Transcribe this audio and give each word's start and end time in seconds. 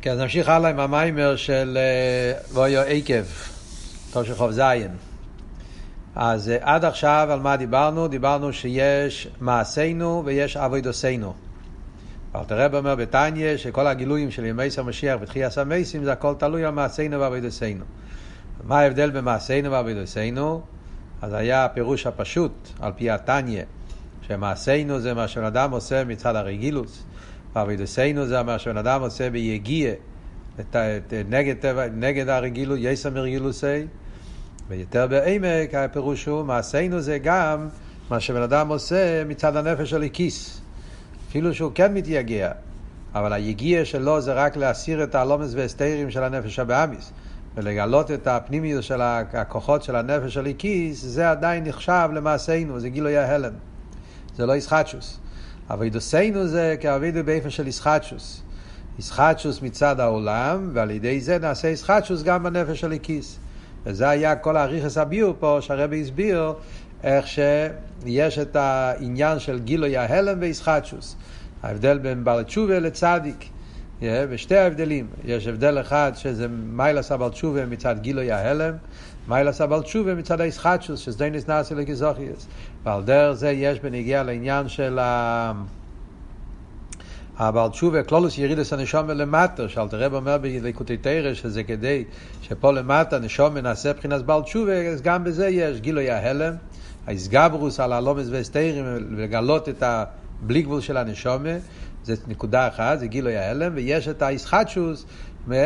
כן, 0.00 0.10
אז 0.10 0.18
נמשיך 0.18 0.48
הלאה 0.48 0.70
עם 0.70 0.80
המיימר 0.80 1.36
של 1.36 1.78
וויו 2.52 2.80
עקב, 2.80 3.22
תושכוב 4.12 4.50
זין. 4.50 4.90
אז 6.14 6.52
עד 6.60 6.84
עכשיו 6.84 7.28
על 7.30 7.40
מה 7.40 7.56
דיברנו? 7.56 8.08
דיברנו 8.08 8.52
שיש 8.52 9.28
מעשינו 9.40 10.22
ויש 10.24 10.56
אבוידוסינו. 10.56 11.34
אלתר 12.36 12.60
רב 12.60 12.74
אומר 12.74 12.94
בתניא 12.94 13.56
שכל 13.56 13.86
הגילויים 13.86 14.30
של 14.30 14.44
ימי 14.44 14.68
המשיח 14.78 15.18
ותחייה 15.20 15.48
המייסים 15.56 16.04
זה 16.04 16.12
הכל 16.12 16.34
תלוי 16.38 16.64
על 16.64 16.70
מעשינו 16.70 17.20
ואבוידוסינו. 17.20 17.84
מה 18.64 18.80
ההבדל 18.80 19.10
בין 19.10 19.24
מעשינו 19.24 19.72
ואבוידוסינו? 19.72 20.62
אז 21.22 21.32
היה 21.32 21.64
הפירוש 21.64 22.06
הפשוט 22.06 22.68
על 22.80 22.92
פי 22.96 23.10
התניא, 23.10 23.62
שמעשינו 24.22 25.00
זה 25.00 25.14
מה 25.14 25.28
שאדם 25.28 25.70
עושה 25.70 26.04
מצד 26.04 26.36
הרגילוס. 26.36 27.04
ואבידוסנו 27.56 28.26
זה 28.26 28.42
מה 28.42 28.58
שבן 28.58 28.76
אדם 28.76 29.00
עושה 29.00 29.30
ביגיע 29.30 29.92
נגד, 31.28 31.54
נגד 31.94 32.28
הרגילוס, 32.28 32.78
יסם 32.82 33.16
הרגילוסי, 33.16 33.86
ויותר 34.68 35.06
בעמק 35.06 35.74
הפירוש 35.74 36.26
הוא, 36.26 36.42
מעשינו 36.42 37.00
זה 37.00 37.18
גם 37.18 37.68
מה 38.10 38.20
שבן 38.20 38.42
אדם 38.42 38.68
עושה 38.68 39.24
מצד 39.24 39.56
הנפש 39.56 39.90
של 39.90 40.02
הכיס. 40.02 40.60
אפילו 41.28 41.54
שהוא 41.54 41.72
כן 41.74 41.94
מתייגע, 41.94 42.52
אבל 43.14 43.32
היגיע 43.32 43.84
שלו 43.84 44.20
זה 44.20 44.32
רק 44.32 44.56
להסיר 44.56 45.04
את 45.04 45.14
הלומס 45.14 45.54
והסתירים 45.54 46.10
של 46.10 46.24
הנפש 46.24 46.58
הבאמיס. 46.58 47.12
ולגלות 47.54 48.10
את 48.10 48.26
הפנימיות 48.26 48.82
של 48.82 49.00
הכוחות 49.02 49.82
של 49.82 49.96
הנפש 49.96 50.34
של 50.34 50.46
הכיס, 50.46 51.02
זה 51.02 51.30
עדיין 51.30 51.64
נחשב 51.64 52.08
למעשינו, 52.12 52.80
זה 52.80 52.88
גילוי 52.88 53.16
ההלם. 53.16 53.52
זה 54.36 54.46
לא 54.46 54.56
ישחטשוס. 54.56 55.18
אבידוסנו 55.70 56.46
זה 56.46 56.76
כאבידו 56.80 57.24
באיפן 57.24 57.50
של 57.50 57.66
ישחטשוס. 57.66 58.42
ישחטשוס 58.98 59.62
מצד 59.62 60.00
העולם, 60.00 60.70
ועל 60.72 60.90
ידי 60.90 61.20
זה 61.20 61.38
נעשה 61.38 61.68
ישחטשוס 61.68 62.22
גם 62.22 62.42
בנפש 62.42 62.80
של 62.80 62.92
הכיס. 62.92 63.38
וזה 63.86 64.08
היה 64.08 64.36
כל 64.36 64.56
האריכס 64.56 64.98
הביור 64.98 65.34
פה, 65.38 65.58
שהרבי 65.60 66.00
הסביר 66.00 66.52
איך 67.02 67.26
שיש 67.26 68.38
את 68.38 68.56
העניין 68.56 69.38
של 69.38 69.58
גילוי 69.58 69.96
ההלם 69.96 70.38
וישחטשוס. 70.40 71.16
ההבדל 71.62 71.98
בין 71.98 72.24
בעל 72.24 72.42
תשובה 72.42 72.78
לצדיק. 72.78 73.44
Yeah, 74.00 74.04
ושתי 74.28 74.56
ההבדלים, 74.56 75.06
יש 75.24 75.46
הבדל 75.46 75.80
אחד 75.80 76.12
שזה 76.14 76.48
מיילס 76.48 77.12
הבעל 77.12 77.30
תשובה 77.30 77.66
מצד 77.66 77.98
גילוי 78.00 78.32
ההלם, 78.32 78.74
מיילס 79.28 79.60
הבעל 79.60 79.82
תשובה 79.82 80.14
מצד 80.14 80.40
הישחטשוס, 80.40 81.00
שזה 81.00 81.30
נעשה 81.48 81.74
לכזוכיוס. 81.74 82.46
ועל 82.88 83.02
דרך 83.02 83.32
זה 83.32 83.50
יש 83.50 83.80
בנגיע 83.80 84.22
לעניין 84.22 84.68
של 84.68 84.98
ה... 84.98 85.52
הבעל 87.38 87.70
תשובה, 87.70 88.02
כלולוס 88.02 88.38
ירידס 88.38 88.72
הנשום 88.72 89.10
למטה, 89.10 89.68
שאלתר 89.68 90.04
רב 90.04 90.14
אומר 90.14 90.38
בליקוטי 90.38 90.96
תרא 90.96 91.34
שזה 91.34 91.62
כדי 91.62 92.04
שפה 92.42 92.72
למטה 92.72 93.18
נשום 93.18 93.54
מנסה 93.54 93.92
מבחינת 93.92 94.22
בעל 94.22 94.42
תשובה, 94.42 94.86
אז 94.86 95.02
גם 95.02 95.24
בזה 95.24 95.48
יש 95.48 95.80
גילוי 95.80 96.10
ההלם, 96.10 96.54
האיסגברוס 97.06 97.80
על 97.80 97.92
הלומס 97.92 98.26
והסתירים, 98.30 98.84
לגלות 99.10 99.68
את 99.68 99.82
הבלי 99.82 100.62
גבול 100.62 100.80
של 100.80 100.96
הנשומה, 100.96 101.52
זה 102.04 102.14
נקודה 102.26 102.68
אחת, 102.68 102.98
זה 102.98 103.06
גילוי 103.06 103.36
ההלם, 103.36 103.72
ויש 103.74 104.08
את 104.08 104.22
האיסחטשוס, 104.22 105.06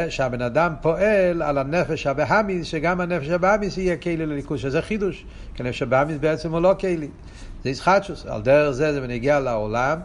שהבן 0.09 0.43
אדם 0.43 0.75
פועל 0.81 1.43
על 1.43 1.59
הנפש 1.59 2.07
הבהמיס, 2.07 2.67
שגם 2.67 3.01
הנפש 3.01 3.29
הבהמיס 3.29 3.79
יהיה 3.79 3.97
כלי 3.97 4.17
לליכוז, 4.17 4.61
שזה 4.61 4.83
חידוש, 4.83 5.25
כי 5.55 5.63
הנפש 5.63 5.83
הבהמיס 5.83 6.17
בעצם 6.21 6.53
הוא 6.53 6.61
לא 6.61 6.75
כלי. 6.81 7.09
זה 7.63 7.69
איסחטשוס, 7.69 8.27
על 8.27 8.43
דרך 8.43 8.71
זה 8.71 8.93
זה 8.93 9.01
בנגיע 9.01 9.41
לעולם. 9.41 9.99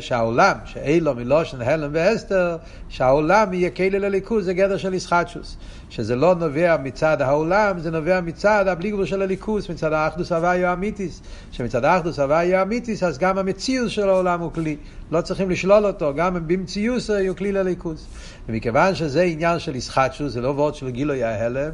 שהעולם, 0.00 0.56
שאילו 0.64 1.14
מלושן 1.14 1.60
הלם 1.60 1.90
ואסתר, 1.92 2.56
שהעולם 2.88 3.52
יהיה 3.52 3.70
כלי 3.70 3.90
לליכוז, 3.90 4.44
זה 4.44 4.54
גדר 4.54 4.76
של 4.76 4.94
ישחטשוס. 4.94 5.56
שזה 5.90 6.16
לא 6.16 6.34
נובע 6.34 6.76
מצד 6.82 7.22
העולם, 7.22 7.78
זה 7.78 7.90
נובע 7.90 8.20
מצד 8.20 8.68
הבלי 8.68 8.90
גבול 8.90 9.06
של 9.06 9.22
הליכוז, 9.22 9.70
מצד 9.70 9.92
האחדוס 9.92 10.32
הוויו 10.32 10.72
אמיתיס. 10.72 11.20
שמצד 11.52 11.84
האחדוס 11.84 12.18
הוויו 12.18 12.62
אמיתיס, 12.62 13.02
אז 13.02 13.18
גם 13.18 13.38
המציאות 13.38 13.90
של 13.90 14.08
העולם 14.08 14.40
הוא 14.40 14.52
כלי. 14.52 14.76
לא 15.10 15.20
צריכים 15.20 15.50
לשלול 15.50 15.86
אותו, 15.86 16.14
גם 16.14 16.48
במציאות 16.48 17.02
הוא 17.28 17.36
כלי 17.36 17.52
לליכוז. 17.52 18.06
ומכיוון 18.48 18.94
שזה 18.94 19.22
עניין 19.22 19.58
של 19.58 19.76
ישחטשוס, 19.76 20.32
זה 20.32 20.40
לא 20.40 20.48
וורד 20.48 20.74
של 20.74 20.90
גילוי 20.90 21.24
ההלם, 21.24 21.70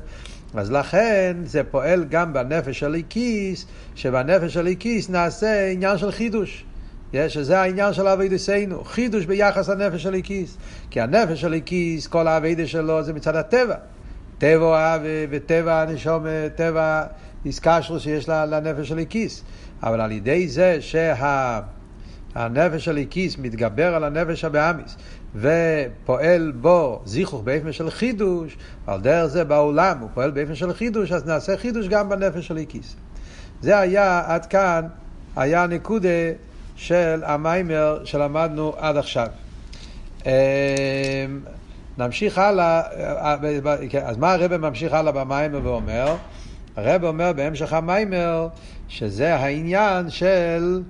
אז 0.55 0.71
לכן 0.71 1.37
זה 1.45 1.65
פועל 1.65 2.05
גם 2.05 2.33
בנפש 2.33 2.83
הליקיס, 2.83 3.67
שבנפש 3.95 4.57
הליקיס 4.57 5.11
נעשה 5.11 5.69
עניין 5.71 5.99
של 5.99 6.11
חידוש. 6.11 6.65
שזה 7.29 7.61
העניין 7.61 7.93
של 7.93 8.07
אבידסנו, 8.07 8.85
חידוש 8.85 9.27
ביחס 9.27 9.69
לנפש 9.69 10.03
של 10.03 10.15
הכיס. 10.15 10.57
כי 10.91 11.01
הנפש 11.01 11.41
של 11.41 11.55
הכיס, 11.55 12.07
כל 12.07 12.29
האבידה 12.29 12.67
שלו 12.67 13.03
זה 13.03 13.13
מצד 13.13 13.37
הטבע. 13.37 13.75
טבע 14.39 14.99
וטבע 15.31 15.83
הנשום, 15.83 16.25
טבע 16.57 17.03
איסקשרו 17.45 18.01
שיש 18.01 18.29
לנפש 18.29 18.89
של 18.89 18.99
הכיס. 18.99 19.43
אבל 19.83 20.01
על 20.01 20.13
ידי 20.13 20.49
זה 20.49 20.79
שהנפש 20.81 22.85
של 22.85 22.97
הכיס 22.97 23.39
מתגבר 23.39 23.95
על 23.95 24.05
הנפש 24.05 24.45
הבאמיס 24.45 24.97
ופועל 25.37 26.53
בו 26.61 27.03
זיכוך 27.05 27.43
באופן 27.43 27.73
של 27.73 27.91
חידוש, 27.91 28.57
על 28.87 29.01
דרך 29.01 29.27
זה 29.27 29.45
בעולם 29.45 29.99
הוא 29.99 30.09
פועל 30.15 30.31
באופן 30.31 30.55
של 30.55 30.73
חידוש, 30.73 31.13
אז 31.13 31.27
נעשה 31.27 31.57
חידוש 31.57 31.89
גם 31.89 32.09
בנפש 32.09 32.47
של 32.47 32.57
הכיס. 32.57 32.97
זה 33.61 33.79
היה 33.79 34.23
עד 34.27 34.47
כאן, 34.47 34.87
היה 35.37 35.67
נקודה 35.67 36.09
של 36.77 37.23
המיימר 37.27 38.05
שלמדנו 38.05 38.73
עד 38.77 38.97
עכשיו. 38.97 39.27
אמ, 40.27 40.31
נמשיך 41.99 42.39
הלאה, 42.39 42.83
אז 44.03 44.17
מה 44.17 44.33
הרב 44.33 44.57
ממשיך 44.57 44.93
הלאה 44.93 45.13
במיימר 45.13 45.61
ואומר? 45.63 46.17
הרב 46.77 47.05
אומר 47.05 47.33
בהמשך 47.33 47.73
המיימר 47.73 48.49
שזה 48.89 49.35
העניין 49.35 50.11
של 50.11 50.83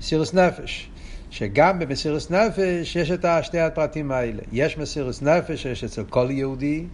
מסירות 0.00 0.34
נפש. 0.34 0.90
שגם 1.30 1.78
במסירות 1.78 2.30
נפש 2.30 2.96
יש 2.96 3.10
את 3.10 3.24
שתי 3.42 3.60
הפרטים 3.60 4.12
האלה. 4.12 4.42
יש 4.52 4.78
מסירות 4.78 5.22
נפש 5.22 5.62
שיש 5.62 5.84
אצל 5.84 6.04
כל 6.04 6.26
יהודי, 6.30 6.86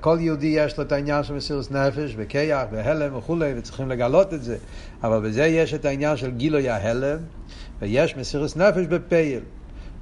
כל 0.00 0.16
יהודי 0.20 0.46
יש 0.46 0.78
לו 0.78 0.84
את 0.84 0.92
העניין 0.92 1.24
של 1.24 1.34
מסירות 1.34 1.70
נפש 1.70 2.14
בכוח 2.16 2.62
והעלם 2.72 3.16
וכולי, 3.16 3.52
וצריכים 3.56 3.88
לגלות 3.88 4.34
את 4.34 4.42
זה. 4.42 4.56
אבל 5.02 5.28
בזה 5.28 5.46
יש 5.46 5.74
את 5.74 5.84
העניין 5.84 6.16
של 6.16 6.30
גילוי 6.30 6.68
ההעלם, 6.68 7.18
ויש 7.80 8.16
מסירות 8.16 8.56
נפש 8.56 8.86
בפועל. 8.86 9.40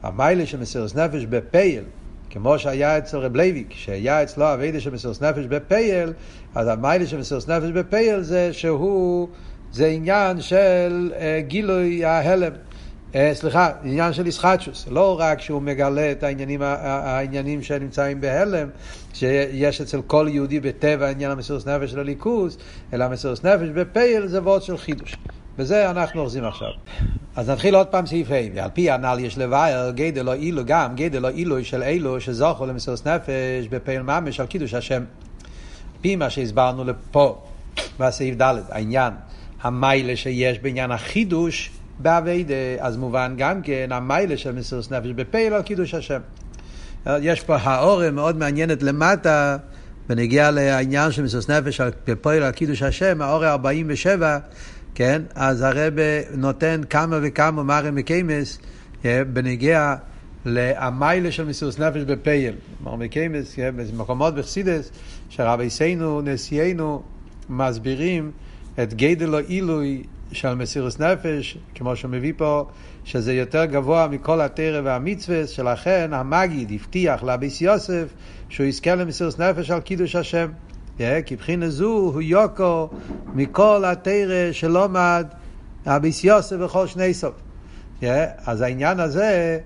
המעלה 0.03 0.47
של 0.47 0.61
מסירות 0.61 0.97
נפש 0.97 1.25
בפועל, 1.25 1.85
כמו 2.31 2.59
שהיה 2.59 2.99
אצל 2.99 3.19
רב 3.19 3.37
לייביק, 3.37 3.73
שהיה 3.73 4.23
אצלו 4.23 4.55
עבודה 4.55 4.81
של 4.81 4.91
מסירות 4.91 5.23
נפש 5.23 5.45
בפועל, 5.45 6.13
אז 6.55 6.69
המעלה 6.69 7.07
של 7.07 7.19
מסירות 7.19 7.49
נפש 7.49 7.71
בפועל 7.71 8.21
זה 8.21 8.53
שהוא, 8.53 9.29
זה 9.73 9.87
עניין 9.87 10.41
של 10.41 11.13
uh, 11.15 11.21
גילוי 11.49 12.05
ההלם. 12.05 12.53
אה, 13.15 13.31
סליחה, 13.35 13.71
עניין 13.85 14.13
של 14.13 14.27
ישחטשוס, 14.27 14.89
לא 14.91 15.21
רק 15.21 15.41
שהוא 15.41 15.63
מגלה 15.63 16.13
את 16.13 16.23
העניינים, 16.23 16.63
העניינים 16.63 17.63
שנמצאים 17.63 18.21
בהלם, 18.21 18.69
שיש 19.19 19.81
אצל 19.81 20.03
כל 20.07 20.27
יהודי 20.31 20.61
בטבע 20.61 21.09
עניין 21.09 21.31
המסירות 21.31 21.69
נפש 21.69 21.91
של 21.91 22.01
הליכוז, 22.01 22.59
אלא 22.93 23.05
המסירות 23.05 23.45
נפש 23.45 23.69
בפייל 23.69 24.27
זה 24.27 24.43
וורד 24.43 24.63
של 24.63 24.77
חידוש. 24.77 25.17
בזה 25.59 25.91
אנחנו 25.91 26.21
אוחזים 26.21 26.45
עכשיו. 26.45 26.69
אז 27.37 27.51
נתחיל 27.51 27.75
עוד 27.75 27.87
פעם 27.87 28.07
סעיף 28.07 28.31
ה' 28.31 28.35
ועל 28.55 28.71
פי 28.75 28.91
הנ"ל 28.91 29.19
יש 29.21 29.39
לבאר 29.39 29.91
גדל 29.91 30.23
לא 30.23 30.35
אילו 30.35 30.63
גם, 30.67 30.97
גדל 30.97 31.23
לא 31.23 31.29
אילו 31.29 31.65
של 31.65 31.83
אילו 31.83 32.21
שזוכו 32.21 32.67
למסירות 32.67 33.07
נפש 33.07 33.69
בפייל 33.71 34.03
ממש 34.03 34.41
על 34.41 34.47
קידוש 34.47 34.75
השם. 34.75 35.05
פי 36.01 36.17
מה 36.17 36.31
שהסברנו 36.31 36.85
לפה 36.85 37.43
בסעיף 37.99 38.37
ד' 38.43 38.55
העניין, 38.69 39.13
המיילה 39.63 40.17
שיש 40.17 40.59
בעניין 40.59 40.91
החידוש 40.91 41.71
באביידה, 41.99 42.55
אז 42.79 42.97
מובן 42.97 43.35
גם 43.39 43.63
כן 43.63 43.89
המיילה 43.93 44.37
של 44.37 44.53
מסירות 44.53 44.91
נפש 44.91 45.11
בפייל 45.11 45.53
על 45.55 45.63
קידוש 45.63 45.95
השם. 45.95 46.21
יש 47.21 47.41
פה 47.41 47.57
האורם 47.57 48.15
מאוד 48.15 48.37
מעניינת 48.37 48.83
למטה, 48.83 49.57
בנגיע 50.09 50.51
לעניין 50.51 51.13
של 51.13 51.23
מסירות 51.23 51.51
נפש 51.51 51.81
בפועל 52.07 52.43
על 52.43 52.53
קידוש 52.53 52.83
השם, 52.83 53.23
האורם 53.23 53.49
47, 53.49 54.39
כן? 54.95 55.23
אז 55.35 55.63
הרב 55.63 55.95
נותן 56.35 56.81
כמה 56.91 57.19
וכמה 57.23 57.63
מרם 57.63 57.95
מקיימס 57.95 58.59
בנגיע 59.05 59.95
למיילה 60.47 61.33
של 61.33 61.45
מסירות 61.45 61.79
נפש 61.79 62.03
בפייל. 62.03 62.55
מרם 62.85 62.99
מקיימס, 62.99 63.59
במקומות 63.77 64.35
בחסידס, 64.35 64.91
שרבי 65.29 65.71
סיינו, 65.71 66.21
נשיאנו, 66.21 67.03
מסבירים 67.49 68.31
את 68.83 68.95
גדל 68.95 69.35
עילוי 69.35 70.03
של 70.33 70.55
מסירות 70.55 71.01
נפש, 71.01 71.59
כמו 71.75 71.97
שהוא 71.97 72.11
מביא 72.11 72.33
פה, 72.37 72.67
שזה 73.05 73.35
יותר 73.35 73.65
גבוה 73.65 74.09
מכל 74.09 74.41
התרא 74.41 74.81
והמצווה, 74.85 75.47
שלכן 75.47 76.11
המגיד 76.13 76.73
הבטיח 76.75 77.23
לאביס 77.23 77.61
יוסף 77.61 78.05
שהוא 78.49 78.67
יזכה 78.67 78.95
למסירות 78.95 79.39
נפש 79.39 79.71
על 79.71 79.81
קידוש 79.81 80.17
השם. 80.17 80.49
כי 81.27 81.37
בחינה 81.37 81.69
זו 81.69 81.87
הוא 81.87 82.23
יוקו 82.23 82.89
מכל 83.35 83.85
התרא 83.87 84.53
שלומד 84.53 85.27
אביס 85.87 86.25
יוסף 86.25 86.57
וכל 86.61 86.87
שני 86.87 87.15
סוף. 87.15 87.35
Yeah, 88.01 88.05
אז 88.47 88.61
העניין 88.61 89.01
הזה 89.01 89.59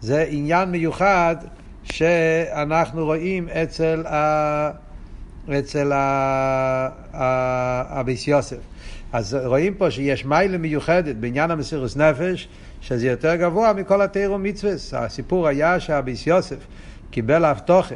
זה 0.00 0.26
עניין 0.28 0.70
מיוחד 0.70 1.36
שאנחנו 1.84 3.04
רואים 3.04 3.48
אצל, 3.48 4.06
ה... 4.06 4.70
אצל 5.58 5.92
ה... 5.92 6.88
הביס 7.98 8.28
יוסף. 8.28 8.56
אז 9.12 9.38
רואים 9.44 9.74
פה 9.74 9.90
שיש 9.90 10.24
מיילה 10.24 10.58
מיוחדת 10.58 11.16
בעניין 11.16 11.50
המסירוס 11.50 11.96
נפש, 11.96 12.48
שזה 12.80 13.06
יותר 13.06 13.36
גבוה 13.36 13.72
מכל 13.72 14.02
התירו 14.02 14.38
מצווה. 14.38 14.72
הסיפור 14.92 15.48
היה 15.48 15.80
שהביס 15.80 16.26
יוסף 16.26 16.66
קיבל 17.10 17.44
הבטוחה. 17.44 17.94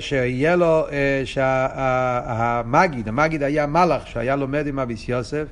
שיהיה 0.00 0.56
לו, 0.56 0.86
שהמגיד, 1.24 3.08
המגיד 3.08 3.42
היה 3.42 3.66
מלאך 3.66 4.06
שהיה 4.06 4.36
לומד 4.36 4.66
עם 4.66 4.78
אביס 4.78 5.08
יוסף, 5.08 5.44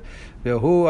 והוא 0.45 0.89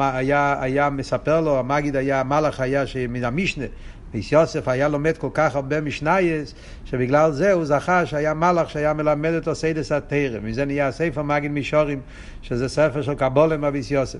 היה, 0.00 0.56
היה 0.60 0.90
מספר 0.90 1.40
לו, 1.40 1.58
המגיד 1.58 1.96
היה, 1.96 2.20
המלאך 2.20 2.60
היה 2.60 2.84
מן 3.08 3.24
המשנה, 3.24 3.64
אביס 4.10 4.32
יוסף 4.32 4.68
היה 4.68 4.88
לומד 4.88 5.18
כל 5.18 5.28
כך 5.34 5.56
הרבה 5.56 5.80
משנייס, 5.80 6.54
שבגלל 6.84 7.32
זה 7.32 7.52
הוא 7.52 7.64
זכה 7.64 8.06
שהיה 8.06 8.34
מלאך 8.34 8.70
שהיה 8.70 8.92
מלמד 8.92 9.34
אותו 9.34 9.54
סיידס 9.54 9.92
התרם, 9.92 10.46
מזה 10.46 10.64
נהיה 10.64 10.92
ספר 10.92 11.22
מגיד 11.22 11.50
מישורים, 11.50 12.00
שזה 12.42 12.68
ספר 12.68 13.02
של 13.02 13.14
קבולם 13.14 13.64
אביס 13.64 13.90
יוסף. 13.90 14.18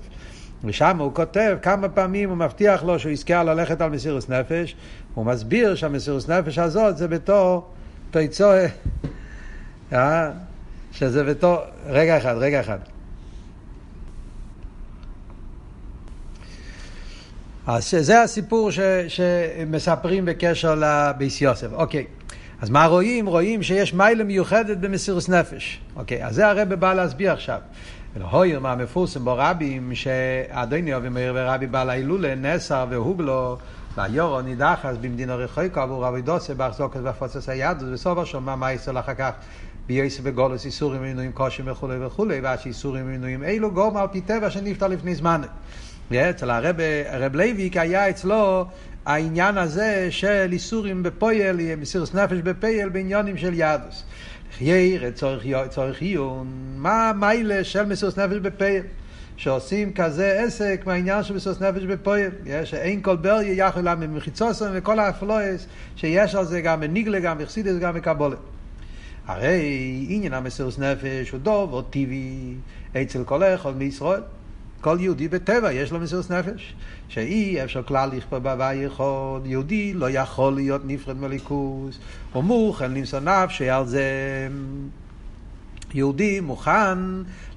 ושם 0.63 0.97
הוא 0.97 1.13
כותב 1.13 1.57
כמה 1.61 1.89
פעמים, 1.89 2.29
הוא 2.29 2.37
מבטיח 2.37 2.83
לו 2.83 2.99
שהוא 2.99 3.11
יזכה 3.11 3.43
ללכת 3.43 3.81
על 3.81 3.89
מסירוס 3.89 4.29
נפש, 4.29 4.75
הוא 5.13 5.25
מסביר 5.25 5.75
שהמסירוס 5.75 6.29
נפש 6.29 6.57
הזאת 6.57 6.97
זה 6.97 7.07
בתור 7.07 7.67
תויצואה, 8.11 8.67
אה? 9.93 10.31
שזה 10.91 11.23
בתור... 11.23 11.57
רגע 11.87 12.17
אחד, 12.17 12.35
רגע 12.37 12.59
אחד. 12.59 12.77
אז 17.71 17.95
זה 17.99 18.21
הסיפור 18.21 18.71
ש, 18.71 18.79
שמספרים 19.07 20.25
בקשר 20.25 20.75
לביס 20.75 21.41
יוסף. 21.41 21.67
אוקיי, 21.73 22.05
אז 22.61 22.69
מה 22.69 22.85
רואים? 22.85 23.25
רואים 23.25 23.63
שיש 23.63 23.93
מיילה 23.93 24.23
מיוחדת 24.23 24.77
במסירוס 24.77 25.29
נפש. 25.29 25.81
אוקיי, 25.95 26.25
אז 26.25 26.35
זה 26.35 26.47
הרב 26.47 26.73
בא 26.73 26.93
להסביר 26.93 27.31
עכשיו. 27.31 27.59
ולהויר 28.15 28.59
מה 28.59 28.75
מפורסם 28.75 29.25
בו 29.25 29.35
רבים, 29.37 29.95
שאדוני 29.95 30.93
אוהבים 30.93 31.13
מאיר 31.13 31.33
ורבי 31.35 31.67
בעל 31.67 31.89
ההילולה 31.89 32.35
נסר 32.35 32.85
והוגלו 32.89 33.57
ויורו 33.97 34.41
נידחס 34.41 34.95
במדינה 35.01 35.35
רחוקה 35.35 35.83
עבור 35.83 36.05
רבי 36.05 36.21
דוסה 36.21 36.53
באחזוקת 36.53 36.99
והפוצץ 37.03 37.49
היהדות 37.49 37.89
וסובר 37.91 38.25
שומע 38.25 38.55
מה 38.55 38.73
יצא 38.73 38.91
לך 38.91 39.11
כך 39.17 39.31
בייסר 39.87 40.21
וגולוס 40.25 40.65
איסורים 40.65 41.01
ומינויים 41.01 41.31
קושים 41.31 41.65
וכולי 41.67 42.05
וכולי 42.05 42.39
ועד 42.39 42.59
שאיסורים 42.59 43.05
ומינויים 43.05 43.43
אלו 43.43 43.71
גורם 43.71 43.97
על 43.97 44.07
פי 44.11 44.21
טבע 44.21 44.49
שנפטר 44.49 44.87
לפני 44.87 45.15
זמן. 45.15 45.41
אצל 46.13 46.49
הרב, 46.49 46.75
הרב 47.09 47.35
לייביק 47.35 47.77
היה 47.77 48.09
אצלו 48.09 48.65
העניין 49.05 49.57
הזה 49.57 50.07
של 50.09 50.49
איסורים 50.51 51.03
בפויל, 51.03 51.75
מסירוס 51.75 52.13
נפש 52.13 52.37
בפייל 52.37 52.89
בעניונים 52.89 53.37
של 53.37 53.53
יהדוס. 53.53 54.03
חיירה 54.57 55.11
צורך 55.69 56.01
עיון, 56.01 56.47
מה 56.77 57.11
מיילה 57.15 57.63
של 57.63 57.85
מסירוס 57.85 58.19
נפש 58.19 58.37
בפייל? 58.37 58.83
שעושים 59.39 59.93
כזה 59.93 60.43
עסק 60.45 60.81
מהעניין 60.85 61.23
של 61.23 61.33
בסוס 61.33 61.61
נפש 61.61 61.83
בפועל. 61.83 62.29
שאין 62.63 63.01
כל 63.01 63.15
בריה 63.15 63.67
יכול 63.67 63.81
להם 63.81 63.99
ממחיצוסם 63.99 64.69
וכל 64.73 64.99
האפלואס 64.99 65.67
שיש 65.95 66.35
על 66.35 66.45
זה 66.45 66.61
גם 66.61 66.79
בניגלה, 66.79 67.19
גם 67.19 67.37
בחסידס, 67.37 67.77
גם 67.79 67.93
בקבולה. 67.93 68.35
הרי 69.27 70.05
עניין 70.09 70.33
המסירוס 70.33 70.79
נפש 70.79 71.29
הוא 71.29 71.39
דוב 71.39 71.73
או 71.73 71.81
טבעי 71.81 72.53
אצל 73.01 73.23
כל 73.23 73.43
אחד 73.43 73.77
מישראל. 73.77 74.21
כל 74.81 74.97
יהודי 74.99 75.27
בטבע 75.27 75.71
יש 75.73 75.91
לו 75.91 75.99
מסירוס 75.99 76.31
נפש. 76.31 76.73
שאי 77.09 77.63
אפשר 77.63 77.83
כלל 77.83 78.09
לכפור 78.13 78.39
בהווה 78.39 78.73
יכול, 78.73 79.41
יהודי 79.45 79.93
לא 79.93 80.09
יכול 80.09 80.53
להיות 80.53 80.81
נפרד 80.85 81.17
מליכוס, 81.17 81.99
או 82.35 82.41
מוכן 82.41 82.93
למסור 82.93 83.19
נפשי 83.19 83.69
על 83.69 83.85
זה. 83.87 84.03
יהודי 85.93 86.39
מוכן 86.39 86.97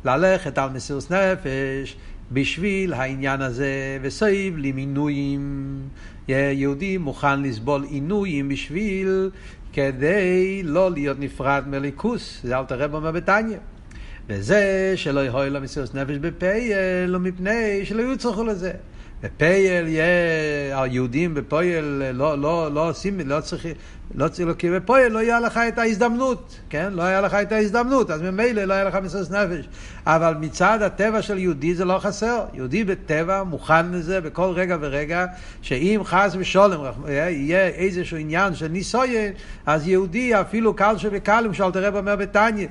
ללכת 0.04 0.58
על 0.58 0.70
מסירות 0.70 1.10
נפש 1.10 1.96
בשביל 2.32 2.92
העניין 2.92 3.40
הזה, 3.40 3.98
וסביב 4.02 4.58
למינויים. 4.58 5.78
יהודי 6.28 6.98
מוכן 6.98 7.42
לסבול 7.42 7.82
עינויים 7.82 8.48
בשביל, 8.48 9.30
כדי 9.72 10.62
לא 10.64 10.90
להיות 10.90 11.18
נפרד 11.20 11.64
מליכוס, 11.66 12.40
זה 12.44 12.58
אל 12.58 12.64
תראה 12.64 12.88
במה 12.88 13.12
בתניא. 13.12 13.58
וזה 14.28 14.92
שלא 14.96 15.20
יהיו 15.20 15.50
לו 15.50 15.60
מסירות 15.60 15.94
נפש 15.94 16.16
בפייל, 16.16 17.16
ומפני 17.16 17.84
שלא 17.84 18.02
יהיו 18.02 18.18
צריכו 18.18 18.44
לזה. 18.44 18.72
בפייל 19.22 19.86
היהודים 20.72 21.34
בפייל 21.34 21.84
לא, 22.14 22.38
לא, 22.38 22.74
לא 22.74 22.88
עושים, 22.88 23.20
לא 23.24 23.40
צריכים, 23.40 23.74
לא 24.14 24.28
צריך, 24.28 24.48
כי 24.58 24.70
בפועל 24.70 25.12
לא 25.12 25.18
היה 25.18 25.40
לך 25.40 25.60
את 25.68 25.78
ההזדמנות, 25.78 26.58
כן? 26.70 26.92
לא 26.92 27.02
היה 27.02 27.20
לך 27.20 27.34
את 27.34 27.52
ההזדמנות, 27.52 28.10
אז 28.10 28.22
ממילא 28.22 28.64
לא 28.64 28.74
היה 28.74 28.84
לך 28.84 28.94
מסירות 28.94 29.30
נפש. 29.30 29.68
אבל 30.06 30.34
מצד 30.40 30.82
הטבע 30.82 31.22
של 31.22 31.38
יהודי 31.38 31.74
זה 31.74 31.84
לא 31.84 31.98
חסר. 31.98 32.44
יהודי 32.54 32.84
בטבע 32.84 33.42
מוכן 33.42 33.92
לזה 33.92 34.20
בכל 34.20 34.50
רגע 34.54 34.76
ורגע, 34.80 35.26
שאם 35.62 36.00
חס 36.04 36.36
ושולם 36.38 36.80
יהיה 37.08 37.66
איזשהו 37.66 38.16
עניין 38.16 38.54
של 38.54 38.68
ניסויין, 38.68 39.32
אז 39.66 39.88
יהודי 39.88 40.40
אפילו 40.40 40.74
קל 40.74 40.94
שבקלים, 40.98 41.54
שאל 41.54 41.70
תראה 41.70 41.98
אומר 41.98 42.16
בתניא. 42.16 42.66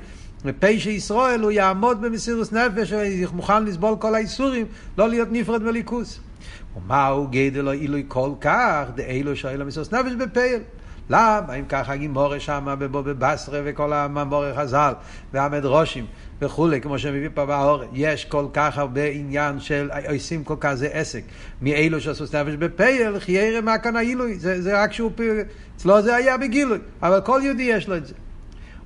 מפשע 0.45 0.89
ישראל 0.89 1.41
הוא 1.41 1.51
יעמוד 1.51 2.01
במסירות 2.01 2.53
נפש, 2.53 2.93
מוכן 3.33 3.65
לסבול 3.65 3.95
כל 3.99 4.15
האיסורים, 4.15 4.65
לא 4.97 5.09
להיות 5.09 5.27
נפרד 5.31 5.63
מליכוס. 5.63 6.19
ומהו 6.77 7.27
גדל 7.27 7.67
או 7.67 7.71
עילוי 7.71 8.05
כל 8.07 8.31
כך, 8.41 8.85
דאילו 8.95 9.35
שואל 9.35 9.61
המסירות 9.61 9.93
נפש 9.93 10.11
בפייל. 10.13 10.59
למה? 11.09 11.53
אם 11.59 11.65
ככה 11.69 11.95
גימורה 11.95 12.39
שם 12.39 12.75
בבסרה 12.79 13.61
וכל 13.65 13.93
הממורי 13.93 14.53
חז"ל 14.55 14.93
והמדרושים 15.33 16.05
וכולי, 16.41 16.81
כמו 16.81 16.99
שמביא 16.99 17.29
פה 17.33 17.45
באור, 17.45 17.83
יש 17.93 18.25
כל 18.25 18.45
כך 18.53 18.77
הרבה 18.77 19.05
עניין 19.05 19.59
של 19.59 19.89
עושים 20.09 20.43
כל 20.43 20.55
כך 20.59 20.73
זה 20.73 20.87
עסק. 20.87 21.23
מאלו 21.61 22.01
שעשו 22.01 22.23
נפש 22.23 22.55
בפייל, 22.59 23.19
חיירה 23.19 23.61
מה 23.61 23.77
כאן 23.77 23.95
העילוי, 23.95 24.39
זה, 24.39 24.61
זה 24.61 24.83
רק 24.83 24.93
שהוא, 24.93 25.11
אצלו 25.75 26.01
זה 26.01 26.15
היה 26.15 26.37
בגילוי, 26.37 26.77
אבל 27.01 27.21
כל 27.21 27.41
יהודי 27.43 27.63
יש 27.63 27.87
לו 27.87 27.97
את 27.97 28.05
זה. 28.05 28.13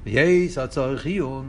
ויש 0.05 0.57
הצורך 0.57 1.05
עיון. 1.05 1.45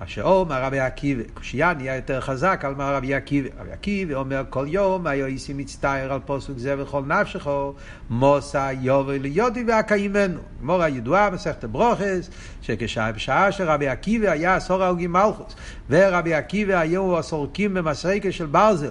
מה 0.00 0.06
שאומר 0.06 0.64
רבי 0.64 0.80
עקיבא, 0.80 1.22
קושייה 1.34 1.74
נהיה 1.74 1.96
יותר 1.96 2.20
חזק 2.20 2.60
על 2.64 2.74
מה 2.74 2.90
רבי 2.90 3.14
עקיבא. 3.14 3.48
רבי 3.60 3.72
עקיבא 3.72 4.14
אומר 4.14 4.42
כל 4.50 4.66
יום 4.68 5.06
היה 5.06 5.26
איסי 5.26 5.52
מצטער 5.52 6.12
על 6.12 6.20
פוסק 6.26 6.52
זה 6.56 6.82
וכל 6.82 7.02
נפשכו, 7.06 7.74
מוסא 8.10 8.72
יובי 8.80 9.18
ליודי 9.18 9.64
והקיימנו. 9.66 10.40
גמור 10.60 10.82
הידועה 10.82 11.30
מסכת 11.30 11.64
ברוכס, 11.64 12.30
שכשעה 12.62 13.52
שרבי 13.52 13.88
עקיבא 13.88 14.30
היה 14.30 14.56
עשור 14.56 14.82
ההוגים 14.82 15.12
מלכוס, 15.12 15.54
ורבי 15.90 16.34
עקיבא 16.34 16.78
היו 16.78 17.18
הסורקים 17.18 17.74
במסרקה 17.74 18.32
של 18.32 18.46
ברזל, 18.46 18.90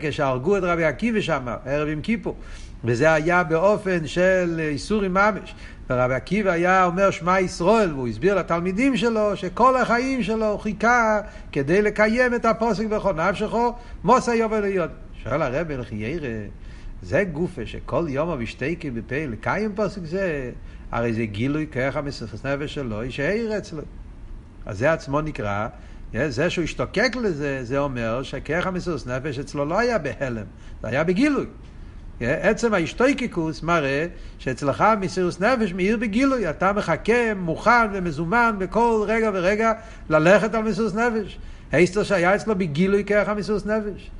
כשהרגו 0.00 0.56
את 0.56 0.62
רבי 0.62 0.84
עקיבא 0.84 1.20
שם, 1.20 1.46
ערב 1.64 1.88
עם 1.88 2.00
כיפור. 2.00 2.36
וזה 2.84 3.12
היה 3.12 3.44
באופן 3.44 4.06
של 4.06 4.60
איסורים 4.60 5.14
ממש. 5.14 5.54
ורבי 5.92 6.14
עקיבא 6.14 6.50
היה 6.50 6.84
אומר 6.84 7.10
שמע 7.10 7.40
ישראל, 7.40 7.92
והוא 7.92 8.08
הסביר 8.08 8.34
לתלמידים 8.34 8.96
שלו 8.96 9.36
שכל 9.36 9.76
החיים 9.76 10.22
שלו 10.22 10.58
חיכה 10.58 11.20
כדי 11.52 11.82
לקיים 11.82 12.34
את 12.34 12.44
הפוסק 12.44 12.86
בכל 12.86 13.12
נפשכו, 13.12 13.74
מוסא 14.04 14.30
יובל 14.30 14.60
להיות. 14.60 14.90
שואל 15.22 15.42
הרב 15.42 15.72
לכי 15.72 15.94
ירא, 15.94 16.28
זה 17.02 17.24
גופה 17.24 17.66
שכל 17.66 18.04
יום 18.08 18.28
אבישתקי 18.28 18.90
בפה 18.90 19.26
לקיים 19.28 19.72
פוסק 19.74 20.04
זה, 20.04 20.50
הרי 20.92 21.12
זה 21.12 21.24
גילוי 21.24 21.66
כרך 21.72 21.96
המסכס 21.96 22.46
נפש 22.46 22.74
שלו, 22.74 23.02
יישאר 23.02 23.58
אצלו. 23.58 23.82
אז 24.66 24.78
זה 24.78 24.92
עצמו 24.92 25.20
נקרא, 25.20 25.68
זה 26.28 26.50
שהוא 26.50 26.64
השתוקק 26.64 27.16
לזה, 27.22 27.64
זה 27.64 27.78
אומר 27.78 28.22
שכרך 28.22 28.66
המסכס 28.66 29.06
נפש 29.06 29.38
אצלו 29.38 29.64
לא 29.64 29.78
היה 29.78 29.98
בהלם, 29.98 30.46
זה 30.82 30.88
היה 30.88 31.04
בגילוי. 31.04 31.46
עצם 32.26 32.74
ההשתויקיקוס 32.74 33.62
מראה 33.62 34.06
שאצלך 34.38 34.84
מסירוס 35.00 35.40
נפש 35.40 35.72
מאיר 35.72 35.96
בגילוי, 35.96 36.50
אתה 36.50 36.72
מחכה, 36.72 37.34
מוכן 37.36 37.88
ומזומן 37.92 38.56
בכל 38.58 39.04
רגע 39.06 39.30
ורגע 39.34 39.72
ללכת 40.08 40.54
על 40.54 40.62
מסירוס 40.62 40.94
נפש. 40.94 41.38
היסטר 41.72 42.02
שהיה 42.02 42.34
אצלו 42.34 42.54
בגילוי 42.54 43.04
כרך 43.04 43.28
המסירוס 43.28 43.66
נפש. 43.66 44.10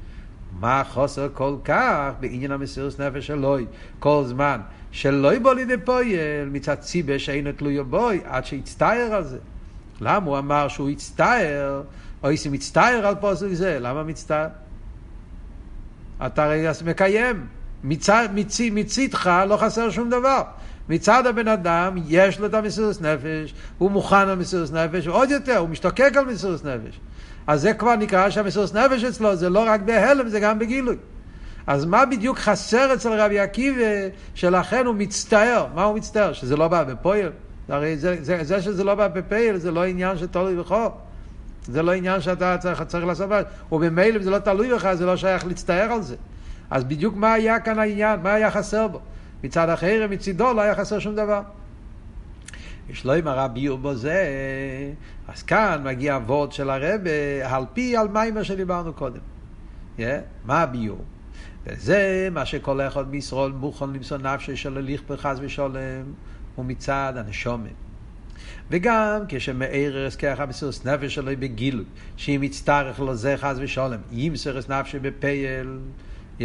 מה 0.61 0.83
חוסר 0.85 1.29
כל 1.35 1.55
כך 1.65 2.13
בעניין 2.21 2.53
המסירוס 2.53 3.01
נפש 3.01 3.31
אלוהי 3.31 3.65
כל 3.99 4.23
זמן 4.27 4.61
שלא 4.91 5.35
יבוא 5.35 5.55
לידי 5.55 5.77
פועל 5.85 6.49
מצד 6.53 6.75
ציבה 6.75 7.19
שאינו 7.19 7.51
תלוי 7.53 7.85
בוי 7.85 8.21
עד 8.25 8.45
שיצטער 8.45 9.15
על 9.15 9.25
זה. 9.25 9.39
למה 10.01 10.27
הוא 10.27 10.39
אמר 10.39 10.69
שהוא 10.69 10.91
יצטער, 10.91 11.83
או 12.23 12.29
איסי 12.29 12.49
מצטער 12.49 13.07
על 13.07 13.15
פוסק 13.15 13.53
זה? 13.53 13.79
למה 13.81 14.03
מצטער? 14.03 14.49
אתה 16.27 16.45
הרי 16.45 16.67
מקיים. 16.85 17.47
מצד, 17.85 18.29
מצ, 18.35 18.61
מצידך 18.61 19.31
לא 19.49 19.57
חסר 19.57 19.91
שום 19.91 20.11
דבר. 20.11 20.43
מצד 20.89 21.27
הבן 21.27 21.49
אדם 21.49 21.97
יש 22.07 22.41
לו 22.41 22.47
את 22.47 22.55
המסירות 22.55 23.01
נפש, 23.01 23.55
הוא 23.79 23.91
מוכן 23.91 24.17
על 24.17 24.35
מסירות 24.35 24.73
נפש, 24.73 25.07
ועוד 25.07 25.31
יותר, 25.31 25.57
הוא 25.57 25.69
משתוקק 25.69 26.13
על 26.17 26.25
מסירות 26.25 26.65
נפש. 26.65 27.01
אז 27.47 27.61
זה 27.61 27.75
כבר 27.75 27.97
נקרא 27.97 28.31
שהמסירות 28.31 28.75
נפש 28.75 29.05
אצלו 29.05 29.37
זה 29.37 29.49
לא 29.49 29.65
רק 29.67 29.81
בהלם, 29.81 30.29
זה 30.29 30.41
גם 30.41 30.59
בגילוי. 30.59 30.97
אז 31.67 31.85
מה 31.85 32.07
בדיוק 32.07 32.39
חסר 32.39 32.95
אצל 32.95 33.21
רבי 33.21 33.39
עקיבא, 33.39 33.85
שלכן 34.35 34.87
הוא 34.87 34.95
מצטער? 34.95 35.67
מה 35.75 35.85
הוא 35.85 35.97
מצטער? 35.97 36.33
שזה 36.33 36.57
לא 36.57 36.69
בא 36.69 36.85
בפועל? 36.85 37.31
הרי 37.69 37.97
זה, 37.97 38.17
זה, 38.21 38.39
זה 38.43 38.63
שזה 38.63 38.85
לא 38.85 38.95
בא 38.95 39.09
בפועל 39.09 39.57
זה 39.57 39.71
לא 39.71 39.85
עניין 39.85 40.19
שתלוי 40.19 40.57
בכו. 40.57 40.91
זה 41.67 41.83
לא 41.83 41.93
עניין 41.93 42.21
שאתה 42.21 42.57
צריך, 42.59 42.83
צריך 42.83 43.05
לעשות, 43.05 43.31
וממילא 43.73 44.17
אם 44.17 44.23
זה 44.23 44.31
לא 44.31 44.39
תלוי 44.39 44.75
בך, 44.75 44.93
זה 44.95 45.07
לא 45.07 45.17
שייך 45.17 45.47
להצטער 45.47 45.93
על 45.93 46.03
זה. 46.03 46.17
אז 46.73 46.85
בדיוק 46.85 47.17
מה 47.17 47.33
היה 47.33 47.61
כאן 47.61 47.79
העניין? 47.79 48.21
מה 48.21 48.35
היה 48.35 48.51
חסר 48.51 48.89
בו? 48.89 49.01
מצד 49.45 49.69
אחר, 49.69 50.07
מצידו, 50.11 50.53
לא 50.53 50.61
היה 50.61 50.75
חסר 50.75 50.99
שום 50.99 51.17
דבר. 51.17 51.43
יש 52.91 53.05
לו 53.05 53.13
עם 53.13 53.29
הרב 53.29 53.51
בו 53.81 53.95
זה, 53.95 54.27
אז 55.29 55.43
כאן 55.43 55.81
מגיע 55.85 56.15
הוורד 56.15 56.53
של 56.53 56.71
הרבה, 56.71 57.11
על 57.43 57.65
פי 57.73 57.97
על 57.97 58.09
מיימר 58.09 58.43
שדיברנו 58.43 58.93
קודם. 58.93 59.21
Yeah, 59.99 60.01
מה 60.45 60.63
הביור? 60.63 61.05
וזה 61.67 62.29
מה 62.33 62.47
שכל 62.47 62.81
אחד 62.81 63.11
מישראל 63.11 63.53
מוכן 63.53 63.91
למסור 63.91 64.19
נפשי 64.19 64.57
של 64.57 64.79
הליך 64.79 65.03
פרחס 65.07 65.39
ושולם, 65.41 66.03
הוא 66.55 66.65
מצד 66.65 67.15
הנשומת. 67.17 67.73
וגם 68.71 69.21
כשמאיר 69.29 70.11
ככה 70.11 70.43
המסירות 70.43 70.87
נפש 70.87 71.15
שלו 71.15 71.33
בגילוי, 71.39 71.85
שאם 72.17 72.43
יצטרך 72.43 73.01
לו 73.01 73.15
זה 73.15 73.35
חס 73.37 73.57
ושולם, 73.59 73.99
ימסר 74.13 74.59
את 74.59 74.71
נפשי 74.71 74.99
בפייל, 74.99 75.79
yeah, 76.39 76.43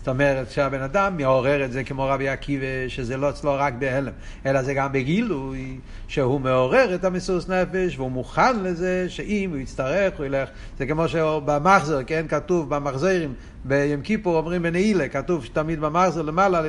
זאת 0.00 0.08
אומרת 0.08 0.50
שהבן 0.50 0.82
אדם 0.82 1.16
מעורר 1.16 1.64
את 1.64 1.72
זה 1.72 1.84
כמו 1.84 2.06
רבי 2.06 2.28
עקיבא, 2.28 2.88
שזה 2.88 3.16
לא 3.16 3.30
אצלו 3.30 3.54
רק 3.58 3.74
בהלם, 3.78 4.12
אלא 4.46 4.62
זה 4.62 4.74
גם 4.74 4.92
בגילוי, 4.92 5.78
שהוא 6.08 6.40
מעורר 6.40 6.94
את 6.94 7.04
המסוס 7.04 7.48
נפש, 7.48 7.98
והוא 7.98 8.10
מוכן 8.10 8.62
לזה 8.62 9.06
שאם 9.08 9.50
הוא 9.50 9.58
יצטרך, 9.58 10.18
הוא 10.18 10.26
ילך. 10.26 10.48
זה 10.78 10.86
כמו 10.86 11.08
שבמחזר, 11.08 12.00
כן, 12.06 12.26
כתוב 12.28 12.74
במחזרים, 12.74 13.34
ביום 13.64 14.02
כיפור 14.02 14.36
אומרים 14.36 14.62
בנעילה, 14.62 15.08
כתוב 15.08 15.46
תמיד 15.52 15.80
במחזר 15.80 16.22
למעלה, 16.22 16.62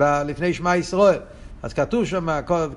לפני 0.00 0.54
שמע 0.54 0.76
ישראל. 0.76 1.20
אז 1.62 1.72
כתוב 1.72 2.04
שם, 2.04 2.28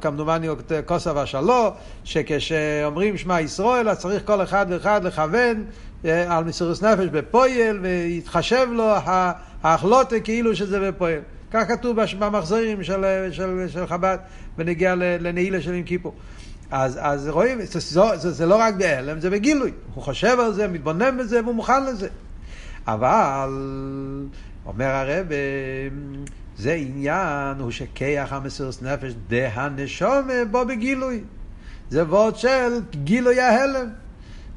כמדומני 0.01 0.47
כוסה 0.85 1.23
ושלו, 1.23 1.71
שכשאומרים 2.03 3.17
שמע 3.17 3.41
ישראל, 3.41 3.89
אז 3.89 3.99
צריך 3.99 4.25
כל 4.25 4.43
אחד 4.43 4.65
ואחד 4.69 5.03
לכוון 5.03 5.63
על 6.03 6.43
מסירות 6.43 6.83
נפש 6.83 7.05
בפועל, 7.05 7.79
ויתחשב 7.81 8.67
לו 8.71 8.93
ההחלוטה 9.63 10.19
כאילו 10.19 10.55
שזה 10.55 10.91
בפועל. 10.91 11.19
כך 11.51 11.67
כתוב 11.67 11.97
במחזורים 12.19 12.83
של, 12.83 13.27
של, 13.31 13.65
של 13.67 13.87
חב"ד, 13.87 14.17
בנגיע 14.57 14.95
לנעילה 14.95 15.61
של 15.61 15.73
עם 15.73 15.83
כיפור. 15.83 16.13
אז, 16.71 16.99
אז 17.01 17.27
רואים, 17.27 17.61
זה, 17.61 17.79
זה, 17.79 18.01
זה, 18.15 18.31
זה 18.31 18.45
לא 18.45 18.55
רק 18.55 18.73
בהלם, 18.73 19.19
זה 19.19 19.29
בגילוי. 19.29 19.71
הוא 19.93 20.03
חושב 20.03 20.37
על 20.39 20.53
זה, 20.53 20.67
מתבונן 20.67 21.17
בזה 21.17 21.43
והוא 21.43 21.55
מוכן 21.55 21.85
לזה. 21.85 22.07
אבל, 22.87 23.49
אומר 24.65 24.85
הרב, 24.85 25.25
זה 26.57 26.73
עניין 26.73 27.57
הוא 27.59 27.71
שכיח 27.71 28.33
המסירות 28.33 28.81
נפש 28.81 29.13
דה 29.27 29.47
הנשומה 29.53 30.45
בו 30.51 30.65
בגילוי. 30.65 31.21
זה 31.89 32.03
וורד 32.03 32.35
של 32.35 32.79
גילוי 33.03 33.39
ההלם. 33.39 33.89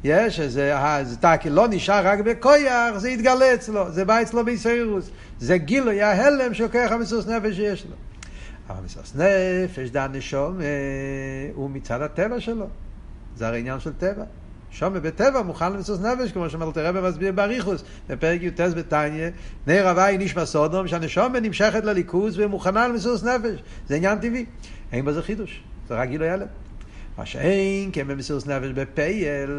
יש 0.05 0.41
איזה, 0.41 0.75
זה 1.03 1.17
טקי 1.17 1.51
לא 1.51 1.69
נשאר 1.71 2.07
רק 2.07 2.19
בכויח, 2.19 2.97
זה 2.97 3.11
יתגלה 3.11 3.55
אצלו, 3.55 3.91
זה 3.91 4.05
בא 4.05 4.23
אצלו 4.23 4.45
בישרירוס. 4.45 5.11
זה 5.39 5.59
גילוי 5.59 6.03
ההלם 6.03 6.55
של 6.55 6.69
כיח 6.69 6.93
המסירות 6.93 7.29
נפש 7.29 7.57
שיש 7.57 7.87
לו. 7.87 7.97
אבל 8.69 8.85
מסירות 8.85 9.13
נפש 9.15 9.91
דה 9.91 10.05
הנשומה 10.05 10.65
הוא 11.55 11.71
מצד 11.71 12.03
הטבע 12.03 12.41
שלו. 12.41 12.67
זה 13.37 13.47
הרי 13.47 13.59
עניין 13.59 13.81
של 13.81 13.93
טבע. 13.93 14.25
שומע 14.71 14.99
בטבע 14.99 15.43
מוכן 15.43 15.73
למסוס 15.73 16.01
נפש, 16.01 16.33
כמו 16.33 16.51
שאמרת 16.51 16.79
רבי 16.79 17.01
מסביר 17.01 17.33
באריכוס, 17.33 17.85
בפרק 18.09 18.43
י"ט 18.43 18.61
בתניא, 18.61 19.29
נר 19.67 19.89
הוואי 19.89 20.19
נשמע 20.19 20.47
סודום, 20.47 20.89
שהנשומה 20.89 21.41
נמשכת 21.41 21.85
לליכוז 21.85 22.39
ומוכנה 22.39 22.89
למסוס 22.89 23.25
נפש. 23.25 23.63
זה 23.89 23.95
עניין 23.95 24.19
טבעי. 24.19 24.45
אין 24.93 25.05
בזה 25.05 25.23
חידוש, 25.23 25.63
זה 25.89 25.95
רק 25.95 26.09
גילוי 26.09 26.29
הלם. 26.29 26.47
מה 27.19 27.27
שאין 27.27 27.91
כן 27.93 28.09
במסוס 28.09 28.47
נפש 28.47 28.71
בפייל, 28.75 29.51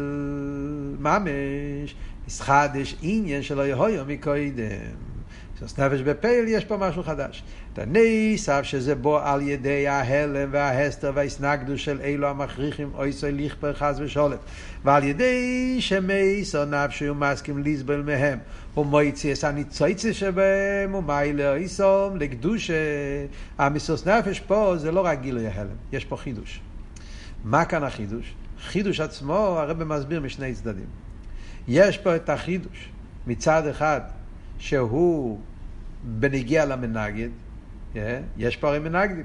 ממש, 0.98 1.94
מסחדש 2.26 2.96
עניין 3.02 3.42
שלא 3.42 3.62
יהויו 3.62 4.04
מקודם. 4.06 5.16
מסירות 5.62 5.78
נפש 5.78 6.00
בפייל 6.00 6.44
יש 6.48 6.64
פה 6.64 6.76
משהו 6.76 7.02
חדש. 7.02 7.44
הנס, 7.76 8.48
אף 8.48 8.64
שזה 8.64 8.94
בו 8.94 9.18
על 9.18 9.42
ידי 9.42 9.88
ההלם 9.88 10.48
וההסתר 10.52 11.12
וההסנגדו 11.14 11.78
של 11.78 12.00
אלו 12.00 12.28
המכריחים 12.28 12.90
אויסוי 12.94 13.32
לכפר 13.32 13.72
חס 13.74 13.96
ושולת. 13.98 14.38
ועל 14.84 15.04
ידי 15.04 15.76
שמייסו 15.80 16.64
נפשי 16.64 17.06
הוא 17.06 17.16
מסכים 17.16 17.62
לסבול 17.64 18.02
מהם. 18.02 18.38
ומויצי 18.76 19.32
את 19.32 19.44
הניצויצי 19.44 20.14
שבהם 20.14 20.94
ומיילה 20.94 21.54
איסום 21.54 22.16
לקדושה. 22.16 22.74
המסוס 23.58 24.06
נפש 24.06 24.40
פה 24.40 24.74
זה 24.76 24.92
לא 24.92 25.00
רק 25.04 25.20
גילוי 25.20 25.46
ההלם, 25.46 25.76
יש 25.92 26.04
פה 26.04 26.16
חידוש. 26.16 26.60
מה 27.46 27.64
כאן 27.64 27.84
החידוש? 27.84 28.34
חידוש 28.60 29.00
עצמו 29.00 29.34
הרב 29.34 29.84
מסביר 29.84 30.20
משני 30.20 30.54
צדדים. 30.54 30.86
יש 31.68 31.98
פה 31.98 32.16
את 32.16 32.28
החידוש 32.28 32.88
מצד 33.26 33.66
אחד 33.66 34.00
שהוא 34.58 35.38
בנגיע 36.04 36.64
למנגד, 36.64 37.28
יש 38.36 38.56
פה 38.56 38.68
הרי 38.68 38.78
מנגדים. 38.78 39.24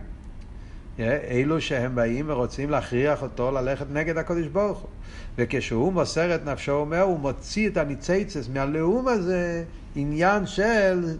אלו 1.00 1.62
שהם 1.62 1.96
באים 1.96 2.26
ורוצים 2.30 2.70
להכריח 2.70 3.22
אותו 3.22 3.52
ללכת 3.52 3.86
נגד 3.92 4.18
הקודש 4.18 4.48
ברוך 4.48 4.80
הוא. 4.80 4.90
וכשהוא 5.38 5.94
מוסר 5.94 6.36
את 6.36 6.46
נפשו, 6.46 6.72
הוא 6.72 6.82
אומר, 6.82 7.02
הוא 7.02 7.20
מוציא 7.20 7.70
את 7.70 7.78
הניציצס 7.78 8.50
מהלאום 8.54 9.08
הזה, 9.08 9.64
עניין 9.96 10.46
של, 10.46 11.18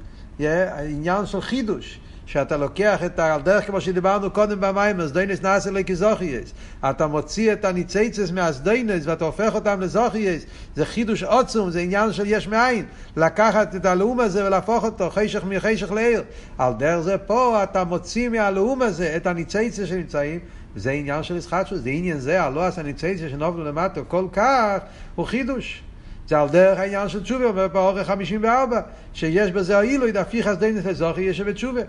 עניין 0.90 1.26
של 1.26 1.42
חידוש. 1.42 2.00
שאתה 2.26 2.58
לוקח 2.58 3.04
את 3.04 3.20
ה... 3.20 3.34
על 3.34 3.42
דרך 3.42 3.68
כמו 3.68 3.82
שדיברנו 3.82 4.32
קודם 4.32 4.62
במים, 4.62 5.00
אז 5.00 5.14
דיינס 5.14 5.42
נעשה 5.42 5.72
לכזוכייס. 5.72 6.54
אתה 6.90 7.08
מוציא 7.08 7.54
את 7.54 7.66
הניציצס 7.66 8.32
מהסדיינס 8.32 9.08
ואתה 9.08 9.26
הופך 9.26 9.56
אותם 9.56 9.82
לזוכייס. 9.82 10.46
זה 10.76 10.86
חידוש 10.86 11.24
עוצום, 11.24 11.70
זה 11.70 11.80
עניין 11.80 12.14
של 12.14 12.24
יש 12.26 12.48
מאין. 12.48 12.86
לקחת 13.18 13.76
את 13.76 13.86
הלאום 13.86 14.20
הזה 14.20 14.46
ולהפוך 14.46 14.84
אותו 14.84 15.10
חשך 15.10 15.44
מחשך 15.44 15.92
לעיר. 15.92 16.24
על 16.58 16.74
דרך 16.74 17.00
זה 17.00 17.18
פה 17.18 17.64
אתה 17.64 17.84
מוציא 17.84 18.30
מהלאום 18.30 18.82
הזה 18.82 19.16
את 19.16 19.28
הניציצס 19.28 19.86
שנמצאים. 19.86 20.40
זה 20.76 20.92
עניין 20.92 21.24
של 21.24 21.38
ישחטשוס, 21.38 21.80
זה 21.80 21.90
עניין 21.90 22.20
זה, 22.20 22.44
הלא 22.44 22.66
עשה 22.66 22.84
ניציצס 22.84 23.22
שנובלו 23.32 23.64
למטה 23.64 24.02
כל 24.08 24.26
כך, 24.34 24.78
הוא 25.16 25.26
חידוש. 25.26 25.84
זה 26.28 26.40
על 26.40 26.50
דרך 26.50 26.80
העניין 26.80 27.10
של 27.10 27.24
תשובה, 27.24 27.46
אומר 27.46 27.68
באורך 27.68 28.08
54, 28.08 28.82
שיש 29.14 29.52
בזה 29.52 29.78
העילוי 29.78 30.12
דהפיך 30.12 30.48
אז 30.48 30.58
דיינס 30.58 30.86
לזוכי 30.86 31.22
יש 31.22 31.42
בתשובה. 31.42 31.82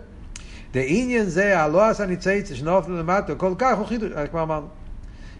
דעניין 0.72 1.24
זה, 1.24 1.60
הלא 1.60 1.90
עשה 1.90 2.06
ניצייצה 2.06 2.54
שנופל 2.54 2.92
למטה, 2.92 3.34
כל 3.34 3.52
כך 3.58 3.78
הוא 3.78 3.86
חידוש, 3.86 4.10
כבר 4.30 4.42
אמרנו. 4.42 4.66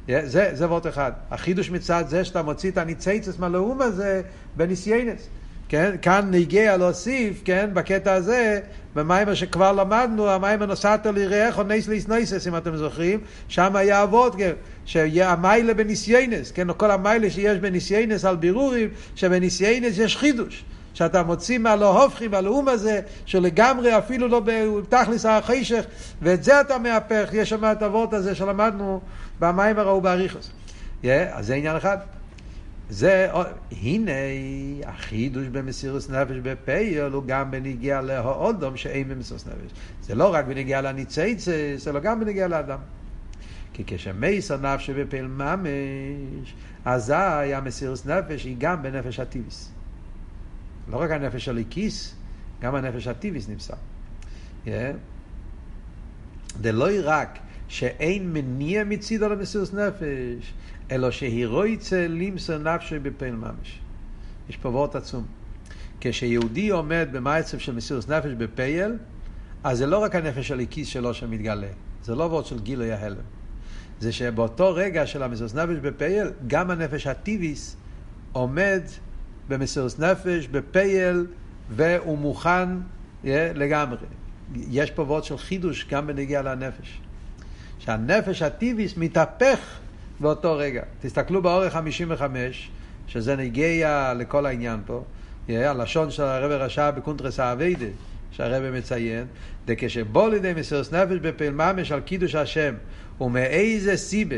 זה, 0.08 0.50
זה 0.52 0.66
וורט 0.66 0.86
אחד. 0.86 1.12
החידוש 1.30 1.70
מצד 1.70 2.04
זה 2.08 2.24
שאתה 2.24 2.42
מוציא 2.42 2.70
את 2.70 2.78
הניצייצס 2.78 3.38
מהלאום 3.38 3.82
הזה 3.82 4.22
בניסיינס. 4.56 5.28
כן? 5.72 5.94
כאן 6.02 6.28
נגיע 6.30 6.76
להוסיף, 6.76 7.42
כן? 7.44 7.70
בקטע 7.74 8.12
הזה, 8.12 8.60
במיימר 8.94 9.34
שכבר 9.34 9.72
למדנו, 9.72 10.30
המיימר 10.30 10.66
נוסעת 10.66 11.06
ליראך 11.06 11.58
או 11.58 11.62
נייס 11.62 11.88
ליס 11.88 12.08
נייסס, 12.08 12.46
אם 12.46 12.56
אתם 12.56 12.76
זוכרים, 12.76 13.20
שם 13.48 13.76
היה 13.76 14.02
אבות, 14.02 14.34
כן? 14.36 14.52
שיהיה 14.84 15.32
המיילה 15.32 15.74
בניסיינס, 15.74 16.50
כן? 16.50 16.66
כל 16.76 16.90
המיילה 16.90 17.30
שיש 17.30 17.58
בניסיינס 17.58 18.24
על 18.24 18.36
בירורים, 18.36 18.88
שבניסיינס 19.14 19.98
יש 19.98 20.16
חידוש. 20.16 20.64
שאתה 20.94 21.22
מוציא 21.22 21.58
מהלא 21.58 22.02
הופכי, 22.02 22.28
מהלאום 22.28 22.68
הזה, 22.68 23.00
שלגמרי 23.26 23.98
אפילו 23.98 24.28
לא 24.28 24.42
בתכלס 24.44 25.26
החשך, 25.26 25.84
ואת 26.22 26.44
זה 26.44 26.60
אתה 26.60 26.78
מהפך, 26.78 27.30
יש 27.32 27.48
שם 27.48 27.64
את 27.64 27.82
הוורט 27.82 28.12
הזה 28.12 28.34
שלמדנו 28.34 29.00
במים 29.40 29.78
הראו 29.78 30.00
באריכוס. 30.00 30.50
Yeah, 31.02 31.06
אז 31.32 31.46
זה 31.46 31.54
עניין 31.54 31.76
אחד. 31.76 31.98
זה, 32.90 33.28
הנה 33.82 34.12
החידוש 34.84 35.46
במסירוס 35.46 36.10
נפש 36.10 36.36
בפייל 36.42 37.12
הוא 37.12 37.22
גם 37.26 37.50
בניגיע 37.50 38.00
להאודום 38.00 38.76
שאין 38.76 39.08
במסירוס 39.08 39.46
נפש. 39.46 39.72
זה 40.02 40.14
לא 40.14 40.34
רק 40.34 40.44
בניגיע 40.44 40.80
לניצייצס, 40.80 41.48
זה 41.76 41.92
לא 41.92 42.00
גם 42.00 42.20
בניגיע 42.20 42.48
לאדם. 42.48 42.78
כי 43.72 43.82
כשמייסר 43.86 44.56
נפש 44.56 44.90
בפייל 44.90 45.26
ממש, 45.26 46.54
אזי 46.84 47.54
המסירוס 47.54 48.06
נפש 48.06 48.44
היא 48.44 48.56
גם 48.58 48.82
בנפש 48.82 49.20
הטיביס. 49.20 49.71
לא 50.88 50.96
רק 50.96 51.10
הנפש 51.10 51.48
הליקיס, 51.48 52.14
גם 52.60 52.74
הנפש 52.74 53.06
הטיביס. 53.06 53.48
Yeah. 54.66 54.68
זה 56.60 56.72
לא 56.72 56.86
רק 57.02 57.38
שאין 57.68 58.32
מניע 58.32 58.84
מצידו 58.84 59.28
למסירות 59.28 59.74
נפש, 59.74 60.54
אלא 60.90 61.10
שהיא 61.10 61.46
רויצה 61.46 62.06
למסר 62.08 62.58
נפשי 62.58 62.98
בפעיל 62.98 63.34
ממש. 63.34 63.80
יש 64.48 64.56
פה 64.56 64.68
וורט 64.68 64.96
עצום. 64.96 65.26
כשיהודי 66.00 66.68
עומד 66.68 67.08
במעצב 67.12 67.58
של 67.58 67.74
מסירות 67.74 68.08
נפש 68.08 68.30
בפייל, 68.38 68.96
אז 69.64 69.78
זה 69.78 69.86
לא 69.86 69.98
רק 69.98 70.14
הנפש 70.14 70.50
הליקיס 70.50 70.88
שלו 70.88 71.14
שמתגלה, 71.14 71.66
זה 72.02 72.14
לא 72.14 72.24
וורט 72.24 72.46
של 72.46 72.60
גילוי 72.60 72.92
ההלם. 72.92 73.16
זה 74.00 74.12
שבאותו 74.12 74.74
רגע 74.74 75.06
של 75.06 75.22
המסירות 75.22 75.54
נפש 75.54 75.76
בפייל, 75.82 76.30
גם 76.46 76.70
הנפש 76.70 77.06
הטיביס 77.06 77.76
עומד 78.32 78.82
במסירות 79.48 79.98
נפש, 79.98 80.46
בפייל, 80.46 81.26
והוא 81.70 82.18
מוכן 82.18 82.68
yeah, 83.24 83.26
לגמרי. 83.54 83.98
יש 84.54 84.90
פה 84.90 85.02
וורד 85.02 85.24
של 85.24 85.38
חידוש 85.38 85.86
גם 85.90 86.06
בנגיע 86.06 86.42
לנפש. 86.42 87.00
שהנפש 87.78 88.42
הטיביס 88.42 88.96
מתהפך 88.96 89.58
באותו 90.20 90.56
רגע. 90.56 90.82
תסתכלו 91.00 91.42
באורך 91.42 91.72
55, 91.72 92.70
שזה 93.06 93.36
נגיע 93.36 94.12
לכל 94.16 94.46
העניין 94.46 94.80
פה. 94.86 95.04
Yeah, 95.48 95.52
הלשון 95.52 96.10
של 96.10 96.22
הרב 96.22 96.50
רשע 96.50 96.90
בקונטרס 96.90 97.40
האביידה, 97.40 97.86
שהרב 98.30 98.70
מציין, 98.70 99.26
דכשבוא 99.66 100.30
לידי 100.30 100.52
מסירות 100.56 100.92
נפש 100.92 101.18
בפעיל 101.22 101.52
ממש 101.52 101.92
על 101.92 102.00
קידוש 102.00 102.34
השם, 102.34 102.74
ומאיזה 103.20 103.96
סיבה 103.96 104.36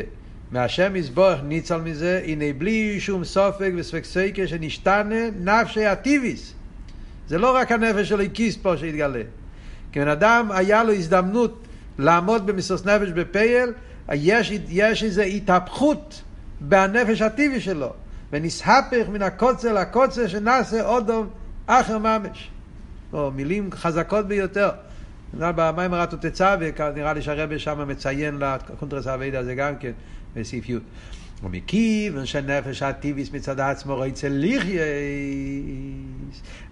מהשם 0.55 0.95
יסבורך 0.95 1.39
ניצל 1.43 1.77
מזה, 1.77 2.21
הנה 2.25 2.45
בלי 2.57 2.99
שום 2.99 3.23
סופק 3.23 3.71
וספק 3.75 4.03
סקר 4.03 4.45
שנשתנה 4.45 5.29
נפשי 5.39 5.85
הטיביס. 5.85 6.53
זה 7.27 7.37
לא 7.37 7.55
רק 7.55 7.71
הנפש 7.71 8.09
של 8.09 8.19
הקיס 8.19 8.57
פה 8.57 8.77
שהתגלה. 8.77 9.21
כי 9.91 9.99
בן 9.99 10.07
אדם 10.07 10.51
היה 10.51 10.83
לו 10.83 10.93
הזדמנות 10.93 11.67
לעמוד 11.97 12.47
במסוס 12.47 12.85
נפש 12.85 13.09
בפייל, 13.09 13.73
יש, 14.13 14.51
יש 14.69 15.03
איזו 15.03 15.21
התהפכות 15.21 16.21
בנפש 16.61 17.21
הטבעי 17.21 17.61
שלו, 17.61 17.93
ונסהפך 18.31 19.09
מן 19.09 19.21
הקוצר 19.21 19.73
לקוצר 19.73 20.27
שנעשה 20.27 20.85
אודום 20.85 21.29
אחר 21.65 21.97
ממש. 21.97 22.49
או 23.13 23.31
מילים 23.31 23.69
חזקות 23.71 24.27
ביותר. 24.27 24.69
במים 25.33 25.93
הרטו 25.93 26.17
תצווה, 26.17 26.55
נראה 26.95 27.13
לי 27.13 27.21
שהרבה 27.21 27.59
שם 27.59 27.87
מציין 27.87 28.39
לקונטרס 28.39 29.07
האבידה 29.07 29.39
הזה 29.39 29.55
גם 29.55 29.75
כן, 29.75 29.91
בסעיף 30.35 30.69
י'. 30.69 30.77
ומכיוון 31.43 32.25
שהנפש 32.25 32.81
הטיביס 32.81 33.31
מצד 33.31 33.59
עצמו 33.59 33.95
רוצה 33.95 34.27
לחייס, 34.31 34.81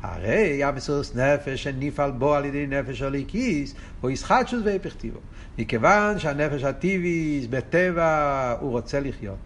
הרי 0.02 0.64
המסוס 0.64 1.16
נפש 1.16 1.64
שנפעל 1.64 2.12
בו 2.12 2.34
על 2.34 2.46
ידי 2.46 2.68
נפש 2.68 3.02
הליקיס, 3.02 3.76
הוא 4.02 4.12
ישחטשוס 4.12 4.62
והפכתיבו. 4.66 5.20
מכיוון 5.58 6.20
שהנפש 6.20 6.64
הטיביס 6.64 7.46
בטבע 7.50 8.56
הוא 8.60 8.72
רוצה 8.72 9.00
לחיות. 9.00 9.38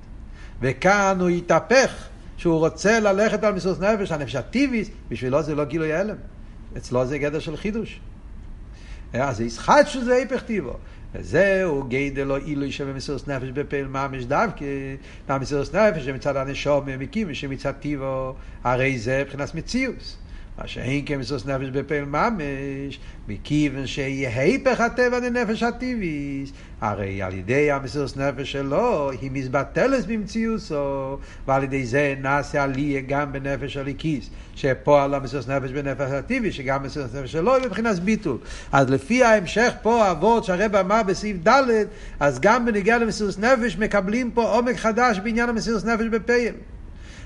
וכאן 0.61 1.17
הוא 1.19 1.29
יתהפך, 1.29 2.07
שהוא 2.37 2.59
רוצה 2.59 2.99
ללכת 2.99 3.43
על 3.43 3.53
מסוס 3.53 3.79
נפש, 3.79 4.11
הנפש 4.11 4.35
הטיביס, 4.35 4.89
בשבילו 5.09 5.43
זה 5.43 5.55
לא 5.55 5.65
גילוי 5.65 5.93
הלם. 5.93 6.15
אצלו 6.77 7.05
זה 7.05 7.17
גדר 7.17 7.39
של 7.39 7.57
חידוש. 7.57 7.99
אז 9.13 9.41
ישחטשוס 9.41 10.03
והפכתיבו. 10.07 10.73
וזהו 11.15 11.83
גדל 11.89 12.31
או 12.31 12.35
עילוי 12.35 12.71
שבמסירות 12.71 13.27
נפש 13.27 13.49
בפעיל 13.49 13.87
ממש 13.87 14.23
דווקא, 14.23 14.65
מהמסירות 15.29 15.75
נפש 15.75 16.05
שמצד 16.05 16.35
הנשום 16.35 16.85
מקים, 16.99 17.33
שמצד 17.33 17.71
טיבו, 17.71 18.35
הרי 18.63 18.99
זה 18.99 19.23
מבחינת 19.25 19.55
מציאוס. 19.55 20.26
מה 20.57 20.67
שאין 20.67 21.05
כמסוס 21.05 21.45
נפש 21.45 21.69
בפעיל 21.69 22.05
ממש, 22.05 22.99
מכיוון 23.27 23.87
שיהיה 23.87 24.41
היפך 24.41 24.81
הטבע 24.81 25.19
לנפש 25.19 25.63
הטבעיס, 25.63 26.51
הרי 26.81 27.21
על 27.21 27.33
ידי 27.33 27.71
המסוס 27.71 28.17
נפש 28.17 28.51
שלו, 28.51 29.11
היא 29.11 29.31
מזבטלת 29.31 30.05
במציאוסו, 30.05 31.17
ועל 31.47 31.63
ידי 31.63 31.85
זה 31.85 32.15
נעשה 32.21 32.63
עלייה 32.63 33.01
גם 33.01 33.33
בנפש 33.33 33.77
הליקיס, 33.77 34.29
שפועל 34.55 35.13
המסוס 35.13 35.47
נפש 35.47 35.71
בנפש 35.71 36.11
הטבעי, 36.11 36.51
שגם 36.51 36.81
המסוס 36.83 37.15
נפש 37.15 37.31
שלו 37.31 37.55
היא 37.55 37.65
מבחינת 37.65 37.99
ביטול. 37.99 38.37
אז 38.71 38.89
לפי 38.89 39.23
ההמשך 39.23 39.73
פה, 39.81 40.05
האבות 40.05 40.43
שהרב 40.43 40.75
אמר 40.75 41.03
בסעיף 41.03 41.37
ד', 41.47 41.63
אז 42.19 42.39
גם 42.39 42.65
בנגיעה 42.65 42.97
למסוס 42.97 43.39
נפש 43.39 43.77
מקבלים 43.77 44.31
פה 44.31 44.43
עומק 44.43 44.75
חדש 44.75 45.19
בעניין 45.19 45.49
המסוס 45.49 45.85
נפש 45.85 46.05
בפעיל. 46.05 46.53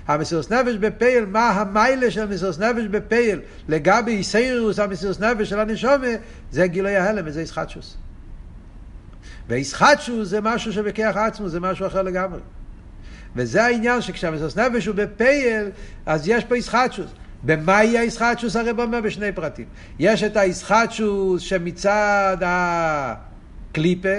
המסירות 0.08 0.51
נפש 0.51 0.75
בפייל, 0.75 1.25
מה 1.25 1.50
המיילה 1.50 2.12
של 2.12 2.22
המסירות 2.22 2.60
נפש 2.60 2.86
בפייל 2.91 3.39
לגבי 3.67 4.12
איסיירוס 4.12 4.79
המסירות 4.79 5.20
נפש 5.20 5.50
של 5.50 5.60
הנשומה, 5.60 6.08
זה 6.51 6.67
גילוי 6.67 6.96
ההלם 6.96 7.24
וזה 7.27 7.41
ישחטשוס. 7.41 7.98
וישחטשוס 9.48 10.27
זה 10.27 10.41
משהו 10.41 10.73
שבכיח 10.73 11.17
עצמו, 11.17 11.49
זה 11.49 11.60
משהו 11.60 11.88
אחר 11.88 12.02
לגמרי. 12.02 12.39
וזה 13.36 13.63
העניין 13.63 14.02
שכשהמסירות 14.02 14.58
נפש 14.58 14.86
הוא 14.86 14.95
בפייל, 14.95 15.69
אז 16.06 16.28
יש 16.28 16.43
פה 16.43 16.58
ישחטשוס. 16.58 17.12
במאי 17.43 17.97
הישחטשוס 17.97 18.56
הרב 18.56 18.80
אומר 18.80 19.02
בשני 19.02 19.32
פרטים. 19.32 19.65
יש 19.99 20.23
את 20.23 20.38
הישחטשוס 20.38 21.41
שמצד 21.41 22.38
הקליפה, 22.41 24.17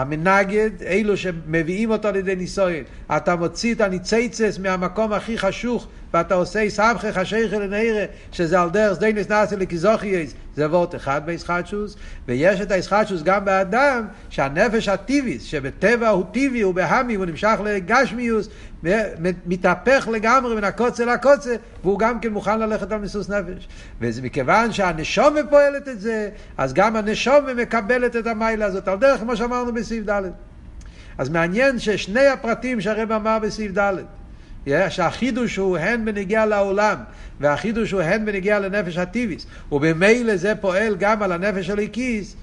המנגד, 0.00 0.70
אלו 0.86 1.16
שמביאים 1.16 1.90
אותו 1.90 2.10
לידי 2.12 2.36
נישואין. 2.36 2.84
אתה 3.16 3.36
מוציא 3.36 3.74
את 3.74 3.80
הניציצס 3.80 4.58
מהמקום 4.58 5.12
הכי 5.12 5.38
חשוך, 5.38 5.88
ואתה 6.14 6.34
עושה 6.34 6.70
סבכך 6.70 7.18
חשיכה 7.18 7.58
לנעירה, 7.58 8.04
שזה 8.32 8.60
על 8.60 8.70
דרך 8.70 8.96
סדיינס 8.96 9.28
נאסי 9.28 9.56
לקיזוכייס, 9.56 10.34
זה 10.56 10.66
וורט 10.66 10.94
אחד 10.94 11.22
בישחטשוס, 11.24 11.96
ויש 12.28 12.60
את 12.60 12.70
הישחטשוס 12.70 13.22
גם 13.22 13.44
באדם, 13.44 14.06
שהנפש 14.30 14.88
הטיביס, 14.88 15.42
שבטבע 15.42 16.08
הוא 16.08 16.24
טיבי, 16.32 16.60
הוא 16.60 16.74
בהמי, 16.74 17.14
הוא 17.14 17.26
נמשך 17.26 17.56
לגשמיוס, 17.64 18.48
מתהפך 19.46 20.08
לגמרי 20.12 20.54
מן 20.54 20.64
הקוצה 20.64 21.04
לקוצה, 21.04 21.56
והוא 21.82 21.98
גם 21.98 22.20
כן 22.20 22.32
מוכן 22.32 22.60
ללכת 22.60 22.92
על 22.92 22.98
מיסוס 22.98 23.30
נפש. 23.30 23.68
וזה 24.00 24.22
מכיוון 24.22 24.72
שהנשומה 24.72 25.40
פועלת 25.50 25.88
את 25.88 26.00
זה, 26.00 26.28
אז 26.58 26.74
גם 26.74 26.96
הנשומה 26.96 27.54
מקבלת 27.54 28.16
את 28.16 28.26
המיילה 28.26 28.66
הזאת, 28.66 28.88
על 28.88 28.98
דרך 28.98 29.20
כמו 29.20 29.36
שאמרנו 29.36 29.74
בסעיף 29.74 30.08
ד'. 30.08 30.22
אז 31.18 31.28
מעניין 31.28 31.78
ששני 31.78 32.26
הפרטים 32.26 32.80
שהרב 32.80 33.12
אמר 33.12 33.38
בסעיף 33.38 33.78
ד', 33.78 33.94
שהחידוש 34.88 35.56
הוא 35.56 35.78
הן 35.78 36.04
בנגיע 36.04 36.46
לעולם, 36.46 36.96
והחידוש 37.40 37.90
הוא 37.90 38.00
הן 38.00 38.24
בנגיע 38.24 38.58
לנפש 38.58 38.98
הטיביס, 38.98 39.46
ובמילא 39.72 40.36
זה 40.36 40.54
פועל 40.54 40.96
גם 40.96 41.22
על 41.22 41.32
הנפש 41.32 41.66
של 41.66 41.78
הקיס, 41.78 42.36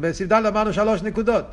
בסעיף 0.00 0.32
ד' 0.32 0.46
אמרנו 0.46 0.72
שלוש 0.72 1.02
נקודות. 1.02 1.44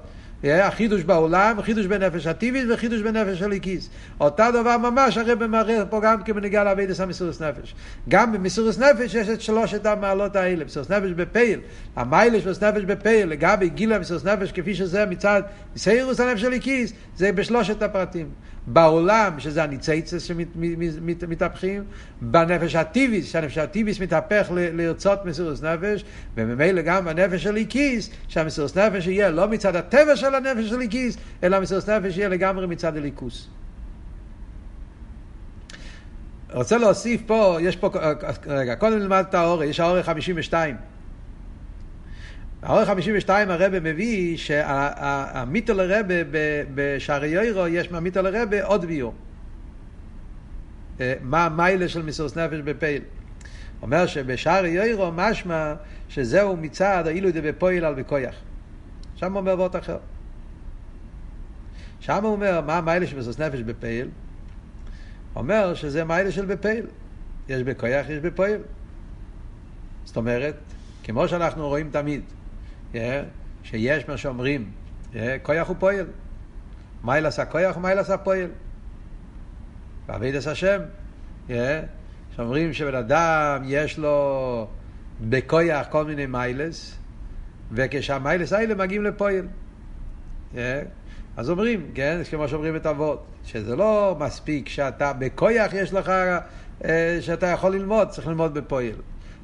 החידוש 0.43 1.03
בעולם, 1.03 1.61
חידוש 1.61 1.85
בנפש 1.85 2.27
הטיבית 2.27 2.65
וחידוש 2.69 3.01
בנפש 3.01 3.41
הליקיס. 3.41 3.89
אותה 4.19 4.51
דבר 4.51 4.77
ממש 4.77 5.17
הרב 5.17 5.45
מראה 5.47 5.85
פה 5.85 6.01
גם 6.03 6.23
כבנגיע 6.23 6.63
לאבידס 6.63 6.99
המסירוס 6.99 7.41
נפש. 7.41 7.75
גם 8.09 8.31
במסירוס 8.31 8.79
נפש 8.79 9.15
יש 9.15 9.29
את 9.29 9.41
שלושת 9.41 9.85
המעלות 9.85 10.35
האלה. 10.35 10.65
מסירוס 10.65 10.89
נפש 10.89 11.09
בפייל, 11.09 11.59
המיילה 11.95 12.41
של 12.41 12.49
נפש 12.49 12.83
בפייל, 12.83 13.29
לגבי 13.29 13.69
גיל 13.69 13.93
המסירוס 13.93 14.25
נפש 14.25 14.51
כפי 14.51 14.75
שזה 14.75 15.05
מצד 15.05 15.41
סיירוס 15.77 16.19
הנפש 16.19 16.43
הליקיס, 16.43 16.93
זה 17.17 17.31
בשלושת 17.31 17.81
הפרטים. 17.81 18.29
בעולם, 18.67 19.39
שזה 19.39 19.63
הניציצס 19.63 20.23
שמתהפכים, 20.23 21.83
בנפש 22.21 22.75
הטיביס, 22.75 23.31
שהנפש 23.31 23.57
הטיביס 23.57 23.99
מתהפך 23.99 24.51
לרצות 24.51 25.25
מסירוס 25.25 25.63
נפש, 25.63 26.05
וממילא 26.35 26.81
גם 26.81 27.07
הנפש 27.07 27.43
של 27.43 27.55
איקיס, 27.55 28.09
שהמסירוס 28.27 28.77
נפש 28.77 29.07
יהיה 29.07 29.29
לא 29.29 29.47
מצד 29.47 29.75
הטבע 29.75 30.15
של 30.15 30.35
הנפש 30.35 30.69
של 30.69 30.81
איקיס, 30.81 31.17
אלא 31.43 31.59
מסירוס 31.59 31.89
נפש 31.89 32.17
יהיה 32.17 32.29
לגמרי 32.29 32.67
מצד 32.67 32.97
הליכוס. 32.97 33.49
רוצה 36.53 36.77
להוסיף 36.77 37.21
פה, 37.25 37.57
יש 37.61 37.75
פה, 37.75 37.89
רגע, 38.47 38.75
קודם 38.75 38.99
נלמד 38.99 39.25
את 39.29 39.33
האורך, 39.33 39.69
יש 39.69 39.79
האורך 39.79 40.05
52. 40.05 40.75
האורך 42.63 42.87
52 42.87 43.49
הרבה 43.49 43.79
מביא 43.79 44.37
שהמיתו 44.37 45.73
לרבה 45.73 46.15
בשערי 46.75 47.27
יוירו 47.27 47.67
יש 47.67 47.91
מהמיתו 47.91 48.21
לרבה 48.21 48.63
עוד 48.63 48.85
ביור. 48.85 49.13
אה, 50.99 51.13
מה 51.21 51.45
המיילה 51.45 51.87
של 51.87 52.01
מסירות 52.01 52.37
נפש 52.37 52.59
בפייל. 52.59 53.01
אומר 53.81 54.05
שבשערי 54.05 54.69
יוירו 54.69 55.11
משמע 55.11 55.73
שזהו 56.09 56.57
מצד 56.57 57.03
האילו 57.07 57.29
בפועל 57.43 57.85
על 57.85 57.93
בכויח. 57.93 58.35
שם 59.15 59.35
אומר 59.35 59.53
וורט 59.53 59.75
אחר. 59.75 59.97
שם 61.99 62.23
הוא 62.23 62.31
אומר 62.31 62.61
מה 62.61 62.77
המיילה 62.77 63.07
של 63.07 63.17
מסירות 63.17 63.39
נפש 63.39 63.59
בפייל. 63.59 64.07
אומר 65.35 65.73
שזה 65.73 66.03
מיילה 66.03 66.31
של 66.31 66.45
בפייל. 66.45 66.85
יש 67.49 67.63
בכויח, 67.63 68.09
יש 68.09 68.19
בפועל. 68.19 68.59
זאת 70.05 70.17
אומרת, 70.17 70.55
כמו 71.03 71.27
שאנחנו 71.27 71.67
רואים 71.67 71.89
תמיד, 71.91 72.21
שיש 73.63 74.07
מה 74.07 74.17
שאומרים, 74.17 74.71
כויח 75.43 75.67
הוא 75.67 75.75
פועל. 75.79 76.05
מיילס 77.03 77.39
הכויח 77.39 77.77
ומיילס 77.77 78.09
הפועל. 78.09 78.49
בעבידת 80.07 80.47
השם, 80.47 80.81
שאומרים 82.35 82.73
שבן 82.73 82.95
אדם 82.95 83.61
יש 83.65 83.97
לו 83.97 84.67
בכויח 85.21 85.87
כל 85.89 86.05
מיני 86.05 86.25
מיילס, 86.25 86.97
וכשהמיילס 87.71 88.53
האלה 88.53 88.75
מגיעים 88.75 89.03
לפועל. 89.03 89.47
אז 91.37 91.49
אומרים, 91.49 91.91
כן, 91.95 92.21
כמו 92.29 92.47
שאומרים 92.47 92.75
את 92.75 92.85
אבות, 92.85 93.25
שזה 93.45 93.75
לא 93.75 94.17
מספיק 94.19 94.69
שאתה 94.69 95.13
בכויח 95.13 95.73
יש 95.73 95.93
לך, 95.93 96.11
שאתה 97.21 97.47
יכול 97.47 97.75
ללמוד, 97.75 98.09
צריך 98.09 98.27
ללמוד 98.27 98.53
בפועל. 98.53 98.93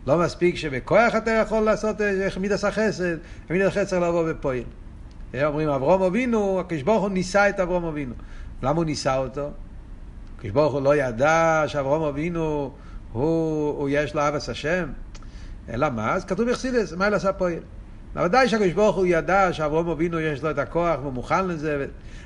לא 0.07 0.17
מספיק 0.17 0.55
שבכוח 0.55 1.15
אתה 1.15 1.31
יכול 1.31 1.59
לעשות 1.59 2.01
איך 2.01 2.37
מידס 2.37 2.63
החסד, 2.63 3.17
מידס 3.49 3.67
החסד 3.67 3.83
צריך 3.83 4.01
לבוא 4.01 4.31
בפועל. 4.31 4.63
אומרים 5.43 5.69
אברום 5.69 6.01
אבינו, 6.01 6.59
הקדוש 6.59 6.81
ברוך 6.81 7.01
הוא 7.01 7.09
ניסה 7.09 7.49
את 7.49 7.59
אברום 7.59 7.85
אבינו. 7.85 8.13
למה 8.63 8.77
הוא 8.77 8.85
ניסה 8.85 9.17
אותו? 9.17 9.49
הקדוש 10.37 10.51
ברוך 10.51 10.73
הוא 10.73 10.81
לא 10.81 10.95
ידע 10.95 11.63
שאברום 11.67 12.03
אבינו 12.03 12.71
הוא, 13.11 13.77
הוא 13.77 13.89
יש 13.91 14.15
לו 14.15 14.27
אבס 14.27 14.49
השם, 14.49 14.89
אלא 15.69 15.89
מה? 15.89 16.13
אז 16.13 16.25
כתוב 16.25 16.49
בחסידס, 16.49 16.93
מה 16.93 17.09
לעשה 17.09 17.33
פועל? 17.33 17.59
ודאי 18.15 18.49
שהקדוש 18.49 18.73
ברוך 18.73 18.95
הוא 18.95 19.05
ידע 19.05 19.53
שאברום 19.53 19.89
אבינו 19.89 20.19
יש 20.19 20.43
לו 20.43 20.51
את 20.51 20.57
הכוח 20.57 20.99
והוא 21.01 21.13
מוכן 21.13 21.47
לזה, 21.47 21.85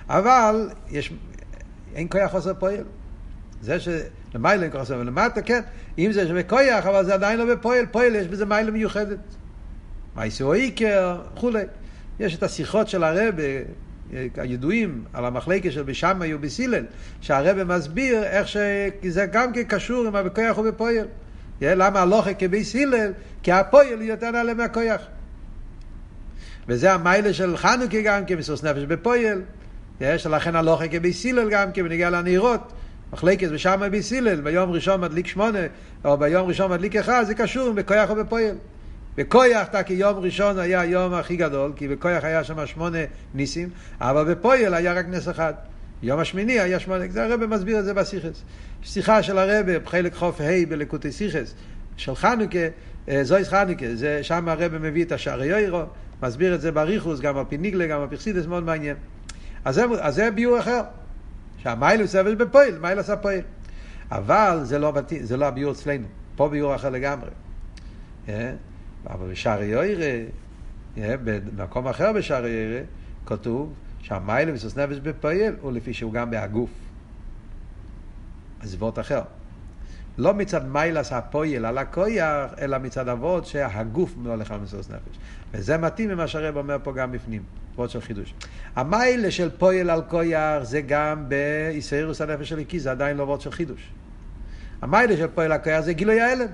אבל 0.09 0.69
יש, 0.89 1.13
אין 1.95 2.07
כוח 2.11 2.31
חוסר 2.31 2.53
פועל. 2.53 2.83
זה 3.63 3.77
אין 4.33 4.71
כוח 4.71 4.81
חוסר, 4.81 4.97
ולמטה 4.99 5.41
כן, 5.41 5.61
אם 5.97 6.11
זה 6.11 6.27
שבכוח, 6.27 6.85
אבל 6.85 7.05
זה 7.05 7.13
עדיין 7.13 7.39
לא 7.39 7.55
בפועל, 7.55 7.85
פועל 7.85 8.15
יש 8.15 8.27
בזה 8.27 8.45
מיילה 8.45 8.71
מיוחדת. 8.71 9.17
מייסו 10.15 10.53
איקר, 10.53 11.21
וכולי. 11.35 11.63
יש 12.19 12.35
את 12.35 12.43
השיחות 12.43 12.87
של 12.89 13.03
הרב, 13.03 13.35
הידועים 14.37 15.03
על 15.13 15.25
המחלקה 15.25 15.71
של 15.71 15.83
בשמאי 15.83 16.33
ובסילל, 16.33 16.85
שהרב 17.21 17.63
מסביר 17.63 18.23
איך 18.23 18.47
שזה 18.47 19.25
גם 19.25 19.53
כן 19.53 19.63
קשור 19.63 20.07
עם 20.07 20.15
הבכוח 20.15 20.57
ובפועל. 20.57 21.07
למה 21.61 22.01
הלוכה 22.01 22.33
כביס 22.33 22.75
הלל? 22.75 23.11
כי 23.43 23.51
הפועל 23.51 24.01
יותר 24.01 24.31
נעלה 24.31 24.53
מהכוח. 24.53 25.01
וזה 26.67 26.93
המיילה 26.93 27.33
של 27.33 27.57
חנוכה 27.57 28.01
גם 28.03 28.25
כן, 28.25 28.37
מסירות 28.37 28.63
נפש 28.63 28.83
בפועל. 28.83 29.41
לכן 30.01 30.55
הלוכה 30.55 30.87
כביס 30.87 31.25
הלל 31.25 31.49
גם 31.49 31.71
כן, 31.71 31.83
בנגיע 31.83 32.09
לנהירות. 32.09 32.73
מחלקת 33.13 33.49
בשמאי 33.49 33.89
בסילל, 33.89 34.41
ביום 34.41 34.71
ראשון 34.71 35.01
מדליק 35.01 35.27
שמונה, 35.27 35.59
או 36.05 36.17
ביום 36.17 36.47
ראשון 36.47 36.71
מדליק 36.71 36.95
אחד, 36.95 37.23
זה 37.23 37.35
קשור 37.35 37.67
עם 37.67 37.75
בכוח 37.75 38.09
ובפועל. 38.09 38.55
בכויח, 39.15 39.67
כי 39.85 39.93
יום 39.93 40.19
ראשון 40.19 40.59
היה 40.59 40.81
היום 40.81 41.13
הכי 41.13 41.35
גדול, 41.35 41.73
כי 41.75 41.87
בכויח 41.87 42.23
היה 42.23 42.43
שם 42.43 42.65
שמונה 42.65 42.97
ניסים, 43.33 43.69
אבל 44.01 44.33
בפועל 44.33 44.73
היה 44.73 44.93
רק 44.93 45.05
נס 45.09 45.29
אחד. 45.29 45.53
יום 46.03 46.19
השמיני 46.19 46.59
היה 46.59 46.79
שמונה, 46.79 47.03
זה 47.09 47.23
הרב 47.23 47.45
מסביר 47.45 47.79
את 47.79 47.85
זה 47.85 47.93
בסיכס. 47.93 48.43
שיחה 48.83 49.23
של 49.23 49.37
הרב, 49.37 49.65
חלק 49.85 50.13
חוף 50.13 50.41
ה' 50.41 50.65
בלקוטי 50.69 51.11
סיכס, 51.11 51.53
של 51.97 52.15
חנוכה, 52.15 52.59
אה, 53.09 53.23
זויס 53.23 53.47
חנוכה, 53.47 53.85
זה 53.95 54.23
שם 54.23 54.49
הרב 54.49 54.77
מביא 54.77 55.03
את 55.03 55.11
השערי 55.11 55.47
יוירו, 55.47 55.81
מסביר 56.23 56.55
את 56.55 56.61
זה 56.61 56.71
בריחוס, 56.71 57.19
גם 57.19 57.37
על 57.37 57.45
פי 57.49 57.57
ניגלה, 57.57 57.87
גם 57.87 58.01
על 58.01 58.07
פי 58.07 58.17
חסידס, 58.17 58.45
מאוד 58.45 58.63
מעניין. 58.63 58.95
אז 59.65 59.75
זה, 59.75 59.85
אז 60.01 60.15
זה 60.15 60.31
ביור 60.31 60.59
אחר, 60.59 60.81
שהמיילוס 61.63 62.11
סבל 62.11 62.35
בפועל, 62.35 62.79
מיילוס 62.79 63.09
הפועל. 63.09 63.41
אבל 64.11 64.59
זה 64.63 64.79
לא, 64.79 64.93
זה 65.21 65.37
לא 65.37 65.45
הביור 65.45 65.71
אצלנו, 65.71 66.07
פה 66.35 66.49
ביור 66.49 66.75
אחר 66.75 66.89
לגמרי. 66.89 67.29
אה? 68.29 68.53
אבל 69.09 69.31
בשערי 69.31 69.65
יוירה, 69.65 70.25
במקום 70.95 71.87
אחר 71.87 72.13
בשערי 72.13 72.49
יוירה, 72.49 72.81
כתוב 73.25 73.73
שהמיילה 73.99 74.53
וסוס 74.53 74.77
נפש 74.77 74.97
בפועל 74.97 75.55
הוא 75.61 75.71
לפי 75.71 75.93
שהוא 75.93 76.13
גם 76.13 76.31
בהגוף. 76.31 76.69
אז 78.61 78.69
זה 78.69 78.77
וורט 78.79 78.99
אחר. 78.99 79.21
לא 80.17 80.33
מצד 80.33 80.67
מיילס 80.67 81.13
הפועל 81.13 81.65
על 81.65 81.77
הכויח, 81.77 82.53
אלא 82.61 82.77
מצד 82.77 83.09
אבות 83.09 83.45
שהגוף 83.45 84.15
לא 84.23 84.35
לך 84.35 84.53
מסוס 84.63 84.89
נפש. 84.89 85.17
וזה 85.53 85.77
מתאים 85.77 86.09
ממה 86.09 86.27
שהרב 86.27 86.57
אומר 86.57 86.77
פה 86.83 86.93
גם 86.93 87.11
בפנים, 87.11 87.41
וורט 87.75 87.89
של 87.89 88.01
חידוש. 88.01 88.33
המיילה 88.75 89.31
של 89.31 89.49
פועל 89.57 89.89
על 89.89 90.01
כויח 90.01 90.63
זה 90.63 90.81
גם 90.81 91.29
באיסאירוס 91.29 92.21
הנפש 92.21 92.49
של 92.49 92.57
איקי, 92.57 92.79
זה 92.79 92.91
עדיין 92.91 93.17
לא 93.17 93.23
וורט 93.23 93.41
של 93.41 93.51
חידוש. 93.51 93.89
המיילה 94.81 95.17
של 95.17 95.27
פועל 95.27 95.51
על 95.51 95.59
כויח 95.63 95.79
זה 95.79 95.93
גילוי 95.93 96.21
ההלם. 96.21 96.47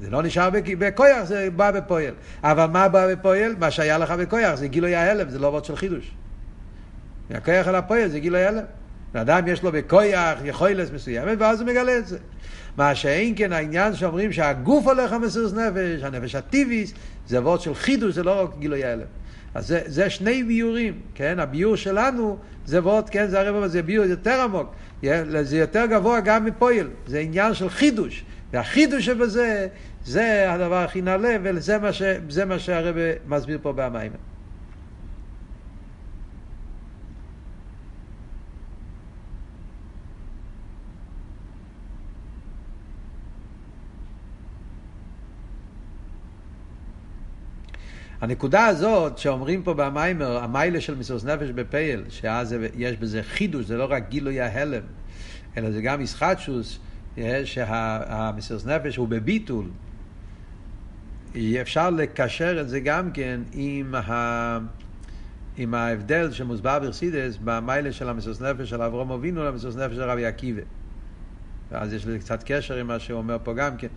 זה 0.00 0.10
לא 0.10 0.22
נשאר 0.22 0.50
בכויח, 0.78 1.24
זה 1.24 1.48
בא 1.56 1.70
בפועל. 1.70 2.14
אבל 2.42 2.66
מה 2.66 2.88
בא 2.88 3.14
בפועל? 3.14 3.56
מה 3.58 3.70
שהיה 3.70 3.98
לך 3.98 4.10
בכויח 4.10 4.54
זה 4.54 4.68
גילוי 4.68 4.94
ההלם, 4.94 5.30
זה 5.30 5.38
לא 5.38 5.46
עבוד 5.46 5.64
של 5.64 5.76
חידוש. 5.76 6.14
מהכויח 7.30 7.68
אל 7.68 7.74
הפועל 7.74 8.08
זה 8.08 8.18
גילוי 8.18 8.44
ההלם. 8.44 8.64
לאדם 9.14 9.48
יש 9.48 9.62
לו 9.62 9.72
בכויח 9.72 10.38
יכולת 10.44 10.92
מסוימת, 10.92 11.38
ואז 11.40 11.60
הוא 11.60 11.68
מגלה 11.68 11.98
את 11.98 12.06
זה. 12.06 12.18
מה 12.76 12.94
שאין 12.94 13.32
כן 13.36 13.52
העניין 13.52 13.94
שאומרים 13.94 14.32
שהגוף 14.32 14.86
הולך 14.86 15.12
המסירות 15.12 15.54
נפש, 15.54 16.02
הנפש 16.02 16.34
הטיביס, 16.34 16.92
זה 17.26 17.38
עבוד 17.38 17.60
של 17.60 17.74
חידוש, 17.74 18.14
זה 18.14 18.22
לא 18.22 18.42
רק 18.42 18.50
גילוי 18.58 18.84
ההלם. 18.84 19.06
אז 19.54 19.66
זה, 19.66 19.80
זה 19.86 20.10
שני 20.10 20.42
ביורים, 20.42 21.00
כן? 21.14 21.40
הביור 21.40 21.76
שלנו 21.76 22.38
זה 22.66 22.84
ועוד, 22.84 23.10
כן? 23.10 23.26
זה 23.26 23.40
הרב 23.40 23.66
זה 23.66 23.82
ביור 23.82 24.04
יותר 24.04 24.40
עמוק. 24.40 24.74
זה 25.42 25.58
יותר 25.58 25.86
גבוה 25.86 26.20
גם 26.20 26.44
מפועל. 26.44 26.88
זה 27.06 27.18
עניין 27.18 27.54
של 27.54 27.68
חידוש. 27.68 28.24
והחידוש 28.52 29.06
שבזה, 29.06 29.68
זה 30.04 30.52
הדבר 30.52 30.84
הכי 30.84 31.02
נעלה, 31.02 31.36
וזה 31.42 31.78
מה, 31.78 31.90
מה 32.46 32.58
שהרב 32.58 32.96
מסביר 33.28 33.58
פה 33.62 33.72
במים. 33.72 34.12
הנקודה 48.20 48.66
הזאת 48.66 49.18
שאומרים 49.18 49.62
פה 49.62 49.74
במיימר, 49.74 50.38
המיילה 50.38 50.80
של 50.80 50.94
מסירות 50.94 51.24
נפש 51.24 51.50
בפייל, 51.50 52.04
שאז 52.08 52.56
יש 52.74 52.96
בזה 52.96 53.22
חידוש, 53.22 53.66
זה 53.66 53.76
לא 53.76 53.86
רק 53.90 54.08
גילוי 54.08 54.40
ההלם, 54.40 54.82
אלא 55.56 55.70
זה 55.70 55.82
גם 55.82 56.00
ישחטשוס, 56.00 56.78
שהמסירות 57.44 58.66
נפש 58.66 58.96
הוא 58.96 59.08
בביטול, 59.08 59.64
אפשר 61.60 61.90
לקשר 61.90 62.60
את 62.60 62.68
זה 62.68 62.80
גם 62.80 63.10
כן 63.10 63.40
עם, 63.52 63.94
ה... 63.94 64.58
עם 65.56 65.74
ההבדל 65.74 66.32
שמוסבר 66.32 66.78
ברסידס 66.78 67.38
במיילה 67.44 67.92
של 67.92 68.08
המסירות 68.08 68.40
נפש 68.40 68.70
של 68.70 68.82
אברום 68.82 69.12
אבינו 69.12 69.44
למסירות 69.44 69.76
נפש 69.76 69.94
של 69.94 70.02
רבי 70.02 70.26
עקיבא. 70.26 70.62
ואז 71.70 71.92
יש 71.92 72.06
לזה 72.06 72.18
קצת 72.18 72.42
קשר 72.46 72.76
עם 72.76 72.86
מה 72.86 72.98
שהוא 72.98 73.18
אומר 73.18 73.36
פה 73.42 73.54
גם 73.54 73.76
כן. 73.76 73.88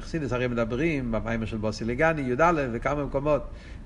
חסידס 0.00 0.32
הרי 0.32 0.46
מדברים 0.46 1.12
במיימר 1.12 1.46
של 1.46 1.56
בוסי 1.56 1.84
לגני, 1.84 2.22
י"א 2.22 2.52
וכמה 2.72 3.04
מקומות, 3.04 3.42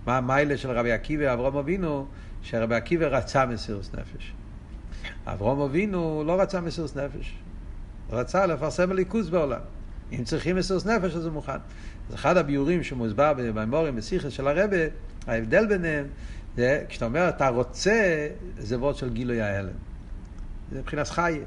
מה 0.06 0.16
המיילה 0.16 0.56
של 0.56 0.70
רבי 0.70 0.92
עקיבא, 0.92 1.32
אברום 1.32 1.56
אבינו, 1.56 2.06
שרבי 2.42 2.74
עקיבא 2.74 3.06
רצה 3.06 3.46
מסירות 3.46 3.90
נפש. 3.94 4.32
אברום 5.26 5.60
אבינו 5.60 6.24
לא 6.26 6.40
רצה 6.40 6.60
מסירות 6.60 6.96
נפש. 6.96 7.34
רצה 8.10 8.46
לפרסם 8.46 8.90
הליכוז 8.90 9.30
בעולם. 9.30 9.60
אם 10.12 10.24
צריכים 10.24 10.56
מסירות 10.56 10.86
נפש 10.86 11.16
אז 11.16 11.24
הוא 11.24 11.32
מוכן. 11.32 11.58
אז 12.08 12.14
אחד 12.14 12.36
הביורים 12.36 12.82
שמוסבר 12.82 13.32
במורים 13.36 13.96
בסיכס 13.96 14.32
של 14.32 14.48
הרבה, 14.48 14.76
ההבדל 15.26 15.66
ביניהם, 15.66 16.06
זה 16.56 16.84
כשאתה 16.88 17.04
אומר 17.04 17.28
אתה 17.28 17.48
רוצה, 17.48 18.28
זה 18.58 18.78
וורד 18.78 18.96
של 18.96 19.10
גילוי 19.10 19.40
ההלם. 19.40 19.68
זה 20.72 20.78
מבחינת 20.78 21.08
חי. 21.08 21.40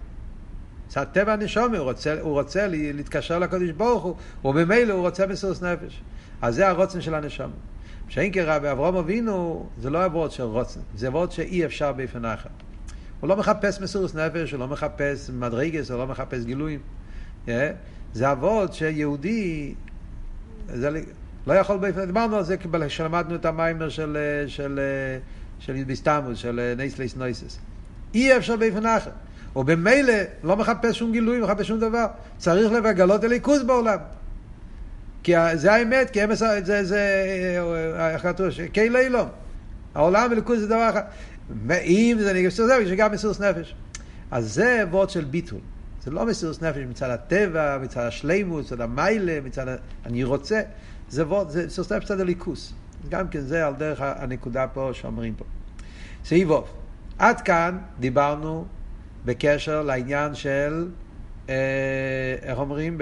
זה 0.90 1.02
הטבע 1.02 1.34
הנשומה, 1.34 1.78
הוא 1.78 1.84
רוצה, 1.86 2.22
הוא 2.22 2.32
רוצה 2.32 2.68
להתקשר 2.68 3.40
לקדוש 3.40 3.72
ברוך 3.72 4.04
הוא, 4.04 4.16
וממילא 4.46 4.94
הוא 4.94 5.02
רוצה 5.02 5.28
מסירות 5.28 5.62
נפש. 5.62 6.02
אז 6.42 6.56
זה 6.56 6.68
הרוצן 6.68 7.02
של 7.02 7.16
הנשומה. 7.16 7.54
שאין 8.10 8.34
כרע 8.34 8.60
באברום 8.60 8.96
אבינו, 8.96 9.68
זה 9.82 9.90
לא 9.90 10.04
הוורד 10.04 10.32
של 10.32 10.44
רוצן, 10.44 10.80
זה 10.96 11.10
וורד 11.10 11.32
שאי 11.32 11.66
אפשר 11.66 11.92
באופן 11.92 12.26
אחר. 12.26 12.50
הוא 13.20 13.30
לא 13.30 13.38
מחפש 13.38 13.82
מסירות 13.82 14.16
נפש, 14.16 14.52
הוא 14.52 14.60
לא 14.60 14.68
מחפש 14.68 15.30
מדרגס, 15.30 15.92
הוא 15.92 16.00
לא 16.00 16.08
מחפש 16.08 16.46
גילויים. 16.46 16.80
Yeah. 17.46 17.50
זה 18.14 18.32
אבות 18.32 18.74
שיהודי, 18.74 19.74
זה 20.68 20.90
לא 21.48 21.54
יכול, 21.54 21.80
דיברנו 22.06 22.36
על 22.36 22.44
זה 22.44 22.56
כשלמדנו 22.88 23.36
את 23.36 23.46
המיימר 23.46 23.90
של, 23.90 24.18
של, 24.48 24.80
של 25.60 25.84
ביסטמוס, 25.84 26.38
של 26.38 26.74
נייסליס 26.78 27.16
נויסס. 27.16 27.60
אי 28.14 28.38
אפשר 28.38 28.56
באופן 28.56 28.86
אחר. 28.86 29.12
ובמילא 29.58 30.14
לא 30.44 30.58
מחפש 30.58 30.98
שום 30.98 31.12
גילוי, 31.12 31.40
לא 31.40 31.48
מחפש 31.48 31.68
שום 31.68 31.80
דבר. 31.80 32.06
צריך 32.38 32.72
לגלות 32.72 33.24
הליכוז 33.24 33.64
בעולם. 33.64 33.98
כי 35.24 35.34
זה 35.54 35.74
האמת, 35.74 36.10
כי 36.10 36.24
אמס, 36.24 36.40
זה, 36.64 36.84
זה, 36.84 37.02
איך 38.14 38.24
כתוב, 38.24 38.48
כאילו 38.74 39.00
לא. 39.10 39.26
העולם 39.96 40.28
וליכוז 40.32 40.60
זה 40.60 40.68
דבר 40.68 40.90
אחד. 40.90 41.02
אם 41.72 42.18
זה 42.20 42.34
נגב 42.34 42.50
סרס 42.50 42.72
נפש, 42.72 42.90
שגם 42.90 43.12
מסירות 43.12 43.40
נפש. 43.40 43.76
אז 44.32 44.54
זה 44.54 44.84
וורד 44.92 45.10
של 45.10 45.26
ביטול. 45.26 45.60
זה 46.04 46.12
לא 46.12 46.26
מסירות 46.26 46.62
נפש 46.62 46.78
מצד 46.90 47.10
הטבע, 47.10 47.78
מצד 47.82 48.02
השלימות, 48.02 48.66
מצד 48.66 48.82
המיילה, 48.82 49.40
מצד 49.44 49.68
ה... 49.68 49.76
אני 50.06 50.24
רוצה. 50.24 50.62
זה 51.10 51.28
וורד, 51.28 51.50
זה 51.50 51.66
מסירות 51.66 51.92
נפש 51.92 52.04
מצד 52.04 52.20
הליכוס. 52.20 52.74
גם 53.10 53.28
כן 53.28 53.42
זה 53.42 53.68
על 53.68 53.74
דרך 53.74 54.02
הנקודה 54.02 54.68
פה 54.68 54.90
שאומרים 54.94 55.34
פה. 55.34 55.46
סעיף 56.26 56.50
אוף. 56.50 56.74
עד 57.20 57.42
כאן 57.42 57.78
דיברנו 58.00 58.66
בקשר 59.26 59.82
לעניין 59.82 60.36
של, 60.36 60.88
אה, 61.50 61.56
איך 62.42 62.58
אומרים? 62.60 62.98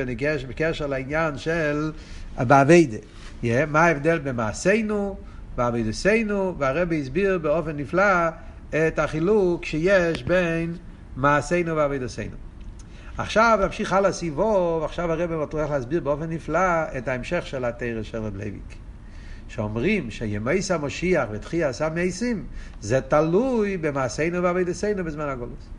בקשר 0.47 0.88
לעניין 0.88 1.38
של 1.38 1.91
באביידה. 2.38 2.97
Yeah, 3.43 3.47
מה 3.67 3.82
ההבדל 3.82 4.19
במעשינו? 4.19 5.17
בעבידסנו, 5.56 6.56
והרבי 6.58 7.01
הסביר 7.01 7.38
באופן 7.38 7.78
נפלא 7.78 8.28
את 8.69 8.99
החילוק 8.99 9.65
שיש 9.65 10.23
בין 10.23 10.75
מעשינו 11.15 11.75
ועבידסנו. 11.75 12.36
עכשיו 13.17 13.60
נמשיך 13.62 13.93
הלאה 13.93 14.12
סיבוב, 14.12 14.84
עכשיו 14.84 15.12
הרבי 15.12 15.36
מטרח 15.36 15.71
להסביר 15.71 15.99
באופן 15.99 16.30
נפלא 16.30 16.84
את 16.97 17.08
ההמשך 17.08 17.47
של 17.47 17.65
התרא 17.65 18.04
של 18.04 18.17
רב 18.17 18.36
לויק. 18.36 18.75
שאומרים 19.47 20.12
שימייס 20.12 20.71
המושיח 20.71 21.28
ותחייה 21.32 21.69
עשה 21.69 21.89
מייסים, 21.89 22.45
זה 22.82 23.01
תלוי 23.01 23.78
במעשינו 23.78 24.43
ועבידסנו 24.43 25.04
בזמן 25.04 25.30
הגולוס. 25.30 25.69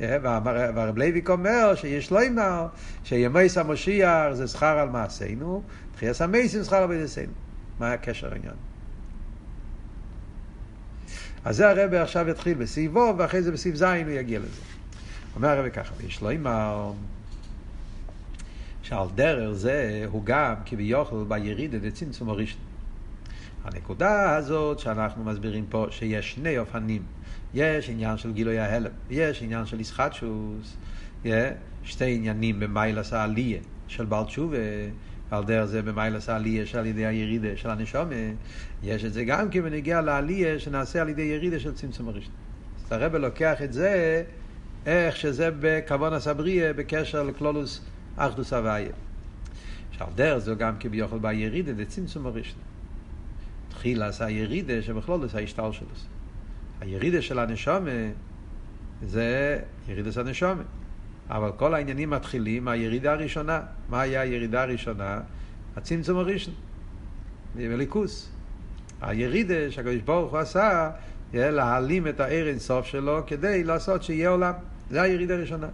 והרב 0.00 0.98
לייביק 0.98 1.30
אומר 1.30 1.74
שיש 1.74 2.10
לו 2.10 2.18
אמר 2.26 2.66
שימי 3.04 3.46
המושיח 3.56 4.32
זה 4.32 4.48
שכר 4.48 4.78
על 4.78 4.88
מעשינו, 4.88 5.62
תחייס 5.94 6.22
המייסים 6.22 6.64
שכר 6.64 6.76
על 6.76 6.88
בדיסנו. 6.88 7.32
מה 7.80 7.92
הקשר 7.92 8.32
העניין? 8.32 8.54
אז 11.44 11.56
זה 11.56 11.70
הרב 11.70 11.94
עכשיו 11.94 12.28
יתחיל 12.28 12.54
בסעיבו, 12.54 13.14
ואחרי 13.18 13.42
זה 13.42 13.52
בסעיף 13.52 13.74
ז' 13.74 13.82
הוא 13.82 14.10
יגיע 14.10 14.38
לזה. 14.38 14.60
אומר 15.36 15.48
הרב 15.48 15.68
ככה, 15.68 15.94
ויש 15.96 16.22
לו 16.22 16.30
אמר 16.30 16.92
שעל 18.82 19.06
דרך 19.14 19.52
זה 19.52 20.04
הוא 20.06 20.24
גם 20.24 20.54
כביכול 20.66 21.24
בירידה 21.28 21.78
דצמצום 21.78 22.28
הראשון. 22.28 22.60
הנקודה 23.72 24.36
הזאת 24.36 24.78
שאנחנו 24.78 25.24
מסבירים 25.24 25.66
פה, 25.68 25.86
שיש 25.90 26.32
שני 26.32 26.58
אופנים. 26.58 27.02
יש 27.54 27.90
עניין 27.90 28.16
של 28.16 28.32
גילוי 28.32 28.58
ההלם, 28.58 28.90
יש 29.10 29.42
עניין 29.42 29.66
של 29.66 29.80
ישחטשוס, 29.80 30.76
שתי 31.84 32.14
עניינים 32.14 32.60
במיילס 32.60 33.12
העלייה 33.12 33.60
של 33.88 34.04
בעל 34.04 34.24
תשובה, 34.24 34.56
על 35.30 35.44
דרך 35.44 35.64
זה 35.64 35.82
במיילס 35.82 36.28
העלייה 36.28 36.66
של 36.66 36.78
על 36.78 36.86
ידי 36.86 37.06
הירידה 37.06 37.56
של 37.56 37.70
הנשומה, 37.70 38.14
יש 38.82 39.04
את 39.04 39.12
זה 39.12 39.24
גם 39.24 39.50
כן 39.50 39.62
בנגיע 39.62 40.00
לעלייה 40.00 40.58
שנעשה 40.58 41.00
על 41.00 41.08
ידי 41.08 41.22
ירידה 41.22 41.60
של 41.60 41.74
צמצום 41.74 42.08
הראשון. 42.08 42.32
אז 42.86 42.92
הרב 42.92 43.16
לוקח 43.16 43.62
את 43.62 43.72
זה, 43.72 44.22
איך 44.86 45.16
שזה 45.16 45.48
בכוון 45.60 46.12
הסבריה 46.12 46.72
בקשר 46.72 47.22
לכלולוס 47.22 47.80
אחדוס 48.16 48.52
הוויה. 48.52 48.92
שעל 49.90 50.08
דרך 50.14 50.38
זה 50.38 50.54
גם 50.54 50.74
כביכול 50.80 51.18
בירידה 51.18 51.72
דצמצום 51.72 52.26
הראשון. 52.26 52.67
תחילה 53.78 54.06
עשה 54.06 54.30
ירידה 54.30 54.82
שבכלול 54.82 55.20
השטר 55.34 55.72
שלו. 55.72 55.86
הירידה 56.80 57.22
של 57.22 57.38
הנשומה 57.38 57.90
זה 59.02 59.58
ירידה 59.88 60.12
של 60.12 60.20
הנשומה. 60.20 60.62
אבל 61.30 61.50
כל 61.56 61.74
העניינים 61.74 62.10
מתחילים 62.10 62.64
מהירידה 62.64 63.12
הראשונה. 63.12 63.60
מה 63.88 64.00
היה 64.00 64.20
הירידה 64.20 64.62
הראשונה? 64.62 65.20
הצמצום 65.76 66.18
הראשון. 66.18 66.54
בליכוס. 67.54 68.30
הירידה 69.00 69.70
שהקדוש 69.70 70.02
ברוך 70.04 70.30
הוא 70.30 70.38
עשה, 70.38 70.90
להעלים 71.32 72.08
את 72.08 72.20
הער 72.20 72.46
אינסוף 72.48 72.86
שלו 72.86 73.22
כדי 73.26 73.64
לעשות 73.64 74.02
שיהיה 74.02 74.28
עולם. 74.28 74.54
זה 74.90 75.02
הירידה 75.02 75.34
הראשונה. 75.34 75.68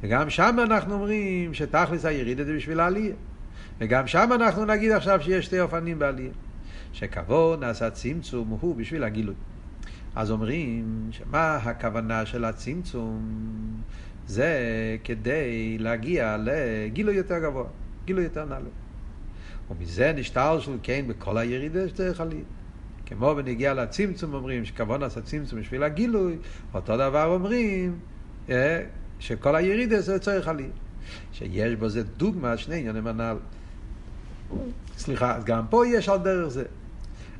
וגם 0.00 0.30
שם 0.30 0.56
אנחנו 0.62 0.94
אומרים 0.94 1.54
שתכלס 1.54 2.04
הירידה 2.04 2.44
זה 2.44 2.56
בשביל 2.56 2.80
העלייה. 2.80 3.14
וגם 3.80 4.06
שם 4.06 4.30
אנחנו 4.34 4.64
נגיד 4.64 4.92
עכשיו 4.92 5.20
שיש 5.22 5.44
שתי 5.44 5.60
אופנים 5.60 5.98
בעלייה. 5.98 6.30
שכבוד 6.96 7.60
נעשה 7.60 7.90
צמצום 7.90 8.48
הוא 8.60 8.76
בשביל 8.76 9.04
הגילוי. 9.04 9.34
אז 10.14 10.30
אומרים 10.30 11.08
שמה 11.10 11.56
הכוונה 11.56 12.26
של 12.26 12.44
הצמצום? 12.44 13.22
זה 14.26 14.56
כדי 15.04 15.76
להגיע 15.78 16.36
לגילוי 16.44 17.14
יותר 17.14 17.38
גבוה, 17.38 17.64
גילוי 18.04 18.24
יותר 18.24 18.44
נעלה. 18.44 18.68
ומזה 19.70 20.12
נשתל 20.16 20.56
של 20.60 20.76
כן 20.82 21.04
בכל 21.08 21.38
הירידה 21.38 21.88
שצריך 21.88 22.20
עלייה. 22.20 22.44
כמו 23.06 23.34
בנגיע 23.34 23.74
לצמצום 23.74 24.34
אומרים 24.34 24.64
שכבוד 24.64 25.00
נעשה 25.00 25.20
צמצום 25.20 25.60
בשביל 25.60 25.82
הגילוי, 25.82 26.36
אותו 26.74 26.96
דבר 26.96 27.24
אומרים 27.24 27.98
אה, 28.50 28.82
שכל 29.18 29.56
הירידה 29.56 30.00
זה 30.00 30.18
צריך 30.18 30.48
עלייה. 30.48 30.70
שיש 31.32 31.74
בו 31.74 31.88
זה 31.88 32.02
דוגמה, 32.02 32.56
שני 32.56 32.76
עניינים 32.76 33.06
הנ"ל. 33.06 33.36
סליחה, 34.96 35.36
אז 35.36 35.44
גם 35.44 35.64
פה 35.70 35.86
יש 35.86 36.08
על 36.08 36.18
דרך 36.18 36.48
זה. 36.48 36.64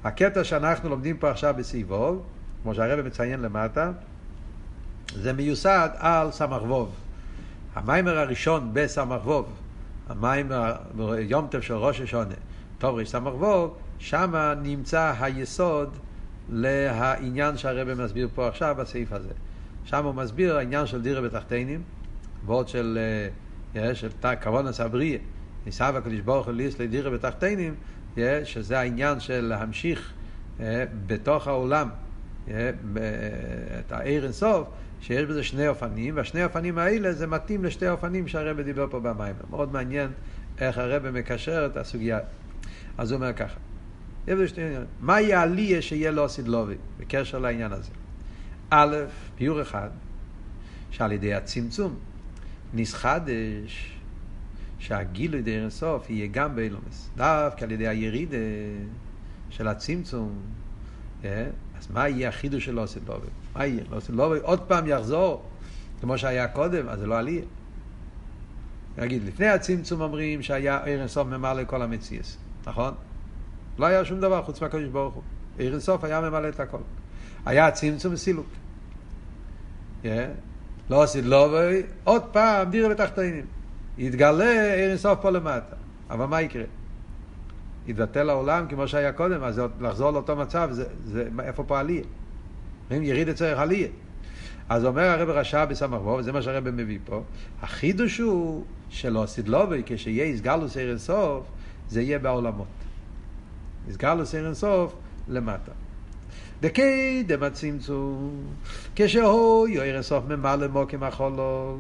הקטע 0.07 0.45
שאנחנו 0.45 0.88
לומדים 0.88 1.16
פה 1.16 1.31
עכשיו 1.31 1.55
בסעיבוב, 1.59 2.23
כמו 2.62 2.75
שהרבא 2.75 3.03
מציין 3.03 3.40
למטה, 3.40 3.92
זה 5.14 5.33
מיוסד 5.33 5.88
על 5.97 6.31
סמ"ך 6.31 6.62
ווב. 6.62 6.95
המיימר 7.75 8.19
הראשון 8.19 8.71
בסמ"ך 8.73 9.27
ווב, 9.27 9.53
המיימר 10.09 10.75
יום 11.19 11.47
טף 11.51 11.61
של 11.61 11.75
ראש 11.75 12.01
השונה, 12.01 12.35
טוב 12.79 13.05
סמ"ך 13.05 13.35
ווב, 13.35 13.77
שם 13.99 14.55
נמצא 14.62 15.12
היסוד 15.21 15.97
לעניין 16.49 17.57
שהרבא 17.57 18.05
מסביר 18.05 18.29
פה 18.35 18.49
עכשיו 18.49 18.75
בסעיף 18.79 19.12
הזה. 19.12 19.33
שם 19.85 20.05
הוא 20.05 20.14
מסביר 20.14 20.57
העניין 20.57 20.87
של 20.87 21.03
דירה 21.03 21.21
בתחתינים, 21.21 21.83
ועוד 22.47 22.69
של, 22.69 22.99
אה, 23.77 23.95
של 23.95 24.09
כוון 24.42 24.66
הסבריה, 24.66 25.19
ניסה 25.66 25.88
הקדוש 25.88 26.21
ברוך 26.21 26.47
הוא 26.47 26.55
ליס 26.55 26.79
לדירה 26.79 27.11
בתחתינים, 27.11 27.75
שזה 28.44 28.79
העניין 28.79 29.20
של 29.20 29.40
להמשיך 29.40 30.12
בתוך 31.07 31.46
העולם 31.46 31.88
את 32.48 33.92
העיר 33.92 34.24
אינסוף, 34.24 34.68
שיש 35.00 35.24
בזה 35.24 35.42
שני 35.42 35.68
אופנים, 35.68 36.16
והשני 36.16 36.44
אופנים 36.44 36.79
האלה 36.79 37.12
זה 37.12 37.26
מתאים 37.26 37.64
לשתי 37.64 37.88
אופנים 37.88 38.29
שהרבא 38.29 38.62
דיבר 38.62 38.87
פה 38.90 39.00
במים. 39.00 39.35
מאוד 39.50 39.72
מעניין 39.72 40.11
איך 40.61 40.79
הרבא 40.79 41.11
מקשר 41.11 41.66
את 41.66 41.76
הסוגיה. 41.76 42.18
אז 42.98 43.12
הוא 43.12 43.16
אומר 43.16 43.33
ככה, 43.33 43.59
מה 45.00 45.20
יהיה 45.20 45.42
עליה 45.42 45.83
שיהיה 45.83 46.11
לו 46.11 46.29
סדלובי 46.29 46.74
בקשר 46.98 47.38
לעניין 47.38 47.72
הזה? 47.72 47.90
א', 48.70 48.96
ביור 49.38 49.62
אחד, 49.62 49.88
שעל 50.90 51.12
ידי 51.12 51.35
הצמצום 51.35 51.94
נסחדש 52.74 53.95
שהגילוי 54.79 55.43
די 55.43 55.57
אינסוף 55.57 56.11
יהיה 56.11 56.27
גם 56.27 56.57
באילומס. 56.57 57.11
דווקא 57.17 57.65
על 57.65 57.71
ידי 57.71 57.89
הירידה 57.89 58.37
של 59.51 59.69
הצמצום. 59.69 60.33
אה? 61.25 61.47
אז 61.79 61.91
מה 61.91 62.09
יהיה 62.09 62.29
החידוש 62.29 62.65
של 62.65 62.79
אוסי 62.79 63.01
לובי? 63.07 63.27
מה 63.57 63.67
יהיה? 63.67 63.83
אוסי 63.93 64.12
לובי 64.12 64.39
עוד 64.43 64.61
פעם 64.61 64.87
יחזור, 64.87 65.43
כמו 66.01 66.19
שהיה 66.19 66.49
קודם, 66.49 66.89
אז 66.89 66.99
זה 66.99 67.07
לא 67.07 67.19
עלייה. 67.19 67.43
נגיד, 68.99 69.23
לפני 69.25 69.49
הצמצום 69.49 70.01
אומרים 70.01 70.43
שהיה 70.43 70.85
עיר 70.85 71.07
ממלא 71.25 71.65
כל 71.65 71.83
המציאס, 71.83 72.37
נכון? 72.67 72.95
לא 73.79 73.87
היה 73.87 74.05
שום 74.05 74.21
דבר 74.21 74.43
חוץ 74.43 74.62
מהקדוש 74.62 74.89
ברוך 74.89 75.15
הוא. 75.15 75.23
עיר 75.59 75.79
היה 76.03 76.21
ממלא 76.21 76.49
את 76.49 76.61
הכל. 76.61 76.79
היה 77.47 77.67
הצמצום 77.67 78.15
וסילוק. 78.15 78.47
Yeah. 80.03 80.07
לא 80.91 81.03
עשית 81.03 81.25
לובי, 81.25 81.83
עוד 82.05 82.23
פעם 82.33 82.71
דירה 82.71 82.89
בתחתינים. 82.89 83.47
יתגלה 83.98 84.74
עיר 84.74 84.90
אינסוף 84.90 85.18
פה 85.22 85.30
למטה. 85.30 85.76
אבל 86.11 86.24
מה 86.24 86.42
יקרה? 86.42 86.64
יתבטל 87.87 88.30
העולם 88.30 88.66
כמו 88.68 88.88
שהיה 88.88 89.12
קודם, 89.12 89.42
אז 89.42 89.61
לחזור 89.80 90.11
לאותו 90.11 90.37
מצב, 90.37 90.68
זה, 90.72 90.85
זה, 91.04 91.28
איפה 91.42 91.64
פה 91.64 91.80
עלייה? 91.80 92.02
אם 92.96 93.02
יריד 93.02 93.32
צריך 93.32 93.59
עלייה. 93.59 93.88
אז 94.68 94.85
אומר 94.85 95.02
הרב 95.02 95.28
רשע 95.28 95.64
בסמך 95.64 96.00
בו, 96.00 96.16
וזה 96.18 96.32
מה 96.32 96.42
שהרב 96.42 96.70
מביא 96.70 96.98
פה, 97.04 97.22
החידוש 97.62 98.18
הוא 98.18 98.64
שלא 98.88 99.24
סדלובי, 99.26 99.82
כשיהיה 99.87 100.24
איסגלוס 100.24 100.76
עיר 100.76 100.90
אינסוף, 100.90 101.46
זה 101.88 102.02
יהיה 102.02 102.18
בעולמות. 102.18 102.66
איסגלוס 103.88 104.35
עיר 104.35 104.46
אינסוף 104.46 104.94
למטה. 105.28 105.72
דקדם 106.61 107.42
הצמצום, 107.42 108.45
כשהו 108.97 109.66
יויר 109.69 109.95
אינסוף 109.95 110.25
ממלא 110.25 110.69
מוקים 110.69 111.03
החולול, 111.03 111.79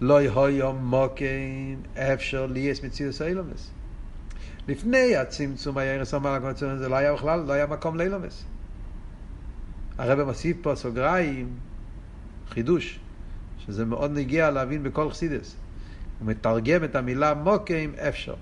לא 0.00 0.22
יהיו 0.22 0.72
מוקים 0.72 1.82
אפשר 1.94 2.46
ליאס 2.46 2.84
מציאוס 2.84 3.22
אילומס. 3.22 3.70
לפני 4.68 5.16
הצמצום 5.16 5.78
היה 5.78 5.94
ערס 5.94 6.14
אמר 6.14 6.36
לקמצום 6.36 6.76
זה 6.78 6.88
לא 6.88 6.96
היה 6.96 7.12
בכלל, 7.12 7.40
לא 7.40 7.52
היה 7.52 7.66
מקום 7.66 7.96
לאילומס. 7.96 8.44
הרב 9.98 10.22
מוסיף 10.22 10.56
פה 10.62 10.74
סוגריים, 10.74 11.48
חידוש, 12.48 12.98
שזה 13.58 13.84
מאוד 13.84 14.10
נגיע 14.10 14.50
להבין 14.50 14.82
בכל 14.82 15.10
חסידס. 15.10 15.56
הוא 16.18 16.28
מתרגם 16.28 16.84
את 16.84 16.96
המילה 16.96 17.34
מוקים 17.34 17.92
אפשר. 18.08 18.34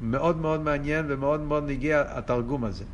מאוד 0.00 0.36
מאוד 0.36 0.60
מעניין 0.60 1.06
ומאוד 1.08 1.40
מאוד 1.40 1.64
נגיע 1.66 2.04
התרגום 2.08 2.64
הזה. 2.64 2.84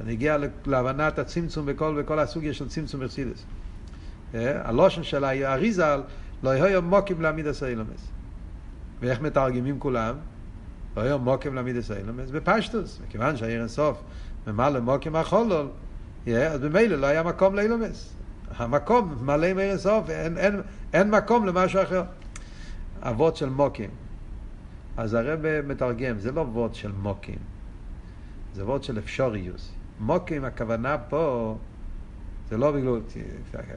זה 0.00 0.06
נגיע 0.06 0.36
להבנת 0.66 1.18
הצמצום 1.18 1.66
בכל, 1.66 2.02
בכל 2.02 2.18
הסוגיה 2.18 2.54
של 2.54 2.68
צמצום 2.68 3.00
בחסידס. 3.04 3.44
אה, 4.34 4.68
הלושן 4.68 5.02
של 5.02 5.24
האריזל 5.24 6.02
לא 6.42 6.50
יהיו 6.50 6.82
מוקים 6.82 7.20
להעמיד 7.20 7.46
הסיילומס. 7.46 8.08
ואיך 9.00 9.20
מתרגמים 9.20 9.78
כולם? 9.78 10.14
לא 10.96 11.02
יהיו 11.02 11.18
מוקים 11.18 11.54
להעמיד 11.54 11.76
הסיילומס 11.76 12.30
בפשטוס, 12.30 13.00
מכיוון 13.06 13.36
שהעיר 13.36 13.60
אינסוף 13.60 14.02
ממלא 14.46 14.80
מוקים 14.80 15.16
החולול, 15.16 15.68
אז 16.26 16.60
במילא 16.60 16.96
לא 16.96 17.06
היה 17.06 17.22
מקום 17.22 17.54
לאילומס. 17.54 18.12
המקום 18.56 19.14
מלא 19.20 19.46
עם 19.46 19.58
עיר 19.58 19.70
אינסוף, 19.70 20.10
אין, 20.10 20.38
אין, 20.38 20.60
אין 20.92 21.10
מקום 21.10 21.46
למשהו 21.46 21.82
אחר. 21.82 22.02
אבות 23.02 23.36
של 23.36 23.48
מוקים. 23.48 23.90
אז 24.96 25.14
הרב 25.14 25.40
מתרגם, 25.66 26.18
זה 26.18 26.32
לא 26.32 26.40
וורד 26.40 26.74
של 26.74 26.92
מוקים, 26.92 27.38
זה 28.54 28.64
וורד 28.64 28.82
של 28.82 28.98
אפשוריוס. 28.98 29.72
מוקים, 30.00 30.44
הכוונה 30.44 30.98
פה, 30.98 31.56
זה 32.50 32.56
לא 32.56 32.70
בגלל, 32.72 33.00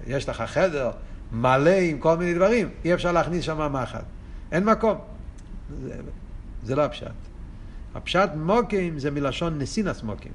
יש 0.08 0.30
לך 0.30 0.42
חדר, 0.42 0.92
מלא 1.32 1.70
עם 1.70 2.00
כל 2.00 2.18
מיני 2.18 2.34
דברים, 2.34 2.70
אי 2.86 2.94
אפשר 2.94 3.12
להכניס 3.12 3.46
שם 3.46 3.74
מחט. 3.74 4.04
אין 4.52 4.64
מקום. 4.64 4.98
זה, 5.82 5.96
זה 6.64 6.76
לא 6.76 6.82
הפשט. 6.82 7.08
הפשט 7.96 8.30
מוקים 8.36 9.00
זה 9.00 9.12
מלשון 9.12 9.60
נסינס 9.60 10.04
מוקים. 10.04 10.32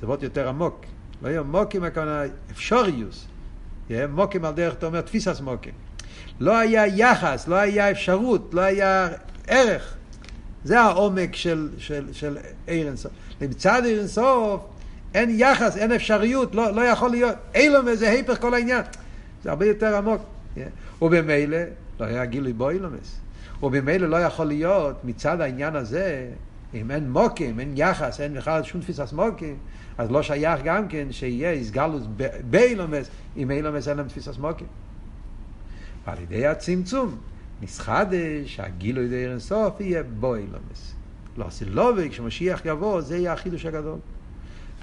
זה 0.00 0.06
מאוד 0.06 0.22
יותר 0.22 0.48
עמוק. 0.48 0.84
לא 1.22 1.28
יהיה 1.28 1.42
מוקים 1.42 1.84
הכוונה 1.84 2.22
אפשוריוס. 2.50 3.26
מוקים 4.08 4.44
על 4.44 4.54
דרך, 4.54 4.74
אתה 4.74 4.86
אומר, 4.86 5.00
תפיסס 5.00 5.40
מוקים. 5.40 5.72
לא 6.40 6.58
היה 6.58 6.86
יחס, 6.86 7.48
לא 7.48 7.54
היה 7.54 7.90
אפשרות, 7.90 8.54
לא 8.54 8.60
היה 8.60 9.08
ערך. 9.46 9.94
זה 10.64 10.80
העומק 10.80 11.36
של, 11.36 11.68
של, 11.78 12.12
של 12.12 12.38
עיר 12.66 12.86
אינסוף. 12.86 13.12
מצד 13.40 13.82
עיר 13.84 14.06
אין 15.14 15.30
יחס, 15.32 15.76
אין 15.76 15.92
אפשריות, 15.92 16.54
לא, 16.54 16.70
לא 16.70 16.80
יכול 16.80 17.10
להיות. 17.10 17.34
אילומס 17.54 17.98
זה 17.98 18.10
היפך 18.10 18.40
כל 18.40 18.54
העניין. 18.54 18.82
זה 19.42 19.50
הרבה 19.50 19.66
יותר 19.66 19.96
עמוק. 19.96 20.22
ובמילא 21.02 21.58
לא 22.00 22.04
היה 22.04 22.24
גילוי 22.24 22.52
בו 22.52 22.70
אילומס. 22.70 23.20
ובמילא 23.62 24.08
לא 24.08 24.16
יכול 24.16 24.46
להיות 24.46 25.04
מצד 25.04 25.40
העניין 25.40 25.76
הזה, 25.76 26.28
אם 26.74 26.90
אין 26.90 27.10
מוקים, 27.10 27.60
אין 27.60 27.72
יחס, 27.76 28.20
אין 28.20 28.34
בכלל 28.34 28.62
שום 28.62 28.80
תפיסת 28.80 29.12
מוקים, 29.12 29.56
אז 29.98 30.10
לא 30.10 30.22
שייך 30.22 30.60
גם 30.64 30.88
כן 30.88 31.12
שיהיה 31.12 31.50
איסגלוס 31.50 32.02
באילומס, 32.50 33.10
אם 33.36 33.50
אילומס 33.50 33.88
אין 33.88 33.96
להם 33.96 34.08
תפיסת 34.08 34.38
מוקים. 34.38 34.66
ועל 36.06 36.18
ידי 36.22 36.46
הצמצום 36.46 37.16
נסחדש 37.62 38.16
שהגילוי 38.44 39.08
די 39.08 39.26
אינסוף 39.26 39.80
יהיה 39.80 40.02
בו 40.02 40.34
אילומס. 40.34 40.94
לא 41.36 41.50
סילובי, 41.50 42.10
כשמשיח 42.10 42.62
יבוא, 42.64 43.00
זה 43.00 43.16
יהיה 43.16 43.32
החידוש 43.32 43.66
הגדול. 43.66 43.98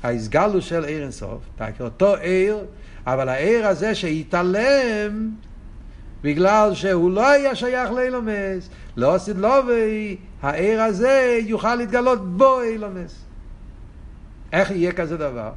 ההסגלוס 0.06 0.66
של 0.66 0.86
עיר 0.86 1.04
אינסוף, 1.04 1.42
אותו 1.80 2.16
עיר, 2.16 2.66
אבל 3.06 3.30
העיר 3.30 3.68
הזה 3.68 3.96
שהתעלם 3.96 5.32
בגלל 6.22 6.74
שהוא 6.74 7.12
לא 7.12 7.30
היה 7.30 7.56
שייך 7.56 7.92
לאילומס, 7.92 8.70
לא 8.98 9.16
עשית 9.16 9.38
לובי, 9.38 10.18
העיר 10.42 10.82
הזה 10.82 11.40
יוכל 11.46 11.76
להתגלות 11.76 12.38
בו 12.38 12.62
אילומס. 12.62 13.16
איך 14.52 14.72
יהיה 14.72 14.92
כזה 14.92 15.18
דבר? 15.18 15.52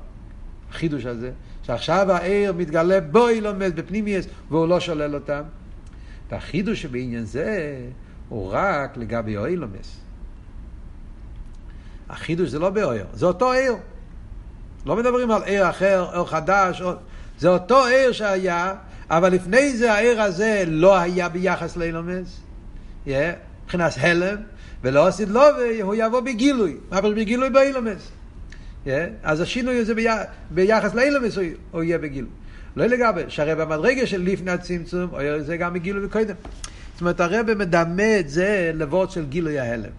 החידוש 0.71 1.07
הזה, 1.07 1.31
שעכשיו 1.63 2.13
העיר 2.13 2.53
מתגלה 2.53 3.01
בו 3.01 3.29
אילומס, 3.29 3.73
בפנימיוס, 3.73 4.27
והוא 4.51 4.69
לא 4.69 4.81
שולל 4.81 5.15
אותם. 5.15 5.43
והחידוש 6.31 6.83
שבעניין 6.83 7.25
זה 7.25 7.79
הוא 8.29 8.49
רק 8.53 8.97
לגבי 8.97 9.37
אילומס. 9.37 10.01
החידוש 12.09 12.49
זה 12.49 12.59
לא 12.59 12.71
באויר, 12.71 13.07
זה 13.13 13.27
אותו 13.27 13.53
עיר. 13.53 13.75
לא 14.88 14.96
מדברים 14.96 15.31
על 15.31 15.42
עיר 15.42 15.70
אחר, 15.70 16.07
עיר 16.12 16.24
חדש, 16.24 16.83
או... 16.83 16.92
זה 17.38 17.48
אותו 17.48 17.87
עיר 17.87 18.12
שהיה, 18.12 18.74
אבל 19.11 19.33
לפני 19.33 19.77
זה 19.77 19.92
העיר 19.92 20.22
הזה 20.22 20.64
לא 20.66 20.98
היה 20.98 21.29
ביחס 21.29 21.77
לאילומס, 21.77 22.40
מבחינת 23.07 23.92
yeah, 23.92 24.07
הלם, 24.07 24.37
ולא 24.83 25.07
עשית 25.07 25.29
לו 25.29 25.40
והוא 25.81 25.94
יבוא 25.94 26.20
בגילוי, 26.20 26.77
מה 26.90 27.01
פירוש 27.01 27.16
בגילוי 27.16 27.51
באילומס? 27.51 28.09
Yeah, 28.85 28.88
אז 29.22 29.40
השינוי 29.40 29.79
הזה 29.79 29.94
ביח, 29.94 30.18
ביחס 30.51 30.94
לאילומס 30.94 31.37
הוא, 31.37 31.44
הוא 31.70 31.83
יהיה 31.83 31.98
בגילוי. 31.98 32.31
לא 32.77 32.87
לגבי, 32.87 33.22
שהרי 33.29 33.55
במדרגה 33.55 34.07
של 34.07 34.22
לפני 34.22 34.51
הצמצום, 34.51 35.11
זה 35.40 35.57
גם 35.57 35.74
בגילוי 35.74 36.07
וקודם. 36.07 36.35
זאת 36.92 37.01
אומרת, 37.01 37.20
הרב 37.20 37.55
מדמה 37.55 38.18
את 38.20 38.29
זה 38.29 38.70
לוורד 38.74 39.11
של 39.11 39.27
גילוי 39.27 39.59
ההלם. 39.59 39.90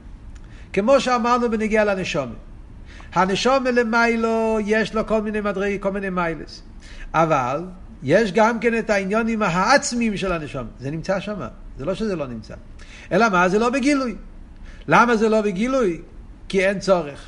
כמו 0.73 0.99
שאמרנו 0.99 1.49
בנגיעה 1.51 1.85
לנשומת. 1.85 2.48
הנשום 3.13 3.63
למיילו 3.63 4.57
יש 4.65 4.93
לו 4.93 5.07
כל 5.07 5.21
מיני 5.21 5.41
מדרגי, 5.41 5.77
כל 5.79 5.91
מיני 5.91 6.09
מיילס. 6.09 6.63
אבל 7.13 7.63
יש 8.03 8.31
גם 8.31 8.59
כן 8.59 8.77
את 8.77 8.89
העניונים 8.89 9.41
העצמיים 9.41 10.17
של 10.17 10.31
הנשום. 10.31 10.67
זה 10.79 10.91
נמצא 10.91 11.19
שם, 11.19 11.39
זה 11.77 11.85
לא 11.85 11.93
שזה 11.93 12.15
לא 12.15 12.27
נמצא. 12.27 12.53
אלא 13.11 13.29
מה? 13.29 13.49
זה 13.49 13.59
לא 13.59 13.69
בגילוי. 13.69 14.15
למה 14.87 15.15
זה 15.15 15.29
לא 15.29 15.41
בגילוי? 15.41 16.01
כי 16.49 16.67
אין 16.67 16.79
צורך. 16.79 17.25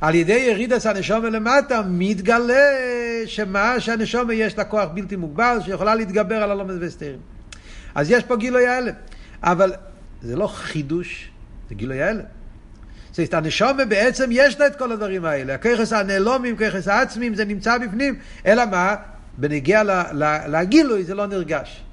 על 0.00 0.14
ידי 0.14 0.32
ירידת 0.32 0.86
הנשום 0.86 1.24
למטה 1.24 1.82
מתגלה 1.88 2.64
שמה 3.26 3.80
שהנשום 3.80 4.30
יש 4.32 4.58
לה 4.58 4.64
כוח 4.64 4.88
בלתי 4.94 5.16
מוגבל 5.16 5.58
שיכולה 5.64 5.94
להתגבר 5.94 6.42
על 6.42 6.50
הלומד 6.50 6.74
וסתרים. 6.80 7.18
אז 7.94 8.10
יש 8.10 8.24
פה 8.24 8.36
גילוי 8.36 8.66
ההלם. 8.66 8.94
אבל 9.42 9.72
זה 10.22 10.36
לא 10.36 10.46
חידוש, 10.46 11.30
זה 11.68 11.74
גילוי 11.74 12.02
ההלם. 12.02 12.39
זאת 13.24 13.34
הנשומה 13.34 13.84
בעצם 13.84 14.28
יש 14.32 14.60
לה 14.60 14.66
את 14.66 14.76
כל 14.76 14.92
הדברים 14.92 15.24
האלה. 15.24 15.54
הככס 15.54 15.92
הנעלומים, 15.92 16.56
ככס 16.56 16.88
העצמיים, 16.88 17.34
זה 17.34 17.44
נמצא 17.44 17.78
בפנים. 17.78 18.18
אלא 18.46 18.64
מה? 18.66 18.94
בנגיע 19.38 19.82
לגילוי 20.48 21.04
זה 21.04 21.14
לא 21.14 21.26
נרגש. 21.26 21.84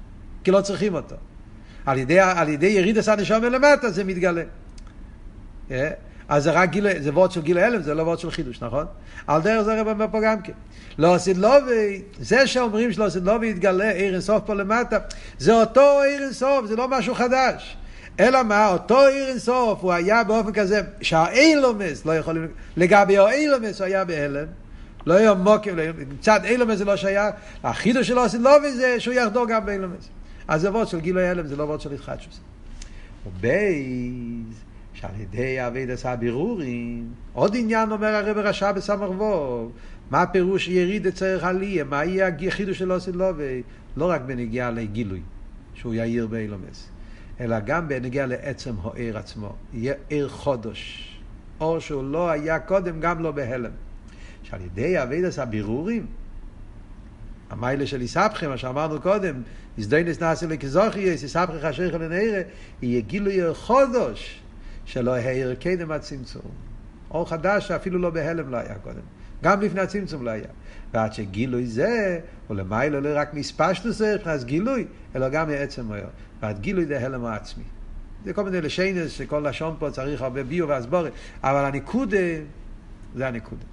כי 0.44 0.50
לא 0.50 0.60
צריכים 0.60 0.94
אותו. 0.94 1.16
על 1.86 1.98
ידי, 1.98 2.20
על 2.20 2.48
ידי 2.48 2.66
יריד 2.66 2.98
הנשומה 3.08 3.48
למטה 3.48 3.90
זה 3.90 4.04
מתגלה. 4.04 4.42
Yeah. 4.42 5.72
אה? 5.72 5.90
אז 6.28 6.44
זה 6.44 6.50
רק 6.50 6.70
גילוי, 6.70 7.02
זה 7.02 7.10
וורד 7.10 7.32
של 7.32 7.42
גילוי 7.42 7.62
הלם, 7.62 7.82
זה 7.82 7.94
לא 7.94 8.02
וורד 8.02 8.18
של 8.18 8.30
חידוש, 8.30 8.62
נכון? 8.62 8.86
על 9.26 9.42
דרך 9.42 9.62
זה 9.62 9.74
הרב 9.74 9.88
אומר 9.88 10.06
פה 10.10 10.20
גם 10.20 10.42
כן. 10.42 10.52
לא 10.98 11.14
עשית 11.14 11.36
לובי, 11.36 12.02
זה 12.20 12.46
שאומרים 12.46 12.92
שלא 12.92 13.04
עשית 13.04 13.22
לובי 13.22 13.48
יתגלה 13.48 13.90
עיר 13.90 14.12
אינסוף 14.12 14.42
פה 14.46 14.54
למטה, 14.54 14.98
זה 15.38 15.52
אותו 15.52 16.00
עיר 16.02 16.22
אינסוף, 16.22 16.66
זה 16.66 16.76
לא 16.76 16.88
משהו 16.88 17.14
חדש. 17.14 17.76
אלא 18.20 18.42
מה, 18.42 18.68
אותו 18.68 19.06
עיר 19.06 19.28
אינסוף 19.28 19.82
הוא 19.82 19.92
היה 19.92 20.24
באופן 20.24 20.52
כזה 20.52 20.80
שהאילומס 21.00 22.06
לא 22.06 22.16
יכולים, 22.16 22.48
לגבי 22.76 23.18
האילומס 23.18 23.80
הוא 23.80 23.86
היה 23.86 24.04
בהלם, 24.04 24.46
לא 25.06 25.14
היה 25.14 25.34
מוקים, 25.34 25.74
מצד 26.08 26.40
אילומס 26.44 26.78
זה 26.78 26.84
לא 26.84 26.96
שייך, 26.96 27.34
החידוש 27.64 28.08
שלו 28.08 28.22
עושה 28.22 28.38
לא 28.38 28.70
זה 28.70 29.00
שהוא 29.00 29.14
יחדור 29.14 29.46
גם 29.48 29.66
באילומס. 29.66 30.08
אז 30.48 30.60
זה 30.60 30.70
וורד 30.70 30.88
של 30.88 31.00
גילוי 31.00 31.28
הלם, 31.28 31.46
זה 31.46 31.56
לא 31.56 31.62
וורד 31.62 31.80
של 31.80 31.92
התחדשוס. 31.92 32.40
ובייז, 33.26 34.64
שעל 34.94 35.10
ידי 35.20 35.66
אביד 35.66 35.90
עשה 35.90 36.16
בירורים, 36.16 37.08
עוד 37.32 37.56
עניין 37.56 37.90
אומר 37.90 38.14
הרב 38.14 38.38
רשע 38.38 38.72
בסמ"ך 38.72 39.10
ווב, 39.10 39.72
מה 40.10 40.22
הפירוש 40.22 40.68
יריד 40.68 41.06
אצלך 41.06 41.44
עליה, 41.44 41.84
מה 41.84 42.04
יהיה 42.04 42.30
החידוש 42.46 42.78
שלו 42.78 42.94
עושה 42.94 43.12
לא, 43.12 43.32
לא 43.96 44.10
רק 44.10 44.20
בנגיעה 44.20 44.70
לגילוי, 44.70 45.20
שהוא 45.74 45.94
יאיר 45.94 46.26
באילומס. 46.26 46.88
אלא 47.40 47.60
גם 47.60 47.88
בנגיע 47.88 48.26
לעצם 48.26 48.74
העיר 48.84 49.18
עצמו. 49.18 49.54
יהיה 49.72 49.94
עיר 50.08 50.28
חודש. 50.28 51.14
אור 51.60 51.78
שהוא 51.78 52.04
לא 52.04 52.30
היה 52.30 52.58
קודם, 52.58 53.00
גם 53.00 53.22
לא 53.22 53.30
בהלם. 53.30 53.70
שעל 54.42 54.60
ידי 54.60 55.02
אבידס 55.02 55.38
הבירורים, 55.38 56.06
המיילה 57.50 57.86
של 57.86 58.00
איסבכם, 58.00 58.48
מה 58.48 58.58
שאמרנו 58.58 59.00
קודם, 59.00 59.42
הזדוינס 59.78 60.20
נעשה 60.20 60.46
לכזוכייס, 60.46 61.22
איסבכם 61.22 61.52
חשך 61.62 61.94
לנערה, 61.94 62.40
יהיה 62.82 63.00
גילוי 63.00 63.54
חודש, 63.54 64.42
שלא 64.84 65.14
העיר 65.14 65.54
קדם 65.54 65.92
הצמצום. 65.92 66.50
אור 67.10 67.28
חדש 67.28 67.68
שאפילו 67.68 67.98
לא 67.98 68.10
בהלם 68.10 68.50
לא 68.50 68.56
היה 68.56 68.74
קודם. 68.74 69.00
גם 69.42 69.60
לפני 69.60 69.80
הצמצום 69.80 70.24
לא 70.24 70.30
היה. 70.30 70.48
ועד 70.94 71.12
שגילוי 71.12 71.66
זה, 71.66 72.20
למעלה 72.50 73.00
לא 73.00 73.08
רק 73.14 73.34
מספשטוס 73.34 74.00
מבחינת 74.00 74.44
גילוי, 74.44 74.86
אלא 75.16 75.28
גם 75.28 75.48
מעצם 75.48 75.92
היום. 75.92 76.10
ועד 76.40 76.58
גילוי 76.58 76.86
זה 76.86 77.04
הלם 77.06 77.24
העצמי. 77.24 77.64
זה 78.24 78.32
כל 78.32 78.44
מיני 78.44 78.60
לשיינס 78.60 79.10
שכל 79.10 79.48
לשון 79.48 79.76
פה 79.78 79.90
צריך 79.90 80.22
הרבה 80.22 80.44
ביו 80.44 80.68
והסבורת, 80.68 81.12
אבל 81.42 81.64
הניקודה, 81.64 82.16
זה 83.14 83.28
הניקודה. 83.28 83.64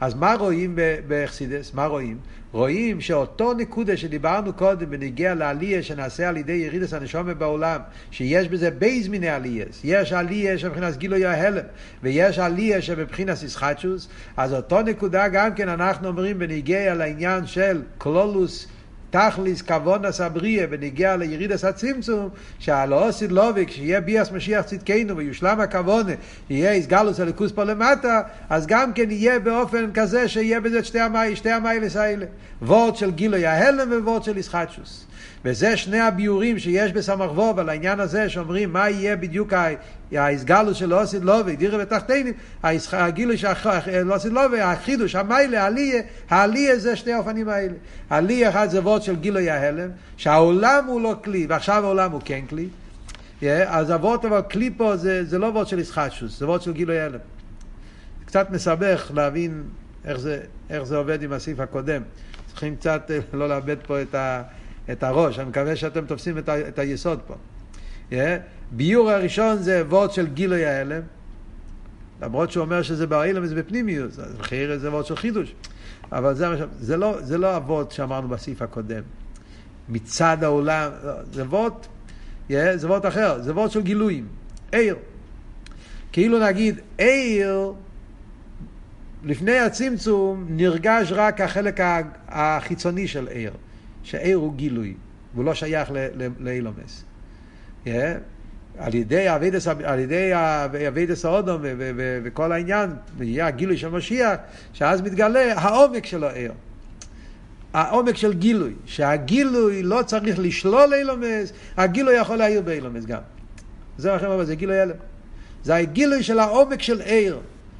אז 0.00 0.14
מה 0.14 0.34
רואים 0.34 0.78
באכסידס? 1.06 1.74
מה 1.74 1.86
רואים? 1.86 2.18
רואים 2.52 3.00
שאותו 3.00 3.54
נקודה 3.54 3.96
שדיברנו 3.96 4.52
קודם 4.52 4.90
בניגיע 4.90 5.34
לעלייה 5.34 5.82
שנעשה 5.82 6.28
על 6.28 6.36
ידי 6.36 6.52
ירידס 6.52 6.94
הנשומה 6.94 7.34
בעולם, 7.34 7.80
שיש 8.10 8.48
בזה 8.48 8.70
בייז 8.70 9.08
מיני 9.08 9.28
עלייס, 9.28 9.80
יש 9.84 10.12
עלייה 10.12 10.58
שמבחינת 10.58 10.96
גילוי 10.96 11.24
ההלם, 11.24 11.64
ויש 12.02 12.38
עלייה 12.38 12.82
שמבחינת 12.82 13.42
איסחטשוס, 13.42 14.08
אז 14.36 14.54
אותו 14.54 14.82
נקודה 14.82 15.28
גם 15.28 15.54
כן 15.54 15.68
אנחנו 15.68 16.08
אומרים 16.08 16.38
בניגיע 16.38 16.94
לעניין 16.94 17.46
של 17.46 17.82
קלולוס 17.98 18.66
תכליס 19.16 19.62
כוונס 19.62 20.20
הבריאה 20.20 20.66
בניגיע 20.66 21.16
לירידס 21.16 21.64
הצמצום, 21.64 22.28
שהלא 22.58 23.08
עשית 23.08 23.32
לובי, 23.32 23.66
כשיהיה 23.66 24.00
ביאס 24.00 24.32
משיח 24.32 24.62
צדקנו 24.62 25.16
ויושלם 25.16 25.60
הכוונה, 25.60 26.12
יהיה 26.50 26.72
איסגלוס 26.72 27.20
הליכוס 27.20 27.52
פה 27.52 27.64
למטה, 27.64 28.20
אז 28.50 28.66
גם 28.66 28.92
כן 28.92 29.10
יהיה 29.10 29.38
באופן 29.38 29.92
כזה 29.94 30.28
שיהיה 30.28 30.60
בזה 30.60 30.84
שתי 30.84 31.00
המי, 31.00 31.36
שתי 31.36 31.50
המיילס 31.50 31.96
האלה. 31.96 32.26
וורד 32.62 32.96
של 32.96 33.10
גילוי 33.10 33.46
ההלם 33.46 33.92
ווורד 33.92 34.22
של 34.24 34.36
איסחטשוס. 34.36 35.06
וזה 35.44 35.76
שני 35.76 36.00
הביורים 36.00 36.58
שיש 36.58 36.92
בסמ"ך 36.92 37.30
ווב 37.34 37.58
על 37.58 37.68
העניין 37.68 38.00
הזה 38.00 38.28
שאומרים 38.28 38.72
מה 38.72 38.90
יהיה 38.90 39.16
בדיוק 39.16 39.52
ההסגלוס 40.12 40.76
של 40.76 40.86
לא 40.86 41.00
עשית 41.00 41.22
לובי, 41.22 41.56
דירה 41.56 41.78
בתחתינים, 41.78 42.34
הגילוי 42.92 43.36
של 43.36 43.48
לא 44.04 44.14
עשית 44.14 44.32
לובי, 44.32 44.60
החידוש, 44.60 45.14
המיילה, 45.14 45.62
העלייה, 45.62 46.02
העלייה 46.30 46.78
זה 46.78 46.96
שני 46.96 47.12
האופנים 47.12 47.48
האלה. 47.48 47.74
העלייה 48.10 48.50
אחד 48.50 48.70
זה 48.70 48.80
וורד 48.80 49.02
של 49.02 49.16
גילוי 49.16 49.50
ההלם, 49.50 49.90
שהעולם 50.16 50.84
הוא 50.86 51.00
לא 51.00 51.14
כלי, 51.24 51.46
ועכשיו 51.48 51.84
העולם 51.84 52.12
הוא 52.12 52.20
כן 52.24 52.40
כלי. 52.48 52.68
אז 53.66 53.90
הוורד 53.90 54.26
אבל 54.26 54.42
כלי 54.50 54.70
פה 54.76 54.96
זה, 54.96 55.24
זה 55.24 55.38
לא 55.38 55.46
וורד 55.46 55.66
של 55.66 55.78
ישחטשוס, 55.78 56.38
זה 56.38 56.46
וורד 56.46 56.62
של 56.62 56.72
גילוי 56.72 56.98
ההלם. 56.98 57.18
קצת 58.24 58.50
מסבך 58.50 59.10
להבין 59.14 59.62
איך 60.04 60.18
זה, 60.18 60.40
איך 60.70 60.82
זה 60.82 60.96
עובד 60.96 61.22
עם 61.22 61.32
הסעיף 61.32 61.60
הקודם. 61.60 62.02
צריכים 62.46 62.76
קצת 62.76 63.10
אה, 63.10 63.18
לא 63.32 63.48
לאבד 63.48 63.76
פה 63.86 64.02
את 64.02 64.14
ה... 64.14 64.42
את 64.92 65.02
הראש, 65.02 65.38
אני 65.38 65.48
מקווה 65.48 65.76
שאתם 65.76 66.06
תופסים 66.06 66.38
את, 66.38 66.48
ה, 66.48 66.68
את 66.68 66.78
היסוד 66.78 67.20
פה. 67.26 67.34
ביור 68.72 69.10
הראשון 69.10 69.56
זה 69.56 69.82
וורד 69.88 70.12
של 70.12 70.26
גילוי 70.26 70.64
ההלם, 70.64 71.02
למרות 72.22 72.50
שהוא 72.50 72.64
אומר 72.64 72.82
שזה 72.82 73.06
באילם 73.06 73.42
וזה 73.42 73.54
בפנימיוס, 73.54 74.18
אז 74.18 74.36
חייר 74.40 74.78
זה 74.78 74.90
וורד 74.90 75.06
של 75.06 75.16
חידוש. 75.16 75.54
אבל 76.12 76.34
זה, 76.34 76.46
זה, 76.80 76.96
לא, 76.96 77.16
זה 77.20 77.38
לא 77.38 77.56
אבות 77.56 77.92
שאמרנו 77.92 78.28
בסעיף 78.28 78.62
הקודם. 78.62 79.02
מצד 79.88 80.36
העולם, 80.42 80.90
לא, 81.04 81.12
זה 81.32 81.44
וורד, 81.44 81.72
זה 82.48 82.86
וורד 82.86 83.06
אחר, 83.06 83.42
זה 83.42 83.52
וורד 83.52 83.70
של 83.70 83.82
גילויים. 83.82 84.26
עיר. 84.72 84.96
כאילו 86.12 86.46
נגיד, 86.46 86.80
עיר, 86.98 87.72
לפני 89.24 89.58
הצמצום 89.58 90.46
נרגש 90.50 91.12
רק 91.12 91.40
החלק 91.40 91.80
החיצוני 92.28 93.08
של 93.08 93.28
עיר, 93.28 93.52
שעיר 94.02 94.36
הוא 94.36 94.54
גילוי, 94.54 94.94
והוא 95.34 95.44
לא 95.44 95.54
שייך 95.54 95.90
לאילומס. 96.40 97.00
Yeah. 97.00 97.15
על 98.78 98.94
ידי 98.94 99.34
אבידס, 99.34 99.66
על 99.84 99.98
ידי 99.98 100.30
אבידס 100.88 101.24
האודום 101.24 101.60
וכל 102.24 102.52
העניין, 102.52 102.90
ויהיה 103.16 103.46
הגילוי 103.46 103.76
של 103.76 103.88
משיח, 103.88 104.34
שאז 104.72 105.00
מתגלה 105.02 105.54
העומק 105.54 106.06
של 106.06 106.24
העיר. 106.24 106.52
העומק 107.72 108.16
של 108.16 108.32
גילוי, 108.32 108.72
שהגילוי 108.86 109.82
לא 109.82 110.02
צריך 110.06 110.38
לשלול 110.38 110.94
אילומס, 110.94 111.52
הגילוי 111.76 112.14
יכול 112.14 112.36
להעיר 112.36 112.62
באילומס 112.62 113.04
גם. 113.04 113.20
זה 113.98 114.12
מה 114.12 114.20
שאומר, 114.20 114.44
זה 114.44 114.54
גילוי 114.54 114.80
הלם. 114.80 114.94
זה 115.64 115.76
הגילוי 115.76 116.22
של 116.22 116.38
העומק 116.38 116.82
של 116.82 117.00
עיר, 117.00 117.38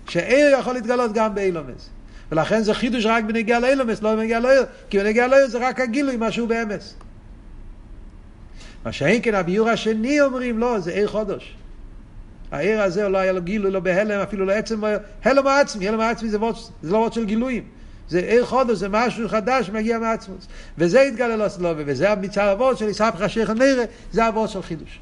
שעיר 0.09 0.57
יכול 0.61 0.75
להתגלות 0.75 1.13
גם 1.13 1.35
באילומס. 1.35 1.89
ולכן 2.33 2.63
זה 2.63 2.75
חידוש 2.75 3.07
רק 3.07 3.25
בנגיע 3.25 3.61
לאילומס, 3.61 4.03
לא 4.03 4.15
בנגיע 4.15 4.41
לעיר, 4.41 4.63
כי 4.91 4.99
בנגיע 4.99 5.27
לעיר 5.27 5.49
זה 5.49 5.69
רק 5.69 5.81
הגילוי, 5.81 6.17
משהו 6.19 6.47
באמס. 6.47 6.95
מה 8.87 8.93
שאין 8.93 9.20
כן 9.22 9.34
הביור 9.34 9.68
השני 9.68 10.20
אומרים, 10.20 10.59
לא, 10.59 10.78
זה 10.80 10.91
עיר 10.91 11.09
חודש. 11.09 11.55
העיר 12.51 12.82
הזה 12.82 13.09
לא 13.09 13.18
היה 13.18 13.32
לו 13.32 13.43
גילוי, 13.43 13.70
לא 13.70 13.80
בהלם, 13.80 14.20
אפילו 14.20 14.45
לעצם, 14.45 14.80
לא 14.84 14.89
הלם 15.24 15.47
העצמי, 15.47 15.89
הלם 15.89 16.01
העצמי 16.01 16.28
זה, 16.28 16.39
זה 16.82 16.93
לא 16.93 16.97
וורד 16.97 17.12
של 17.12 17.24
גילויים. 17.24 17.64
זה 18.09 18.18
עיר 18.18 18.47
חודש, 18.47 18.76
זה 18.76 18.89
משהו 18.89 19.28
חדש 19.28 19.66
שמגיע 19.66 19.99
מעצמוס. 19.99 20.47
וזה 20.78 21.01
התגלה 21.01 21.37
לו 21.37 21.51
סלובי, 21.51 21.82
וזה 21.87 22.12
המצער 22.12 22.51
הוורד 22.51 22.76
של 22.76 22.89
יספך 22.89 23.30
שייך 23.30 23.51
נראה, 23.51 23.84
זה 24.12 24.26
הוורד 24.26 24.49
של 24.49 24.62
חידוש. 24.62 25.01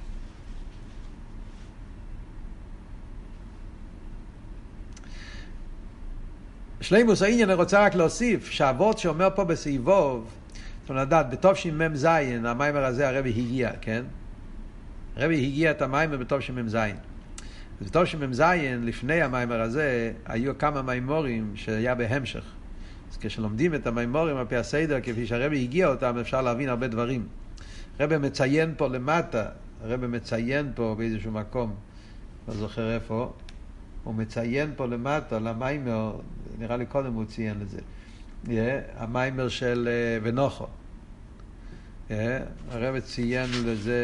שלימוס 6.81 7.23
העניין 7.23 7.51
אני 7.51 7.57
רוצה 7.57 7.85
רק 7.85 7.95
להוסיף 7.95 8.51
שהאבות 8.51 8.99
שאומר 8.99 9.29
פה 9.35 9.45
בסעיבוב 9.45 10.25
צריכים 10.85 10.97
לדעת, 10.97 11.31
בתושמ"ז, 11.31 12.09
המיימר 12.45 12.85
הזה 12.85 13.09
הרבי 13.09 13.31
הגיע, 13.31 13.71
כן? 13.81 14.05
הרבי 15.17 15.47
הגיע 15.47 15.71
את 15.71 15.83
המיימר 15.83 16.17
בתושמ"ז. 16.17 16.79
בתושמ"ז, 17.83 18.43
לפני 18.83 19.23
המיימר 19.23 19.61
הזה, 19.61 20.13
היו 20.27 20.59
כמה 20.59 20.83
מיימורים 20.83 21.53
שהיה 21.55 21.95
בהמשך. 21.95 22.45
אז 23.13 23.19
כשלומדים 23.21 23.75
את 23.75 23.87
המיימורים 23.87 24.37
על 24.37 24.47
פי 24.47 24.57
הסדר, 24.57 25.01
כפי 25.01 25.27
שהרבי 25.27 25.63
הגיע 25.63 25.89
אותם, 25.89 26.19
אפשר 26.21 26.43
להבין 26.43 26.69
הרבה 26.69 26.89
דברים. 26.89 27.27
הרבי 27.99 28.19
מציין 28.19 28.75
פה 28.77 28.89
למטה, 28.89 29.47
הרבי 29.85 30.07
מציין 30.07 30.73
פה 30.75 30.95
באיזשהו 30.99 31.33
מקום, 31.33 31.75
לא 32.49 32.55
זוכר 32.55 32.95
איפה, 32.95 33.33
הוא 34.05 34.15
מציין 34.15 34.73
פה 34.77 34.87
למטה, 34.87 35.39
למיימר, 35.39 36.17
נראה 36.59 36.77
לי 36.77 36.87
קודם 36.87 37.13
הוא 37.13 37.25
ציין 37.25 37.63
את 37.63 37.69
זה. 37.69 37.79
המיימר 38.97 39.49
של 39.49 39.89
אה, 39.91 40.19
ונוחו. 40.23 40.67
הרב 42.71 43.01
ציין 43.01 43.51
לזה... 43.65 44.01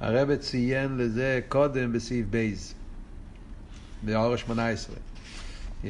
הרב 0.00 0.36
ציין 0.36 0.96
לזה 0.96 1.40
קודם 1.48 1.92
בסעיף 1.92 2.26
בייז, 2.26 2.74
באור 4.02 4.36
18. 4.36 4.96
Yeah. 5.84 5.86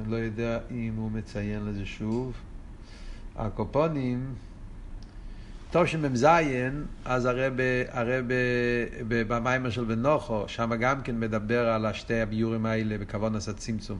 אני 0.00 0.10
לא 0.10 0.16
יודע 0.16 0.58
אם 0.70 0.94
הוא 0.96 1.10
מציין 1.10 1.64
לזה 1.64 1.86
שוב. 1.86 2.32
הקופונים... 3.36 4.34
תושמ"ז, 5.78 6.26
אז 7.04 7.24
הרבה 7.24 7.64
במיימר 9.08 9.70
של 9.70 9.84
בנוחו, 9.84 10.44
שם 10.48 10.74
גם 10.80 11.02
כן 11.02 11.20
מדבר 11.20 11.68
על 11.68 11.86
השתי 11.86 12.20
הביורים 12.20 12.66
האלה 12.66 12.98
בכוון 12.98 13.36
עשה 13.36 13.52
צמצום. 13.52 13.98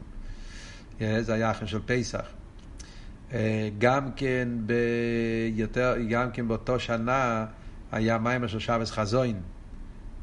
זה 0.98 1.34
היה 1.34 1.50
אחרי 1.50 1.68
של 1.68 1.78
פסח. 1.86 2.24
אה, 3.32 3.68
גם 3.78 4.12
כן 4.12 4.48
ביותר, 4.66 5.94
גם 6.10 6.30
כן 6.30 6.48
באותו 6.48 6.80
שנה 6.80 7.46
היה 7.92 8.18
מיימר 8.18 8.46
של 8.46 8.58
שבס 8.58 8.90
חזוין. 8.90 9.40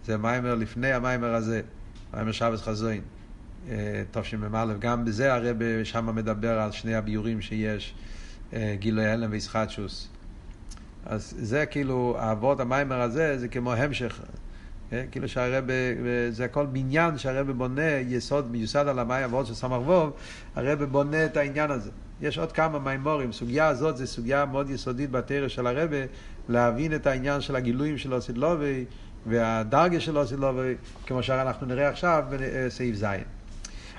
זה 0.05 0.17
מיימר 0.17 0.55
לפני 0.55 0.93
המיימר 0.93 1.35
הזה, 1.35 1.61
מיימר 2.13 2.31
שבס 2.31 2.61
חזוין. 2.61 3.01
אה, 3.69 4.03
תשמ"א, 4.11 4.65
גם 4.79 5.05
בזה 5.05 5.33
הרב 5.33 5.57
שם 5.83 6.15
מדבר 6.15 6.59
על 6.59 6.71
שני 6.71 6.95
הביורים 6.95 7.41
שיש, 7.41 7.95
אה, 8.53 8.75
גילוי 8.79 9.05
הלם 9.05 9.31
וישחטשוס. 9.31 10.12
אז 11.05 11.33
זה 11.37 11.65
כאילו, 11.65 12.15
האבות 12.19 12.59
המיימר 12.59 13.01
הזה, 13.01 13.37
זה 13.37 13.47
כמו 13.47 13.73
המשך. 13.73 14.21
כן? 14.89 15.05
כאילו 15.11 15.27
שהרב, 15.27 15.65
זה 16.29 16.45
הכל 16.45 16.65
בניין 16.65 17.17
שהרב 17.17 17.51
בונה, 17.51 17.91
יסוד, 18.07 18.51
מיוסד 18.51 18.87
על 18.87 18.99
המים 18.99 19.23
אבות 19.23 19.45
של 19.45 19.53
סמ"ך 19.53 19.81
ווב, 19.87 20.13
הרב 20.55 20.83
בונה 20.83 21.25
את 21.25 21.37
העניין 21.37 21.71
הזה. 21.71 21.91
יש 22.21 22.37
עוד 22.37 22.51
כמה 22.51 22.79
מימורים, 22.79 23.31
סוגיה 23.31 23.67
הזאת 23.67 23.97
זה 23.97 24.07
סוגיה 24.07 24.45
מאוד 24.45 24.69
יסודית 24.69 25.11
בתרא 25.11 25.47
של 25.47 25.67
הרב, 25.67 25.89
להבין 26.49 26.95
את 26.95 27.07
העניין 27.07 27.41
של 27.41 27.55
הגילויים 27.55 27.97
של 27.97 28.13
אוסידלובי 28.13 28.85
והדרגה 29.25 29.99
של 29.99 30.17
אוסידלובי, 30.17 30.75
כמו 31.05 31.23
שאנחנו 31.23 31.67
נראה 31.67 31.89
עכשיו 31.89 32.23
בסעיף 32.29 32.95
ז'. 32.95 33.05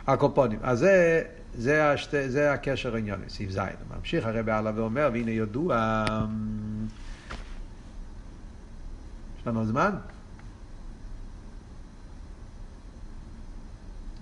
הקופונים. 0.07 0.59
אז 0.63 0.79
זה, 0.79 1.23
זה, 1.55 1.91
השת, 1.91 2.15
זה 2.31 2.53
הקשר 2.53 2.95
העניוני, 2.95 3.29
סעיף 3.29 3.51
ז'. 3.51 3.59
ממשיך 3.99 4.27
הרב 4.27 4.49
הלאה 4.49 4.73
ואומר, 4.75 5.11
והנה 5.13 5.31
ידוע... 5.31 6.05
יש 9.41 9.47
לנו 9.47 9.67
זמן? 9.67 9.91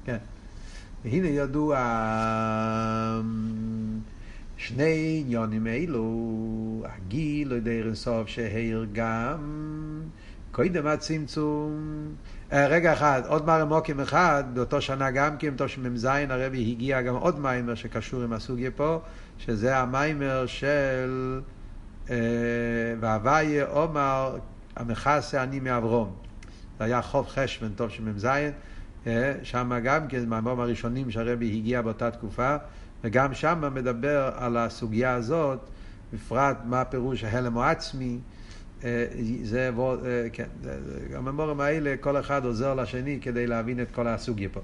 כן. 0.05 0.19
והנה 1.05 1.29
ידוע 1.29 1.79
שני 4.57 5.23
עניונים 5.25 5.67
אלו, 5.67 6.85
הגיל, 6.85 7.49
לא 7.49 7.55
יודע 7.55 7.71
אינסוף 7.71 8.29
שהעיר 8.29 8.87
גם, 8.93 9.41
קודם 10.53 10.87
הצמצום, 10.87 11.73
רגע 12.53 12.93
אחד, 12.93 13.23
עוד 13.27 13.47
מרמוקים 13.47 14.01
אחד, 14.01 14.45
באותו 14.55 14.81
שנה 14.81 15.11
גם 15.11 15.37
כן, 15.37 15.55
תשמ"ז, 15.57 16.05
הרבי 16.05 16.71
הגיע 16.71 17.03
גם 17.03 17.15
עוד 17.15 17.41
מיימר 17.41 17.75
שקשור 17.75 18.23
עם 18.23 18.33
הסוגיה 18.33 18.71
פה, 18.71 19.01
שזה 19.39 19.79
המיימר 19.79 20.47
של 20.47 21.41
אה, 22.11 22.17
והוויה 23.01 23.67
עומר 23.67 24.39
המכסה 24.77 25.43
אני 25.43 25.61
מאברום. 25.61 26.15
זה 26.79 26.85
היה 26.85 27.03
חוב 27.03 27.29
חשבן 27.29 27.69
תשמ"ז, 27.77 28.27
אה, 29.07 29.35
שם 29.43 29.73
גם 29.85 30.09
כן, 30.09 30.29
מהמום 30.29 30.61
הראשונים 30.61 31.11
שהרבי 31.11 31.57
הגיע 31.57 31.83
באותה 31.83 32.11
תקופה, 32.11 32.57
וגם 33.05 33.35
שם 33.35 33.71
מדבר 33.75 34.31
על 34.37 34.57
הסוגיה 34.57 35.15
הזאת, 35.15 35.59
בפרט 36.13 36.57
מה 36.65 36.81
הפירוש 36.81 37.25
ההלם 37.25 37.55
הוא 37.55 37.63
עצמי. 37.63 38.19
אה, 38.85 39.07
זה, 39.43 39.71
אה, 39.79 40.27
כן, 40.33 40.49
הממורים 41.15 41.61
האלה, 41.61 41.95
כל 42.01 42.21
אחד 42.21 42.45
עוזר 42.45 42.75
לשני 42.75 43.19
כדי 43.23 43.47
להבין 43.47 43.81
את 43.81 43.91
כל 43.91 44.07
הסוגיה 44.07 44.49
פה. 44.49 44.61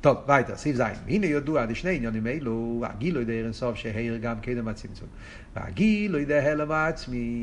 טוב, 0.00 0.18
ביתה, 0.26 0.56
סעיף 0.56 0.76
ז', 0.76 0.80
הנה 1.08 1.26
ידוע 1.26 1.66
לשני 1.66 1.96
עניינים 1.96 2.26
אלו, 2.26 2.82
הגילו 2.86 3.20
ידי 3.20 3.40
ערן 3.40 3.52
סוף 3.52 3.76
שהעיר 3.76 4.16
גם 4.16 4.40
קדם 4.40 4.68
הצמצום. 4.68 5.08
והגילו 5.56 6.18
ידי 6.18 6.38
הלם 6.38 6.72
העצמי, 6.72 7.34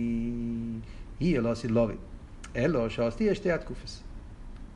היא 1.20 1.40
לא 1.40 1.56
סילובי. 1.56 1.94
אלו 2.56 2.90
שעושתי 2.90 3.24
יש 3.24 3.38
שתי 3.38 3.52
התקופס. 3.52 4.04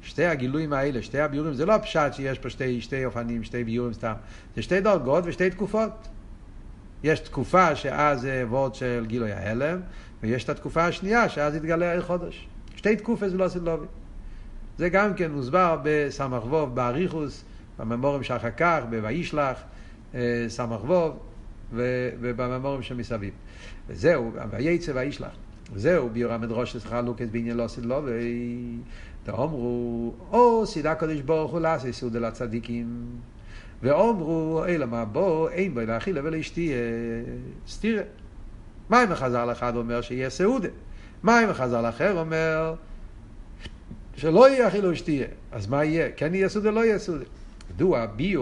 שתי 0.01 0.25
הגילויים 0.25 0.73
האלה, 0.73 1.01
שתי 1.01 1.19
הביורים, 1.19 1.53
זה 1.53 1.65
לא 1.65 1.77
פשט 1.77 2.13
שיש 2.13 2.39
פה 2.39 2.49
שתי, 2.49 2.81
שתי 2.81 3.05
אופנים, 3.05 3.43
שתי 3.43 3.63
ביורים 3.63 3.93
סתם. 3.93 4.13
זה 4.55 4.61
שתי 4.61 4.81
דרגות 4.81 5.23
ושתי 5.27 5.49
תקופות. 5.49 6.07
יש 7.05 7.19
תקופה 7.19 7.75
שאז 7.75 8.21
זה 8.21 8.43
וורד 8.47 8.75
של 8.75 9.05
גילוי 9.07 9.31
ההלם, 9.31 9.79
ויש 10.23 10.43
את 10.43 10.49
התקופה 10.49 10.85
השנייה 10.85 11.29
שאז 11.29 11.55
יתגלה 11.55 11.89
העיר 11.89 12.01
חודש. 12.01 12.47
שתי 12.75 12.95
תקופות 12.95 13.29
זה 13.29 13.37
לא 13.37 13.47
סילובי. 13.47 13.85
זה 14.77 14.89
גם 14.89 15.13
כן 15.13 15.31
מוסבר 15.31 15.77
בסמ"ך 15.83 16.45
ווב, 16.45 16.75
באריכוס, 16.75 17.43
בממורים 17.79 18.23
שאחר 18.23 18.51
כך, 18.57 18.79
ב"וישלח", 18.89 19.57
אה, 20.15 20.45
סמ"ך 20.47 20.83
ווב, 20.83 21.19
ובממורים 22.19 22.81
שמסביב. 22.81 23.33
וזהו, 23.87 24.31
וייצא 24.49 24.91
וישלח. 24.95 25.35
וזהו, 25.73 26.09
ביור 26.09 26.31
המדרוש 26.33 26.75
אצלך 26.75 26.95
לוקס 27.05 27.25
בעניין 27.31 27.57
לא 27.57 27.67
סילובי, 27.67 28.77
ואומרו, 29.25 30.13
או 30.31 30.65
סידה 30.65 30.95
קודש 30.95 31.19
ברוך 31.19 31.51
הוא 31.51 31.59
לעשה 31.59 31.91
סעודה 31.91 32.19
לצדיקים. 32.19 33.05
ואומרו, 33.83 34.63
אלא 34.67 34.85
מה 34.85 35.05
בוא, 35.05 35.49
אין 35.49 35.73
בו 35.73 35.81
להאכילה 35.81 36.21
ולאשתיה 36.23 36.75
סתירה. 37.67 38.03
מים 38.89 39.11
החז"ל 39.11 39.51
אחד 39.51 39.75
אומר 39.75 40.01
שיהיה 40.01 40.29
סעודה. 40.29 40.69
מים 41.23 41.49
החז"ל 41.49 41.89
אחר 41.89 42.19
אומר 42.19 42.75
שלא 44.15 44.49
יהיה 44.49 44.67
אכילו 44.67 44.89
ושתייה. 44.89 45.27
אז 45.51 45.67
מה 45.67 45.83
יהיה? 45.83 46.11
כן 46.17 46.35
יהיה 46.35 46.49
סעודה, 46.49 46.71
לא 46.71 46.85
יהיה 46.85 46.99
סעודה. 46.99 47.25
מדוע 47.75 48.05
ביו, 48.05 48.41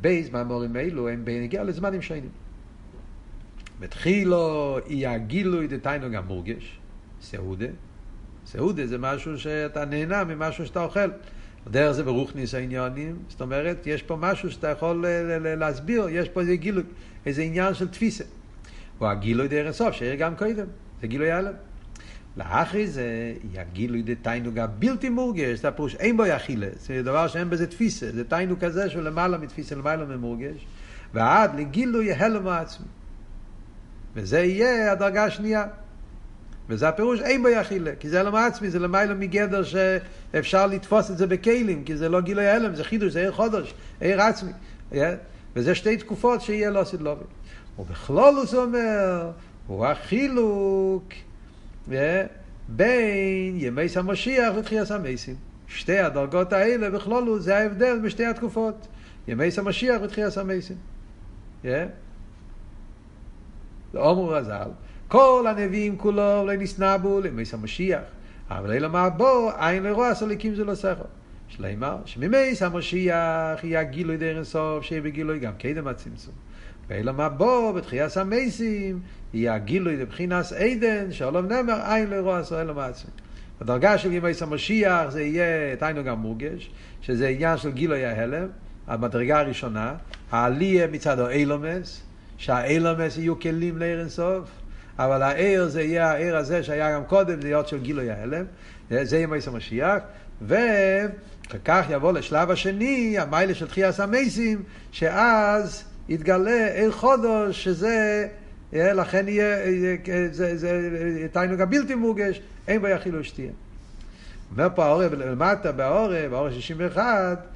בייז 0.00 0.30
מהמורים 0.30 0.76
האלו 0.76 1.08
הם 1.08 1.24
בנגיע 1.24 1.64
לזמנים 1.64 2.02
שונים. 2.02 2.30
בתחילו 3.80 4.78
יהיה 4.86 5.12
הגילוי 5.12 5.66
דתיינו 5.66 6.10
גם 6.10 6.26
מורגש, 6.26 6.78
סעודה. 7.20 7.66
סעודה 8.46 8.86
זה 8.86 8.98
משהו 8.98 9.38
שאתה 9.38 9.84
נהנה 9.84 10.24
ממשהו 10.24 10.66
שאתה 10.66 10.84
אוכל. 10.84 11.10
דרך 11.70 11.92
זה 11.92 12.04
ברוכניס 12.04 12.54
העניונים, 12.54 13.18
זאת 13.28 13.40
אומרת, 13.40 13.86
יש 13.86 14.02
פה 14.02 14.16
משהו 14.16 14.50
שאתה 14.50 14.68
יכול 14.68 15.04
להסביר, 15.38 16.08
יש 16.08 16.28
פה 16.28 16.40
איזה 16.40 16.56
גילוי, 16.56 16.82
איזה 17.26 17.42
עניין 17.42 17.74
של 17.74 17.88
תפיסה. 17.88 18.24
הוא 18.98 19.08
הגילוי 19.08 19.48
דרך 19.48 19.68
הסוף, 19.68 19.94
שיהיה 19.94 20.16
גם 20.16 20.36
קודם, 20.36 20.66
זה 21.00 21.06
גילוי 21.06 21.30
הלם. 21.32 21.52
לאחרי 22.36 22.86
זה, 22.86 23.34
יהיה 23.52 23.64
גילוי 23.72 24.02
דתיינוג 24.02 24.58
הבלתי 24.58 25.08
מורגש, 25.08 25.58
זה 25.58 25.68
הפירוש, 25.68 25.94
אין 25.94 26.16
בו 26.16 26.26
יחילה, 26.26 26.66
זה 26.78 27.02
דבר 27.02 27.28
שאין 27.28 27.50
בזה 27.50 27.66
תפיסה, 27.66 28.12
זה 28.12 28.24
תיינוג 28.24 28.58
כזה 28.58 28.90
שהוא 28.90 29.02
למעלה 29.02 29.38
מתפיסה, 29.38 29.74
למעלה 29.74 30.04
ממורגש, 30.04 30.66
ועד 31.14 31.60
לגילוי 31.60 32.12
הלם 32.12 32.48
העצמי. 32.48 32.86
וזה 34.14 34.40
יהיה 34.40 34.92
הדרגה 34.92 35.24
השנייה. 35.24 35.64
וזה 36.68 36.88
הפירוש 36.88 37.20
אין 37.20 37.42
בו 37.42 37.48
יחילה, 37.48 37.90
כי 38.00 38.08
זה 38.08 38.20
הלם 38.20 38.34
עצמי, 38.34 38.70
זה 38.70 38.78
למעלה 38.78 39.14
מגדר 39.14 39.62
שאפשר 39.62 40.66
לתפוס 40.66 41.10
את 41.10 41.18
זה 41.18 41.26
בכלים, 41.26 41.84
כי 41.84 41.96
זה 41.96 42.08
לא 42.08 42.20
גילוי 42.20 42.46
הלם, 42.46 42.74
זה 42.74 42.84
חידוש, 42.84 43.12
זה 43.12 43.20
עיר 43.20 43.32
חודש, 43.32 43.74
עיר 44.00 44.22
עצמי. 44.22 44.52
Yeah? 44.92 44.96
וזה 45.56 45.74
שתי 45.74 45.96
תקופות 45.96 46.40
שיהיה 46.40 46.70
לא 46.70 46.84
סדלובי. 46.84 47.24
ובכלולוס 47.78 48.54
אומר, 48.54 49.30
הוא 49.66 49.86
החילוק 49.86 51.04
yeah? 51.88 51.92
בין 52.68 53.56
ימי 53.56 53.86
המשיח 53.96 54.54
לתחיית 54.58 54.90
המסים. 54.90 55.34
שתי 55.68 55.98
הדרגות 55.98 56.52
האלה 56.52 56.90
בכלולוס 56.90 57.42
זה 57.42 57.56
ההבדל 57.58 57.98
בשתי 58.04 58.26
התקופות. 58.26 58.86
ימי 59.28 59.48
המשיח 59.58 60.00
ותחיית 60.02 60.36
המסים. 60.36 60.76
Yeah? 61.64 61.66
אומרו 63.94 64.28
רז"ל, 64.28 64.70
כל 65.08 65.46
הנביאים 65.48 65.96
כולו 65.96 66.46
לא 66.46 66.52
נסנבו 66.58 67.20
למס 67.20 67.54
המשיח. 67.54 68.02
אבל 68.50 68.72
אלא 68.72 68.88
מה 68.88 69.08
בו, 69.08 69.50
אין 69.60 69.82
לרוע 69.82 70.14
סליקים 70.14 70.54
זה 70.54 70.64
לא 70.64 70.74
שכל. 70.74 71.08
שלמה, 71.48 71.96
שממס 72.04 72.62
המשיח 72.62 73.64
יהיה 73.64 73.82
גילוי 73.82 74.16
דרך 74.16 74.42
סוף, 74.42 74.84
שיהיה 74.84 75.02
בגילוי 75.02 75.38
גם 75.38 75.52
קדם 75.58 75.86
הצמצום. 75.86 76.34
ואלא 76.88 77.12
מה 77.12 77.28
בו, 77.28 77.72
בתחיית 77.72 78.16
המסים, 78.16 79.00
יהיה 79.34 79.54
הגילוי 79.54 79.96
לבחינס 79.96 80.52
עדן, 80.52 81.12
שעולם 81.12 81.48
נאמר, 81.48 81.94
אין 81.94 82.10
לרוע 82.10 82.44
סליקים 82.44 82.74
מעצמם. 82.74 83.10
בדרגה 83.60 83.98
של 83.98 84.12
ימי 84.12 84.30
המשיח 84.40 85.08
זה 85.08 85.22
יהיה, 85.22 85.76
תיינו 85.76 86.04
גם 86.04 86.18
מורגש, 86.18 86.70
שזה 87.02 87.28
עניין 87.28 87.56
של 87.56 87.70
גילוי 87.70 88.04
ההלם, 88.04 88.48
המדרגה 88.86 89.40
הראשונה, 89.40 89.94
העלייה 90.30 90.86
מצד 90.86 91.18
האילומס, 91.18 92.02
שהאילומס 92.36 93.18
יהיו 93.18 93.40
כלים 93.40 93.78
לעיר 93.78 94.00
אינסוף, 94.00 94.48
אבל 94.98 95.22
העיר 95.22 95.68
זה 95.68 95.82
יהיה 95.82 96.10
העיר 96.10 96.36
הזה 96.36 96.62
שהיה 96.62 96.94
גם 96.94 97.04
קודם, 97.04 97.40
להיות 97.40 97.68
של 97.68 97.78
גילוי 97.78 98.10
ההלם, 98.10 98.44
זה 99.02 99.16
יהיה 99.16 99.26
מייס 99.26 99.48
המשיח, 99.48 100.02
ואחר 100.42 101.58
כך 101.64 101.86
יבוא 101.90 102.12
לשלב 102.12 102.50
השני, 102.50 103.18
המיילה 103.18 103.54
של 103.54 103.68
תחייה 103.68 103.90
המייסים, 103.98 104.62
שאז 104.92 105.84
יתגלה 106.08 106.74
עיר 106.74 106.92
חודש, 106.92 107.64
שזה, 107.64 108.26
לכן 108.72 109.28
יהיה, 109.28 109.56
זה, 110.30 110.56
זה, 110.56 111.26
תיינוג 111.32 111.60
הבלתי 111.60 111.94
מורגש, 111.94 112.40
אין 112.68 112.80
בו 112.80 112.86
יחילו 112.86 113.24
שתייה. 113.24 113.52
אומר 114.50 114.68
פה 114.74 114.84
העורב 114.84 115.14
למטה 115.14 115.72
בעורב, 115.72 116.30
בעורב 116.30 116.52
61, 116.52 117.46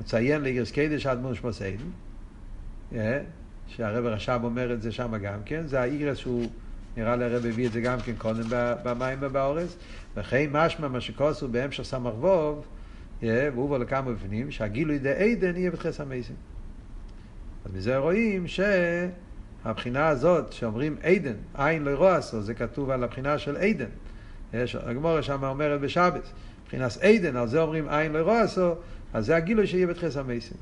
מציין 0.00 0.42
לאיגרס 0.42 0.70
קדש 0.70 1.06
עד 1.06 1.20
מונש 1.20 1.42
מוסיידן, 1.42 1.84
שהרב 3.68 4.06
רש"ב 4.06 4.40
אומר 4.44 4.72
את 4.72 4.82
זה 4.82 4.92
שם 4.92 5.16
גם 5.22 5.38
כן, 5.44 5.66
זה 5.66 5.80
האיגרס 5.80 6.18
שהוא, 6.18 6.50
נראה 6.96 7.16
לי 7.16 7.24
הרב 7.24 7.46
הביא 7.46 7.66
את 7.66 7.72
זה 7.72 7.80
גם 7.80 8.00
כן 8.00 8.12
קודם 8.18 8.44
במים 8.84 9.18
ובאורז, 9.20 9.76
וכן 10.16 10.46
משמע 10.52 10.88
מה 10.88 11.00
שכוסו 11.00 11.48
בהמשך 11.48 11.82
סמ"ך 11.82 12.14
ווב, 12.20 12.64
והוא 13.22 13.68
בו 13.68 13.78
לכמה 13.78 14.12
בפנים, 14.12 14.50
שהגילוי 14.50 14.98
דה 14.98 15.10
עדן 15.10 15.56
יהיה 15.56 15.70
בתחס 15.70 16.00
המסים. 16.00 16.36
אז 17.64 17.72
מזה 17.74 17.96
רואים 17.96 18.46
שהבחינה 18.46 20.08
הזאת 20.08 20.52
שאומרים 20.52 20.96
עדן, 21.02 21.34
עין 21.54 21.84
לא 21.84 21.90
ירועסו, 21.90 22.42
זה 22.42 22.54
כתוב 22.54 22.90
על 22.90 23.04
הבחינה 23.04 23.38
של 23.38 23.56
עדן. 23.56 23.88
הגמורה 24.82 25.22
שם 25.22 25.44
אומרת 25.44 25.80
בשבת, 25.80 26.32
מבחינת 26.62 26.96
עדן, 27.00 27.36
על 27.36 27.48
זה 27.48 27.60
אומרים 27.60 27.88
עין 27.88 28.12
לא 28.12 28.18
ירועסו, 28.18 28.74
אז 29.12 29.26
זה 29.26 29.36
הגילוי 29.36 29.66
שיהיה 29.66 29.86
בתחס 29.86 30.16
המסים. 30.16 30.56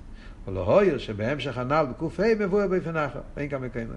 או 0.47 0.53
לא 0.53 0.61
הויר 0.61 0.99
שבהמשך 0.99 1.59
הנ"ל 1.59 1.87
בק"ה 1.91 2.23
מבואר 2.39 2.67
באופן 2.67 2.97
אחר, 2.97 3.21
אין 3.37 3.49
כמה 3.49 3.69
כמה. 3.69 3.95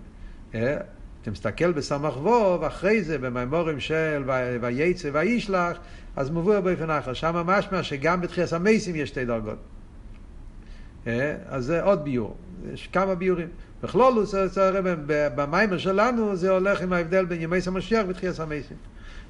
אתה 1.22 1.32
מסתכל 1.32 1.72
בסמ"ך 1.72 2.18
ווב, 2.18 2.64
אחרי 2.64 3.04
זה 3.04 3.18
במימורים 3.18 3.80
של 3.80 4.24
וייצא 4.62 5.10
וישלח, 5.14 5.78
אז 6.16 6.30
מבואר 6.30 6.62
באופן 6.62 6.89
אחר. 6.89 7.14
שם 7.14 7.36
משמע 7.45 7.84
שגם 7.84 8.22
בתחיית 8.22 8.54
המייסים 8.54 8.95
יש 8.95 9.10
שתי 9.10 9.26
דרגות. 9.26 9.58
אז 11.06 11.66
זה 11.66 11.84
עוד 11.84 12.04
ביור, 12.04 12.36
יש 12.74 12.88
כמה 12.88 13.16
ביורים. 13.16 13.47
בכלול, 13.84 14.26
במיימר 15.08 15.78
שלנו 15.78 16.36
זה 16.36 16.52
הולך 16.52 16.82
עם 16.82 16.93
ההבדל 16.93 17.26
בין 17.26 17.41
ימי 17.41 17.58
המשיח 17.68 18.06
ותחיית 18.08 18.39
המייסים. 18.39 18.78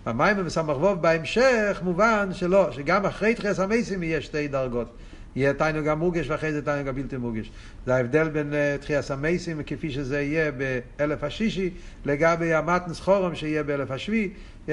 במיימר 0.05 0.43
בסמ"ך 0.43 0.77
ווב 0.77 1.01
בהמשך 1.01 1.81
מובן 1.83 2.29
שלא, 2.33 2.71
שגם 2.71 3.05
אחרי 3.05 3.35
תחיית 3.35 3.59
המייסים 3.59 4.03
יש 4.03 4.25
שתי 4.25 4.47
דרגות. 4.47 4.95
יהיה 5.35 5.53
תיינוג 5.53 5.87
המורגש 5.87 6.29
ואחרי 6.29 6.53
זה 6.53 6.65
תיינוג 6.65 6.87
הבלתי 6.87 7.17
מורגש. 7.17 7.51
זה 7.85 7.95
ההבדל 7.95 8.29
בין 8.29 8.53
uh, 8.53 8.81
תחיית 8.81 9.11
המייסים 9.11 9.63
כפי 9.65 9.91
שזה 9.91 10.21
יהיה 10.21 10.51
באלף 10.51 11.23
השישי 11.23 11.69
לגבי 12.05 12.53
המתנס 12.53 12.99
חורם 12.99 13.35
שיהיה 13.35 13.63
באלף 13.63 13.91
השביעי. 13.91 14.29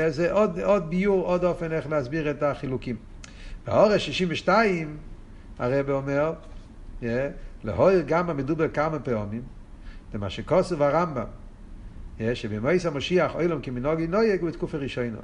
זה 0.09 0.33
עוד, 0.33 0.61
עוד 0.61 0.91
ביור, 0.91 1.27
עוד 1.27 1.45
אופן 1.45 1.73
איך 1.73 1.91
להסביר 1.91 2.31
את 2.31 2.43
החילוקים. 2.43 2.97
באורש 3.67 4.07
62 4.07 4.97
הרב 5.59 5.91
אומר, 5.91 6.33
yeah, 7.03 7.05
להויר 7.65 8.03
גם 8.07 8.31
המדובר 8.31 8.69
כמה 8.69 8.99
פעמים, 8.99 9.43
למה 10.15 10.31
שכוסף 10.31 10.81
הרמב"ם, 10.81 11.27
שבמייס 12.35 12.87
המשיח 12.87 13.35
אוילום 13.35 13.61
כמנהוגי 13.61 14.07
נויג 14.07 14.41
הוא 14.41 14.51
בתקופה 14.51 14.79
ראשונה. 14.79 15.19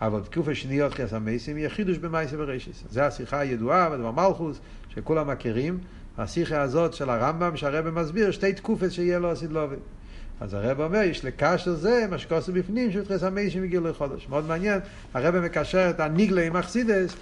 אבל 0.00 0.20
בתקופה 0.20 0.54
שניות 0.54 0.94
חייס 0.94 1.12
המייסים 1.12 1.58
יהיה 1.58 1.70
חידוש 1.70 1.98
במייס 1.98 2.30
ובראשיס. 2.32 2.84
זו 2.90 3.00
השיחה 3.00 3.38
הידועה 3.38 3.90
בדבר 3.90 4.10
מלכוס, 4.10 4.60
שכולם 4.94 5.30
מכירים. 5.30 5.78
השיחה 6.18 6.60
הזאת 6.60 6.94
של 6.94 7.10
הרמב"ם, 7.10 7.56
שהרבא 7.56 7.90
מסביר 8.02 8.30
שתי 8.30 8.52
תקופות 8.52 8.92
שיהיה 8.92 9.18
לו 9.18 9.32
הסדלובי. 9.32 9.76
אז 10.40 10.54
הרב 10.54 10.80
אומר, 10.80 10.98
יש 11.02 11.24
לקשר 11.24 11.74
זה, 11.74 12.06
מה 12.10 12.18
שכוסו 12.18 12.52
בפנים, 12.52 12.92
שבתחס 12.92 13.22
המייסים 13.22 13.62
הגיעו 13.62 13.84
לחודש. 13.84 14.26
מאוד 14.28 14.46
מעניין, 14.46 14.80
הרב 15.14 15.38
מקשר 15.38 15.90
את 15.90 16.00
הניגלה 16.00 16.46
עם 16.46 16.56
אכסידס, 16.56 17.16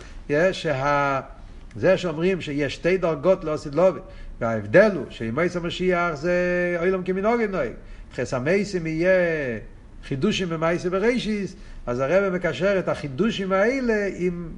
שה... 0.53 1.20
זה 1.77 1.99
שאומרים 1.99 2.41
שיש 2.41 2.74
שתי 2.74 2.97
דרגות 2.97 3.45
לא 3.45 3.57
סדלובי, 3.57 4.01
וההבדל 4.41 4.91
הוא 4.95 5.05
שמייס 5.11 5.57
המשיח 5.57 6.14
זה 6.14 6.77
אוילום 6.81 7.03
כמנהוגי 7.03 7.47
נויג. 7.47 7.72
חס 8.14 8.35
המייסים 8.35 8.87
יהיה 8.87 9.11
חידושים 10.05 10.49
במייסי 10.49 10.91
בראשיס, 10.91 11.57
אז 11.87 12.01
הרב 12.01 12.32
מקשר 12.32 12.78
את 12.78 12.89
החידושים 12.89 13.53
האלה 13.53 14.09
עם 14.16 14.49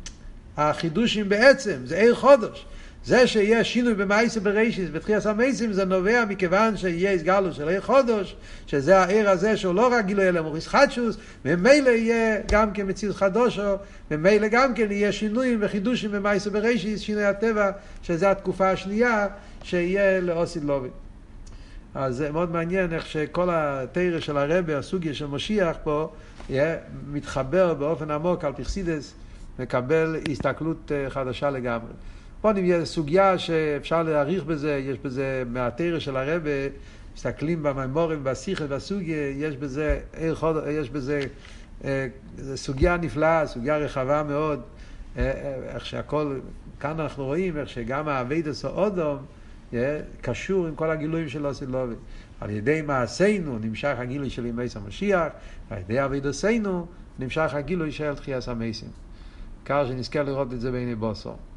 החידושים 0.56 1.28
בעצם, 1.28 1.76
זה 1.84 1.98
עיר 1.98 2.14
חודש. 2.14 2.66
זה 3.04 3.26
שיהיה 3.26 3.64
שינוי 3.64 3.94
במייסי 3.94 4.40
בראשיס, 4.40 4.90
בתחיית 4.92 5.26
המייסים, 5.26 5.72
זה 5.72 5.84
נובע 5.84 6.24
מכיוון 6.24 6.76
שיהיה 6.76 7.12
הסגלו 7.12 7.52
של 7.52 7.68
עיר 7.68 7.80
חודש, 7.80 8.36
שזה 8.66 8.98
העיר 8.98 9.30
הזה 9.30 9.56
שהוא 9.56 9.74
לא 9.74 9.92
רק 9.92 10.06
גילוי 10.06 10.28
אלא 10.28 10.40
מוריס 10.40 10.66
חדשוס, 10.66 11.16
וממילא 11.44 11.90
יהיה 11.90 12.40
גם 12.52 12.72
כן 12.72 12.88
מציאות 12.88 13.16
חדושו, 13.16 13.74
וממילא 14.10 14.48
גם 14.48 14.74
כן 14.74 14.92
יהיה 14.92 15.12
שינויים 15.12 15.58
וחידושים 15.62 16.12
במייסי 16.12 16.50
בראשיס, 16.50 17.00
שינוי 17.00 17.24
הטבע, 17.24 17.70
שזה 18.02 18.30
התקופה 18.30 18.70
השנייה, 18.70 19.26
שיהיה 19.62 20.20
לאוסיד 20.20 20.64
לובי. 20.64 20.88
אז 21.94 22.16
זה 22.16 22.32
מאוד 22.32 22.52
מעניין 22.52 22.92
איך 22.92 23.06
שכל 23.06 23.48
התרא 23.52 24.20
של 24.20 24.36
הרבה, 24.36 24.78
הסוגיה 24.78 25.14
של 25.14 25.26
משיח 25.26 25.76
פה, 25.84 26.12
מתחבר 27.12 27.74
באופן 27.74 28.10
עמוק 28.10 28.44
על 28.44 28.52
פרסידס, 28.52 29.14
מקבל 29.58 30.16
הסתכלות 30.30 30.92
אה, 30.92 31.10
חדשה 31.10 31.50
לגמרי. 31.50 31.92
פה 32.40 32.52
נהיה 32.52 32.84
סוגיה 32.84 33.38
שאפשר 33.38 34.02
להעריך 34.02 34.44
בזה, 34.44 34.82
יש 34.84 34.98
בזה 34.98 35.42
מהתרא 35.46 35.98
של 35.98 36.16
הרבה, 36.16 36.50
מסתכלים 37.14 37.62
במימורים, 37.62 38.20
בשיחה, 38.24 38.66
בסוגיה, 38.66 39.30
יש 39.30 39.56
בזה, 39.56 40.00
יש 40.68 40.90
בזה, 40.90 41.20
אה, 41.84 42.06
סוגיה 42.54 42.96
נפלאה, 42.96 43.46
סוגיה 43.46 43.78
רחבה 43.78 44.22
מאוד. 44.22 44.60
איך 45.16 45.86
שהכל, 45.86 46.38
כאן 46.80 47.00
אנחנו 47.00 47.24
רואים 47.24 47.56
איך 47.56 47.68
שגם 47.68 48.08
האביידס 48.08 48.64
אודום 48.64 49.18
קשור 50.20 50.66
עם 50.66 50.74
כל 50.74 50.90
הגילויים 50.90 51.28
של 51.28 51.46
אוסילובי. 51.46 51.94
על 52.40 52.50
ידי 52.50 52.82
מעשינו 52.82 53.58
נמשך 53.58 53.94
הגילוי 53.98 54.30
של 54.30 54.46
ימי 54.46 54.64
המשיח, 54.74 55.26
ועל 55.70 55.80
ידי 55.80 56.04
אביידסנו 56.04 56.86
נמשך 57.18 57.54
הגילוי 57.54 57.92
של 57.92 58.14
תחיית 58.14 58.48
המסים. 58.48 58.88
קר 59.64 59.86
שנזכה 59.86 60.22
לראות 60.22 60.52
את 60.52 60.60
זה 60.60 60.70
בעיני 60.70 60.94
בוסו. 60.94 61.32